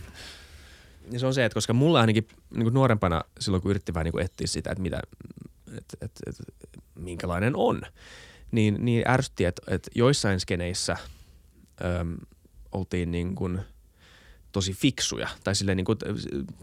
[1.12, 4.06] Ja se on se, että koska mulla ainakin niin kuin nuorempana silloin, kun yritti vähän
[4.06, 5.00] niin kuin etsiä sitä, että mitä,
[5.78, 6.36] et, et, et,
[6.96, 7.82] minkälainen on,
[8.52, 10.98] niin, niin ärsytti, että, että joissain skeneissä
[12.02, 12.18] äm,
[12.72, 13.62] oltiin niin kuin
[14.56, 15.28] tosi fiksuja.
[15.44, 15.98] Tai silleen niin kuin,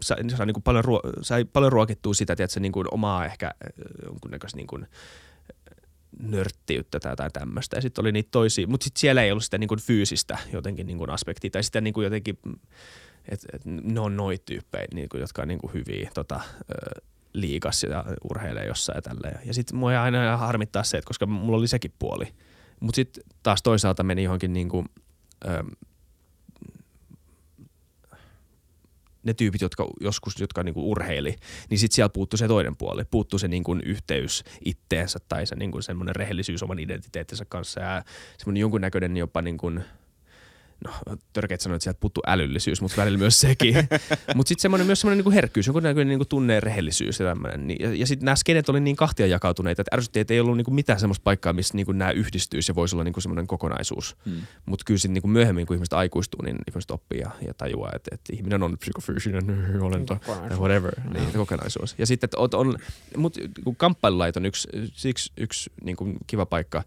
[0.01, 3.47] sai, sai, niin kuin paljon, ruo, sai paljon ruokittua sitä, että niin kuin omaa ehkä
[3.47, 3.53] äh,
[4.05, 4.87] jonkunnäköistä niin kuin,
[6.19, 7.77] nörttiyttä tai jotain tämmöistä.
[7.77, 10.87] Ja sitten oli niitä toisia, mutta sitten siellä ei ollut sitä niin kuin fyysistä jotenkin
[10.87, 11.49] niin kuin aspektia.
[11.49, 12.37] Tai sitä niin kuin jotenkin,
[13.29, 16.41] että et ne on noita tyyppejä, niin kuin, jotka on niin kuin hyviä tota,
[16.71, 17.01] ö,
[17.33, 19.39] liikas ja urheilee jossain ja tälleen.
[19.45, 22.25] Ja sitten mua aina harmittaa se, että koska mulla oli sekin puoli.
[22.79, 24.85] Mutta sitten taas toisaalta meni johonkin niin kuin,
[25.45, 25.63] ö,
[29.23, 31.35] ne tyypit, jotka joskus jotka niinku urheili,
[31.69, 33.03] niin sitten siellä puuttuu se toinen puoli.
[33.11, 38.03] Puuttuu se niinku yhteys itteensä tai se niinku semmoinen rehellisyys oman identiteettinsä kanssa ja
[38.37, 39.71] semmoinen jonkunnäköinen jopa niinku,
[41.07, 43.75] no törkeät sanoa, että sieltä puuttuu älyllisyys, mutta välillä myös sekin.
[44.35, 47.67] mutta sitten semmoinen myös semmoinen niinku herkkyys, joku näköinen niinku tunne rehellisyys ja tämmöinen.
[47.67, 50.57] Niin- Ja, ja sitten nämä skenet oli niin kahtia jakautuneita, että ärsytti, että ei ollut
[50.57, 54.17] niinku mitään semmoista paikkaa, missä niinku nämä yhdistyisi ja voisi olla niinku semmoinen kokonaisuus.
[54.25, 54.41] Hmm.
[54.65, 58.09] Mutta kyllä sitten niinku myöhemmin, kun ihmiset aikuistuu, niin ihmiset oppii ja, ja tajuaa, että,
[58.15, 59.43] että ihminen on psykofyysinen
[59.81, 60.17] olento
[60.57, 61.95] whatever, niin, kokonaisuus.
[61.97, 62.77] Ja sitten, että on, on
[63.17, 63.39] mutta
[63.77, 66.83] kamppailulait on yksi, siksi yksi niin kuin kiva paikka,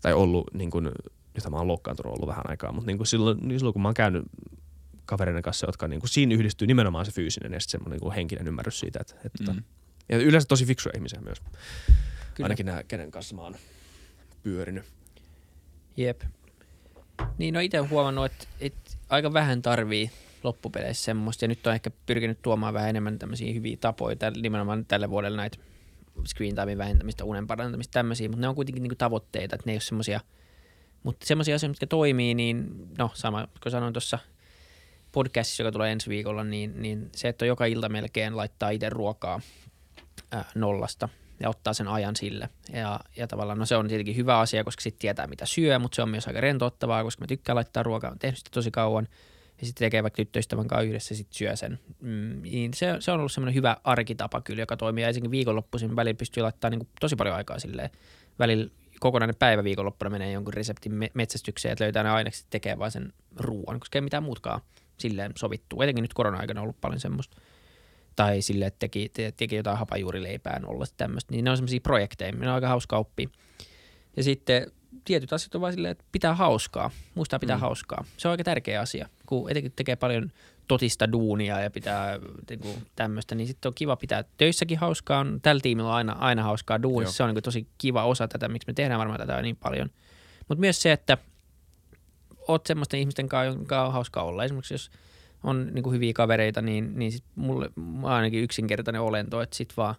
[0.00, 0.90] tai ollut, niin kuin,
[1.34, 3.88] nyt mä oon loukkaantunut ollut vähän aikaa, mutta niin kuin silloin, niin silloin, kun mä
[3.88, 4.24] oon käynyt
[5.06, 8.14] kavereiden kanssa, jotka niin kuin, siinä yhdistyy nimenomaan se fyysinen ja sitten semmoinen niin kuin
[8.14, 9.56] henkinen ymmärrys siitä, että, että Mm.
[9.58, 9.64] mm.
[10.08, 11.42] ja yleensä tosi fiksuja ihmisiä myös.
[12.34, 12.44] Kyllä.
[12.44, 13.56] Ainakin nämä, kenen kanssa mä oon
[14.42, 14.84] pyörinyt.
[15.96, 16.22] Jep.
[17.38, 20.10] Niin no itse huomannut, että, että aika vähän tarvii
[20.42, 24.84] loppupeleissä semmoista ja nyt on ehkä pyrkinyt tuomaan vähän enemmän tämmöisiä hyviä tapoja täl, nimenomaan
[24.84, 25.58] tälle vuodelle näitä
[26.26, 29.76] screen timein vähentämistä, unen parantamista, tämmöisiä, mutta ne on kuitenkin niinku tavoitteita, että ne ei
[29.76, 30.20] ole semmoisia,
[31.04, 34.18] mutta semmoisia asioita, mitkä toimii, niin no sama, kun sanoin tuossa
[35.12, 39.40] podcastissa, joka tulee ensi viikolla, niin, niin se, että joka ilta melkein laittaa itse ruokaa
[40.30, 41.08] ää, nollasta
[41.40, 42.48] ja ottaa sen ajan sille.
[42.72, 45.96] Ja, ja tavallaan, no se on tietenkin hyvä asia, koska sitten tietää mitä syö, mutta
[45.96, 49.08] se on myös aika rentouttavaa, koska mä tykkään laittaa ruokaa, olen tehnyt sitä tosi kauan
[49.60, 51.78] ja sitten tekee vaikka tyttöystävän kanssa yhdessä sit syö sen.
[52.00, 55.96] Mm, niin se, se on ollut semmoinen hyvä arkitapa kyllä, joka toimii ja ensinnäkin viikonloppuisin
[55.96, 57.90] välillä pystyy laittamaan niin tosi paljon aikaa silleen.
[58.38, 58.70] Välillä
[59.04, 63.12] kokonainen päivä viikonloppuna menee jonkun reseptin me- metsästykseen, että löytää ne ainekset tekee vaan sen
[63.36, 64.60] ruoan, koska ei mitään muutkaan
[64.98, 65.82] silleen sovittu.
[65.82, 67.36] Etenkin nyt korona-aikana on ollut paljon semmoista.
[68.16, 71.32] Tai silleen, että teki, te- teki jotain hapajuurileipää olla tämmöistä.
[71.32, 73.28] Niin ne on semmoisia projekteja, ne on aika hauska oppia.
[74.16, 74.72] Ja sitten
[75.04, 76.90] tietyt asiat on vaan silleen, että pitää hauskaa.
[77.14, 77.60] Muistaa pitää mm.
[77.60, 78.04] hauskaa.
[78.16, 79.08] Se on aika tärkeä asia.
[79.26, 80.32] Kun etenkin tekee paljon
[80.68, 82.18] totista duunia ja pitää
[82.50, 85.20] niinku, tämmöistä, niin sitten on kiva pitää töissäkin hauskaa.
[85.20, 87.10] On, tällä tiimillä on aina, aina hauskaa duunissa.
[87.10, 87.16] Joo.
[87.16, 89.90] Se on niinku tosi kiva osa tätä, miksi me tehdään varmaan tätä niin paljon.
[90.48, 91.18] Mutta myös se, että
[92.48, 94.44] oot semmoisten ihmisten kanssa, jonka on hauska olla.
[94.44, 94.90] Esimerkiksi jos
[95.42, 97.70] on niinku hyviä kavereita, niin, niin sit mulle
[98.02, 99.94] ainakin yksinkertainen olento, että sit vaan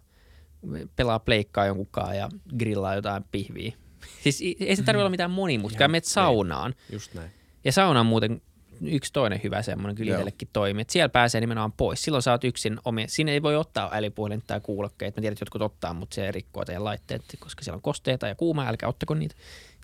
[0.96, 3.72] pelaa pleikkaa jonkun kanssa ja grillaa jotain pihviä.
[4.22, 5.88] Siis i- ei se tarvitse olla mitään monimutkaa.
[5.88, 6.74] Menet saunaan.
[6.92, 7.30] Just näin.
[7.64, 8.42] Ja sauna on muuten
[8.82, 10.16] yksi toinen hyvä semmoinen kyllä Joo.
[10.16, 10.80] itsellekin toimii.
[10.80, 12.02] Että siellä pääsee nimenomaan pois.
[12.02, 13.08] Silloin sä oot yksin omia.
[13.08, 15.18] Siinä ei voi ottaa älypuhelinta tai kuulokkeita.
[15.18, 18.34] Mä tiedän, että jotkut ottaa, mutta se rikkoo teidän laitteet, koska siellä on kosteita ja
[18.34, 18.66] kuuma.
[18.68, 19.34] Älkää ottako niitä.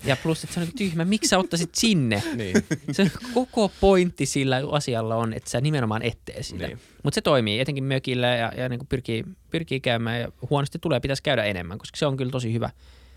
[0.04, 1.04] Ja plus, että se on niinku tyhmä.
[1.04, 2.22] Miksi sä ottaisit sinne?
[2.36, 2.56] Niin.
[2.92, 6.66] Se koko pointti sillä asialla on, että sä nimenomaan ettee sitä.
[6.66, 6.78] Niin.
[7.02, 11.22] Mutta se toimii etenkin mökillä ja, ja niin pyrkii, pyrkii käymään ja huonosti tulee, pitäisi
[11.22, 12.70] käydä enemmän, koska se on kyllä tosi hyvä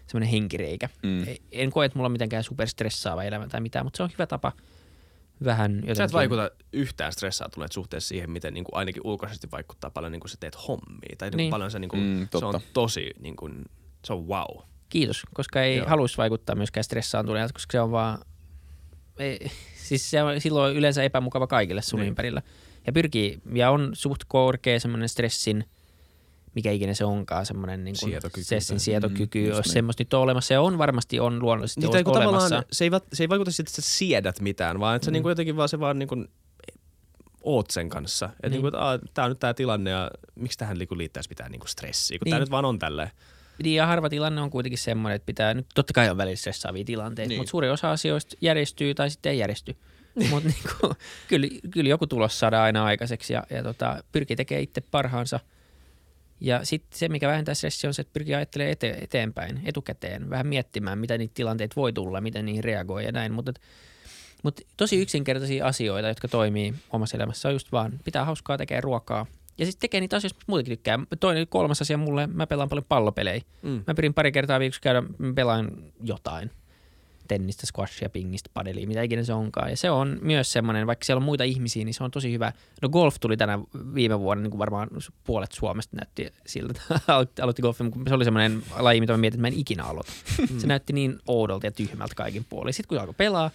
[0.08, 0.90] semmoinen henkireikä.
[1.04, 1.26] Mm.
[1.52, 4.52] En koe, että mulla on mitenkään superstressaava elämä tai mitään, mutta se on hyvä tapa
[5.44, 5.96] vähän jotenkin.
[5.96, 10.20] Sä et vaikuta yhtään stressaantuneet suhteessa siihen, miten niin kuin ainakin ulkoisesti vaikuttaa paljon niin
[10.20, 11.16] kuin sä teet hommia.
[11.18, 11.38] Tai niin.
[11.38, 11.50] Niin.
[11.50, 13.66] paljon se, niin kuin, Mm, se on tosi, niin kuin,
[14.06, 14.58] se on wow.
[14.90, 15.88] Kiitos, koska ei Joo.
[15.88, 18.20] haluaisi vaikuttaa myöskään stressaantuneelta, koska se on vaan,
[19.20, 22.08] ei, siis se on silloin yleensä epämukava kaikille sun Niin.
[22.08, 22.42] ympärillä.
[22.88, 25.66] Ja pyrkii, ja on suht korkea semmoinen stressin,
[26.56, 28.44] mikä ikinä se onkaan, semmoinen niin kuin Sietokyky.
[28.44, 29.74] stressin sietokyky, Mm, jos niin.
[29.74, 32.24] semmoista nyt on olemassa, ja on varmasti on luonnollisesti Niin, niin, olemassa.
[32.40, 35.12] tavallaan se ei, va- se ei vaikuta siitä, että sä siedät mitään, vaan että sä
[35.12, 35.14] Mm.
[35.14, 36.28] niin kuin jotenkin vaan se vaan niin kuin
[37.44, 38.26] oot sen kanssa.
[38.26, 38.52] Että Niin.
[38.52, 38.64] niin.
[38.64, 41.52] niin kuin, että tää on nyt tää tilanne ja miksi tähän niin kuin liittäisi mitään
[41.52, 42.32] niin kuin stressiä, kun niin.
[42.32, 42.42] tää Niin.
[42.46, 43.12] nyt vaan on tälleen.
[43.64, 46.84] Niin ja harva tilanne on kuitenkin semmoinen, että pitää, nyt totta kai on välillä stressaavia
[46.86, 47.40] tilanteita, Niin.
[47.40, 49.76] mutta suurin osa asioista järjestyy tai sitten ei järjesty.
[50.30, 50.96] mutta niinku,
[51.28, 55.40] kyllä, kyllä joku tulos saadaan aina aikaiseksi ja, ja tota, pyrkii tekemään itse parhaansa.
[56.40, 60.48] Ja sitten se, mikä vähentää stressiä, on se, että pyrkii ajattelemaan ete- eteenpäin, etukäteen, vähän
[60.48, 63.34] miettimään, mitä niitä tilanteita voi tulla, miten niihin reagoi ja näin.
[63.34, 63.54] Mutta
[64.44, 69.26] mut tosi yksinkertaisia asioita, jotka toimii omassa elämässä, on just vaan pitää hauskaa, tekee ruokaa.
[69.58, 71.00] Ja sitten tekee niitä asioita, mistä muutenkin tykkää.
[71.20, 73.42] Toinen kolmas asia mulle, mä pelaan paljon pallopelejä.
[73.62, 73.84] Mm.
[73.88, 75.04] Mä pyrin pari kertaa viikossa käydä
[75.36, 75.72] pelaan
[76.04, 76.52] jotain.
[77.28, 79.70] Tennistä, squashia, pingistä, padelia, mitä ikinä se onkaan.
[79.70, 82.52] Ja se on myös semmoinen, vaikka siellä on muita ihmisiä, niin se on tosi hyvä.
[82.82, 83.60] No golf tuli tänä
[83.96, 84.90] viime vuonna, niin kuin varmaan
[85.24, 87.14] puolet Suomesta näytti siltä, että
[87.44, 87.92] aloitti, golfin.
[87.92, 90.12] kun Se oli semmoinen laji, mitä mä mietin, että mä en ikinä aloita.
[90.58, 92.74] Se näytti niin oudolta ja tyhmältä kaikin puolin.
[92.74, 93.52] Sitten kun alkoi pelaa,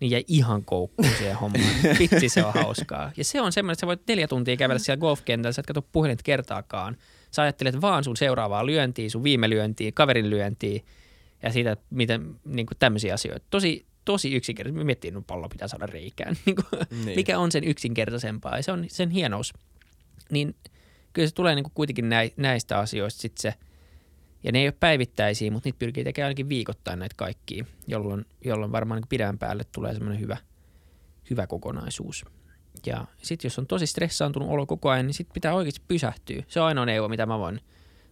[0.00, 1.74] niin jäi ihan koukkuun siihen hommaan.
[1.98, 3.12] Vitsi, se on hauskaa.
[3.16, 5.82] Ja se on semmoinen, että sä voit neljä tuntia kävellä siellä golfkentällä, sä et katso
[5.82, 6.96] puhelinta kertaakaan.
[7.30, 10.80] Sä ajattelet vaan sun seuraavaa lyöntiä, sun viime lyöntiä, kaverin lyöntiä
[11.42, 13.46] ja siitä, että miten niin kuin tämmöisiä asioita.
[13.50, 14.78] Tosi, tosi yksinkertaisesti.
[14.78, 16.36] Me miettii, että pallo pitää saada reikään.
[16.46, 17.16] Niin kuin, Niin.
[17.16, 19.52] Mikä on sen yksinkertaisempaa ja se on sen hienous.
[20.30, 20.54] Niin
[21.12, 23.54] kyllä se tulee niin kuin kuitenkin näi- näistä asioista sit se,
[24.44, 28.72] ja ne ei ole päivittäisiä, mutta niitä pyrkii tekemään ainakin viikoittain näitä kaikkia, jolloin, jolloin
[28.72, 30.36] varmaan niin pidän päälle tulee semmoinen hyvä,
[31.30, 32.24] hyvä kokonaisuus.
[32.86, 36.42] Ja sitten jos on tosi stressaantunut olo koko ajan, niin sitten pitää oikeasti pysähtyä.
[36.48, 37.60] Se on ainoa neuvo, mitä mä voin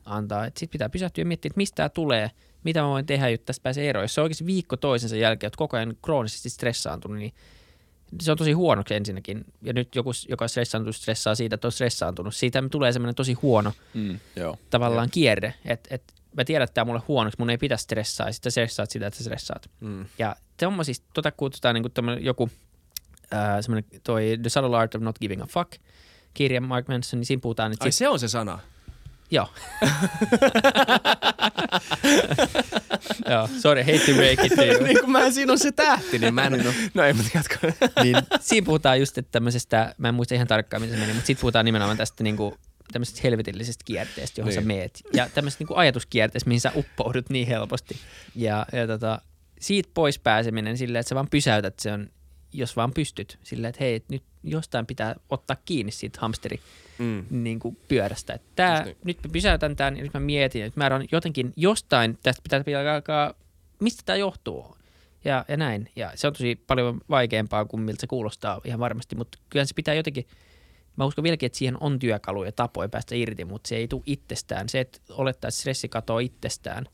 [0.04, 0.44] antaa.
[0.44, 2.30] Sitten pitää pysähtyä ja miettiä, että mistä tämä tulee,
[2.64, 4.04] mitä mä voin tehdä, jotta tästä pääsee eroon.
[4.04, 7.34] Jos se on oikeasti viikko toisensa jälkeen, että koko ajan kroonisesti stressaantunut, niin
[8.22, 9.44] se on tosi huonoksi ensinnäkin.
[9.62, 12.34] Ja nyt joku, joka on stressaantunut, stressaa siitä, että on stressaantunut.
[12.34, 14.58] Siitä tulee semmoinen tosi huono Mm, joo.
[14.70, 16.02] tavallaan kierre, että et,
[16.36, 19.06] mä tiedän, että tämä on mulle huonoksi, mun ei pidä stressaa, ja sitten stressaat sitä,
[19.06, 19.70] että stressaat.
[19.80, 20.06] Mm.
[20.18, 22.50] Ja semmoisista, tota kutsutaan niin kuin joku
[23.30, 25.72] ää, semmoinen toi The Subtle Art of Not Giving a Fuck
[26.34, 28.58] kirja Mark Manson, niin siinä puhutaan, että Ai sit, se on se sana.
[29.30, 29.48] Joo.
[33.30, 34.82] joo, sorry, hate to break it to you.
[34.84, 36.64] niin kun mä en, siinä on se tähti, niin mä en...
[36.94, 37.54] no ei, mutta jatko.
[38.02, 41.26] niin siinä puhutaan just että tämmöisestä, mä en muista ihan tarkkaan miten se meni, mutta
[41.26, 42.56] siitä puhutaan nimenomaan tästä niinku,
[42.92, 44.54] tämmöisestä helvetillisestä kierteestä, johon niin.
[44.54, 44.66] sä Niin.
[44.66, 45.00] meet.
[45.12, 47.96] Ja tämmöisestä niinku ajatuskierteestä, mihin sä uppoudut niin helposti.
[48.34, 49.20] Ja, ja tota,
[49.60, 52.10] siitä pois pääseminen silleen, että sä vaan pysäytät sen,
[52.52, 53.38] jos vaan pystyt.
[53.42, 56.60] Silleen, että hei, nyt jostain pitää ottaa kiinni siitä hamsteri
[57.00, 57.24] Mm.
[57.30, 58.32] niin kuin pyörästä.
[58.34, 58.96] Että tää, niin.
[59.04, 62.62] nyt mä pysäytän tämän ja nyt mä mietin, että mä on jotenkin jostain, tästä pitää
[62.66, 63.34] vielä alkaa,
[63.80, 64.76] mistä tämä johtuu.
[65.24, 65.90] Ja, ja näin.
[65.96, 69.74] Ja se on tosi paljon vaikeampaa kuin miltä se kuulostaa ihan varmasti, mutta kyllä se
[69.74, 70.26] pitää jotenkin,
[70.96, 74.02] mä uskon vieläkin, että siihen on työkaluja ja tapoja päästä irti, mutta se ei tule
[74.06, 74.68] itsestään.
[74.68, 76.86] Se, että olettaa, että stressi katoaa itsestään,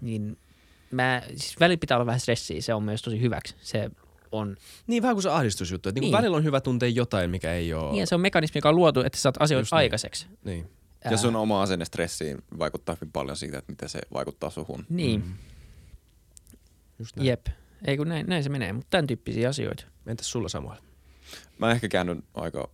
[0.00, 0.38] niin
[0.90, 3.54] mä, siis välillä pitää olla vähän stressiä, se on myös tosi hyväksi.
[3.60, 3.90] Se
[4.32, 4.56] on,
[4.86, 5.88] Niin vähän kuin se ahdistusjuttu.
[5.88, 6.06] Että niin.
[6.06, 6.16] Niin.
[6.16, 7.92] välillä on hyvä tuntea jotain, mikä ei ole...
[7.92, 9.76] niin, se on mekanismi, joka on luotu, että sä saat asioita Just niin.
[9.78, 10.26] aikaiseksi.
[10.44, 10.70] Niin.
[11.10, 14.86] Ja sun oma asenne stressiin vaikuttaa hyvin paljon siitä, että miten se vaikuttaa suhun.
[14.88, 15.24] Niin.
[15.24, 15.34] Mm.
[16.98, 17.26] Just näin.
[17.26, 17.46] Jep.
[17.84, 19.84] Ei kun näin, näin se menee, mutta tämän tyyppisiä asioita.
[20.06, 20.76] Entäs sulla Samuel?
[21.58, 22.68] Mä ehkä käännyn aika,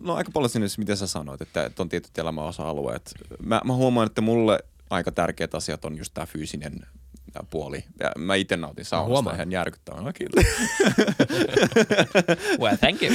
[0.00, 3.14] no aika paljon sinne, miten sä sanoit, että, että on tietyt elämän osa-alueet.
[3.42, 4.58] Mä, mä huomaan, että mulle
[4.90, 6.86] aika tärkeät asiat on just tämä fyysinen
[7.50, 7.84] puoli.
[8.00, 9.36] Ja mä itse nautin saunasta huomaan.
[9.36, 10.04] ihan järkyttävän.
[10.04, 10.44] No, kiitos.
[12.60, 13.12] Well, thank you.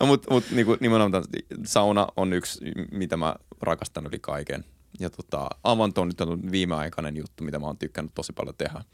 [0.06, 1.24] Mutta mut, niinku, nimenomaan
[1.64, 2.60] sauna on yksi,
[2.92, 4.64] mitä mä rakastan yli kaiken.
[5.00, 8.84] Ja tota, avanto on nyt ollut viimeaikainen juttu, mitä mä oon tykkännyt tosi paljon tehdä.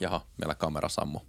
[0.00, 1.20] Jaha, meillä kamera sammu.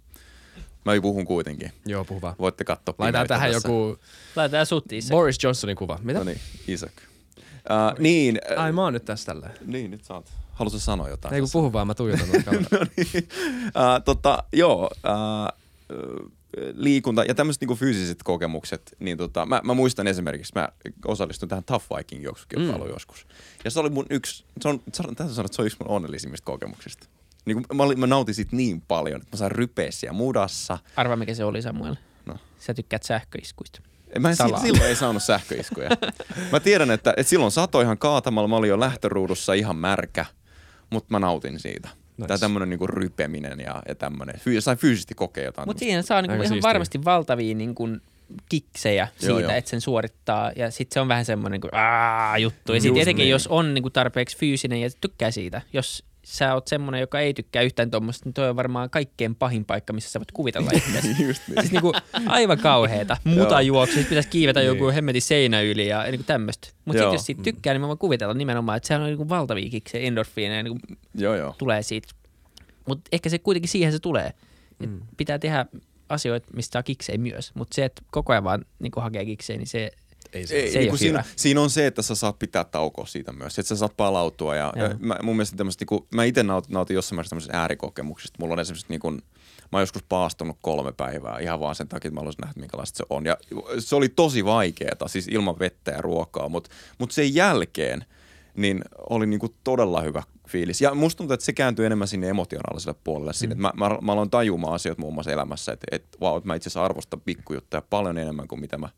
[0.84, 1.72] Mä puhun kuitenkin.
[1.86, 2.34] Joo, puhu vaan.
[2.38, 3.68] Voitte katsoa Laitetaan tähän tässä.
[3.68, 3.98] joku
[4.36, 5.10] Laitetaan sut Isak.
[5.10, 5.98] Boris Johnsonin kuva.
[6.02, 6.18] Mitä?
[6.18, 6.92] No niin, Isaac.
[7.38, 9.50] Uh, niin, äh, Ai mä oon nyt tässä tällä.
[9.66, 10.32] niin, nyt saat.
[10.52, 11.34] Haluatko sanoa jotain?
[11.34, 11.58] Ei kun tässä?
[11.58, 12.28] puhu vaan, mä tuijotan
[12.70, 13.28] no niin.
[13.66, 15.62] Uh, tota, joo, uh,
[16.74, 20.68] liikunta ja tämmöiset niinku fyysiset kokemukset, niin tota, mä, mä muistan esimerkiksi, mä
[21.04, 22.92] osallistuin tähän Tough Viking juoksukilpailuun mm.
[22.92, 23.26] joskus.
[23.64, 24.80] Ja se oli mun yksi, se on,
[25.16, 27.06] täytyy sanoa, että se on yksi mun onnellisimmista kokemuksista.
[27.44, 30.78] Niin kun mä, olin, mä nautin siitä niin paljon, että mä sain rypeä siellä mudassa.
[30.96, 31.96] Arvaa, mikä se oli Samuel.
[32.26, 32.36] No.
[32.58, 33.80] Sä tykkäät sähköiskuista.
[34.18, 34.60] Mä en, Salaa.
[34.60, 35.90] silloin ei saanut sähköiskuja.
[36.52, 40.26] Mä tiedän, että, että silloin satoi ihan kaatamalla, mä olin jo lähtöruudussa ihan märkä,
[40.92, 41.88] mutta mä nautin siitä.
[42.16, 42.28] Nice.
[42.28, 44.40] Tää tämmönen niinku rypeminen ja, ja tämmönen.
[44.40, 45.68] Fyy, sai fyysisesti kokea jotain.
[45.68, 46.68] Mutta siinä saa niinku ihan siistiä.
[46.68, 47.88] varmasti valtavia niinku
[48.48, 49.58] kiksejä Joo, siitä, joo.
[49.58, 50.52] että sen suorittaa.
[50.56, 52.74] Ja sitten se on vähän semmoinen kuin aah, juttu.
[52.74, 53.30] Ja sitten etenkin, niin.
[53.30, 55.62] jos on niinku tarpeeksi fyysinen ja tykkää siitä.
[55.72, 59.64] Jos sä oot semmoinen, joka ei tykkää yhtään tuommoista, niin toi on varmaan kaikkein pahin
[59.64, 61.08] paikka, missä sä voit kuvitella itsesi.
[61.26, 61.60] Just niin.
[61.60, 61.92] Siis niinku
[62.26, 63.16] aivan kauheeta.
[63.24, 64.66] Mutajuoksu, sit pitäisi kiivetä Niin.
[64.68, 66.68] joku hemmetin seinä yli ja niinku tämmöistä.
[66.84, 69.70] Mutta sitten jos siitä tykkää, niin mä voin kuvitella nimenomaan, että sehän on niinku valtavia
[69.70, 70.78] kiksejä, endorfiineja niinku
[71.14, 71.54] Joo, joo.
[71.58, 72.08] tulee siitä.
[72.88, 74.26] Mutta ehkä se kuitenkin siihen se tulee.
[74.80, 75.00] Et Mm.
[75.16, 75.66] Pitää tehdä
[76.08, 77.54] asioita, mistä saa kiksejä myös.
[77.54, 79.90] Mutta se, että koko ajan vaan niinku hakee kiksejä, niin se,
[80.32, 83.06] Ei Se ei niin ole kun siinä, siinä, on se, että sä saat pitää taukoa
[83.06, 84.56] siitä myös, että sä saat palautua.
[84.56, 88.36] Ja, ja mä, mun mielestä tämmöistä, niin mä itse nautin, nautin jossain määrin tämmöisistä äärikokemuksista.
[88.40, 89.14] Mulla on esimerkiksi niin kuin,
[89.72, 92.96] mä oon joskus paastunut kolme päivää ihan vaan sen takia, että mä haluaisin nähdä, minkälaista
[92.96, 93.26] se on.
[93.26, 93.36] Ja
[93.78, 98.04] se oli tosi vaikeaa, siis ilman vettä ja ruokaa, mutta mut sen jälkeen
[98.56, 100.80] niin oli niin kuin todella hyvä fiilis.
[100.80, 103.32] Ja musta tuntuu, että se kääntyy enemmän sinne emotionaaliselle puolelle.
[103.32, 103.54] Sinne.
[103.54, 103.60] Mm.
[103.60, 106.84] Mä, mä, mä aloin tajumaan asioita muun muassa elämässä, että, että, wow, mä itse asiassa
[106.84, 108.88] arvostan pikkujuttuja paljon enemmän kuin mitä mä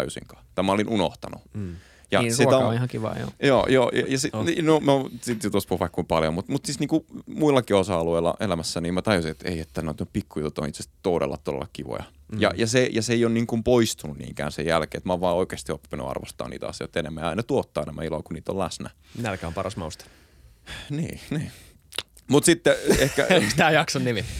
[0.00, 0.44] tajusinkaan.
[0.54, 1.42] Tai mä olin unohtanut.
[1.54, 1.76] Mm.
[2.10, 3.30] Ja niin sitä ruoka on ihan kiva, joo.
[3.42, 3.90] Joo, joo.
[3.94, 4.46] Ja, ja sit, On.
[4.46, 8.80] niin, no, mä sitten tuossa puhun vaikka paljon, mutta mut siis niinku muillakin osa-alueilla elämässä,
[8.80, 12.04] niin mä tajusin, että ei, että noita pikkujutut on itse asiassa todella, todella kivoja.
[12.32, 12.40] Mm.
[12.40, 15.20] Ja, ja, se, ja se ei ole niinku poistunut niinkään sen jälkeen, että mä oon
[15.20, 18.58] vaan oikeasti oppinut arvostaa niitä asioita enemmän ja aina tuottaa enemmän iloa, kun niitä on
[18.58, 18.90] läsnä.
[19.22, 20.04] Nälkä on paras mauste.
[20.90, 21.52] Niin, niin.
[22.30, 23.26] Mutta sitten ehkä,
[23.56, 24.24] Tää jakson nimi.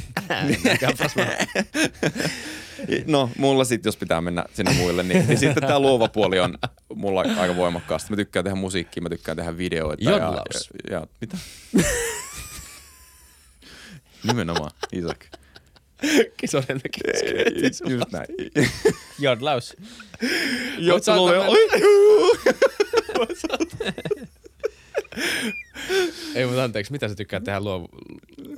[3.06, 6.58] No mulla sitten, jos pitää mennä sinne muille, niin, niin sitten tämä luova puoli on
[6.94, 8.10] mulla aika voimakkaasti.
[8.10, 10.04] Mä tykkään tehdä musiikkia, mä tykkään tehdä videoita.
[10.04, 10.70] Ja, Jodlaus.
[10.90, 11.38] ja, ja, mitä?
[14.26, 15.26] Nimenomaan, Isak.
[16.36, 16.80] Kisonen
[17.88, 18.26] Just näin.
[19.18, 19.76] Jodlaus.
[20.94, 21.16] Antaa
[26.34, 27.88] Ei, mutta anteeksi, mitä sä tykkäät tehdä luovu...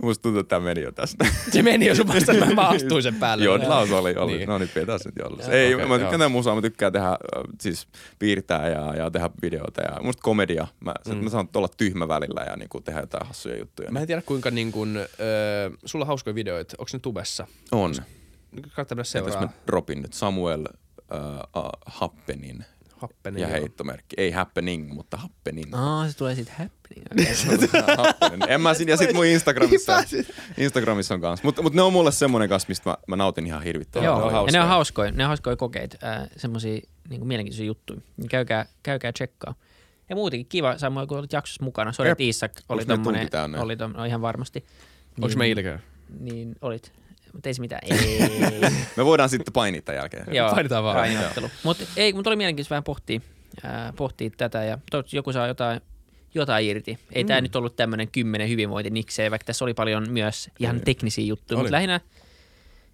[0.02, 1.26] Musta tuntuu, että tämä meni jo tästä.
[1.52, 3.44] Se meni jo sun mielestä, mä- mä astuin sen päälle.
[3.44, 4.26] Joo, laus oli, oli.
[4.32, 4.38] Niin.
[4.38, 4.48] Niin.
[4.48, 5.52] No niin, pidetään se nyt jollassa.
[5.52, 7.16] Ei, okay, mä tykkään tehdä musaa, mä tykkään tehdä, äh,
[7.60, 7.88] siis
[8.18, 10.66] piirtää ja, ja tehdä videoita ja musta komedia.
[10.80, 11.16] Mä, mm.
[11.16, 13.90] mä saan olla tyhmä välillä ja niinku tehdä jotain hassuja juttuja.
[13.90, 17.46] Mä en tiedä kuinka niin kun, öö, sulla on hauskoja videoita, onko ne tubessa?
[17.72, 17.94] On.
[17.94, 19.40] Kannattaa mennä Ja tässä seuraa.
[19.42, 20.64] mä dropin nyt Samuel
[21.12, 21.18] äh,
[21.86, 22.64] Happenin
[23.02, 23.40] Happenen.
[23.40, 24.16] ja heittomerkki.
[24.18, 25.74] Ei happening, mutta happening.
[25.74, 27.06] Aa, se tulee siitä happening.
[27.96, 28.42] Happening.
[28.48, 30.04] En mä sin, ja sit mun Instagramissa,
[30.58, 31.46] Instagramissa on kanssa.
[31.46, 34.04] Mutta mut ne on mulle semmonen kanssa, mistä mä, mä nautin ihan hirvittävän.
[34.04, 34.52] Joo, ne on ja hauskoja.
[34.52, 38.00] ne on hauskoja, ne on hauskoja kokeita, äh, semmoisia niin mielenkiintoisia juttuja.
[38.16, 39.54] Niin käykää, käykää tsekkaa.
[40.08, 41.92] Ja muutenkin kiva, Samuel, kun olit jaksossa mukana.
[41.92, 44.64] Sori, Isak oli tommonen, oli tom, no ihan varmasti.
[45.22, 45.80] Onko me ilkeä?
[46.20, 47.01] Niin olit.
[47.32, 47.80] Mutta ei se mitään.
[47.90, 48.18] Ei.
[48.96, 50.26] Me voidaan sitten painia tämän jälkeen.
[50.34, 50.96] Joo, Painetaan vaan.
[50.96, 51.50] painottelu.
[51.62, 53.20] Mutta ei, mutta oli mielenkiintoista vähän pohtia,
[53.62, 55.80] ää, pohtia tätä ja toivottavasti joku saa jotain,
[56.34, 56.98] jotain irti.
[57.12, 57.28] Ei mm.
[57.28, 61.56] tämä nyt ollut tämmöinen kymmenen hyvinvointi nikseen, vaikka tässä oli paljon myös ihan teknisiä juttuja,
[61.58, 61.64] Oli.
[61.64, 62.00] mutta lähinnä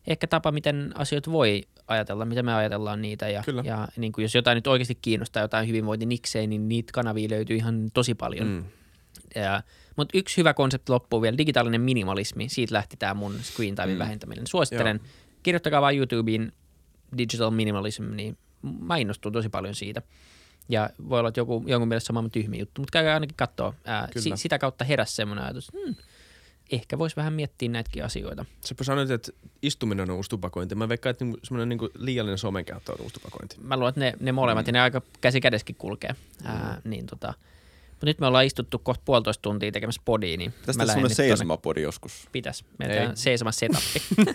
[0.07, 3.29] ehkä tapa, miten asioita voi ajatella, miten me ajatellaan niitä.
[3.29, 3.63] Ja, Kyllä.
[3.65, 7.57] ja niin kuin jos jotain nyt oikeasti kiinnostaa, jotain hyvinvointi nikseen, niin niitä kanavia löytyy
[7.57, 8.47] ihan tosi paljon.
[8.49, 8.65] Mm.
[9.35, 9.63] Ja,
[9.99, 12.49] mutta yksi hyvä konsepti loppuu vielä, digitaalinen minimalismi.
[12.49, 13.99] Siitä lähti tämä mun screen timein mm.
[13.99, 14.47] vähentäminen.
[14.47, 15.01] Suosittelen,
[15.43, 16.53] kirjoittakaa vaan YouTubeen
[17.19, 18.39] digital minimalism, niin
[18.81, 20.03] mä innostun tosi paljon siitä.
[20.69, 23.37] Ja voi olla, että joku, jonkun mielestä se on maailman tyhmi juttu, mutta käykää ainakin
[23.37, 23.75] katsoa.
[23.85, 25.95] Ää, si, sitä kautta heräsi semmoinen ajatus, hmm,
[26.71, 28.45] ehkä voisi vähän miettiä näitäkin asioita.
[28.61, 30.75] Sä sanoit, että istuminen on uusi tupakointi.
[30.75, 33.57] Mä veikkaan, että niinku semmoinen niinku liiallinen somen käyttö on uusi tupakointi.
[33.61, 34.69] Mä luulen, että ne, ne molemmat, mm.
[34.69, 36.15] ja ne aika käsi kädeskin kulkee.
[36.45, 37.35] Ää, niin tota,
[37.99, 41.17] mutta nyt me ollaan istuttu kohta puolitoista tuntia tekemässä podia, niin Tästä mä on semmoinen
[41.17, 42.29] seisomapodi joskus.
[42.33, 42.65] Pitäis.
[42.79, 44.03] Tehdään seisoma setappi.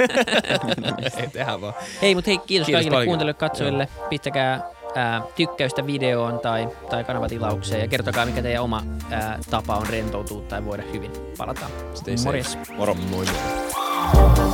[1.22, 1.74] Ei tehdä vaan.
[2.02, 3.08] Hei, mutta hei, kiitos, Kiitos kaikille paljon.
[3.08, 3.88] kuuntelijoille, katsojille.
[4.10, 4.62] Pistäkää
[4.96, 10.42] ää, tykkäystä videoon tai, tai kanavatilaukseen ja kertokaa, mikä teidän oma ää, tapa on rentoutua
[10.42, 11.12] tai voida hyvin.
[11.38, 11.72] Palataan.
[11.94, 12.28] Stay safe.
[12.28, 12.58] Morjes.
[12.78, 12.94] Moro.
[12.94, 14.54] Moi moi.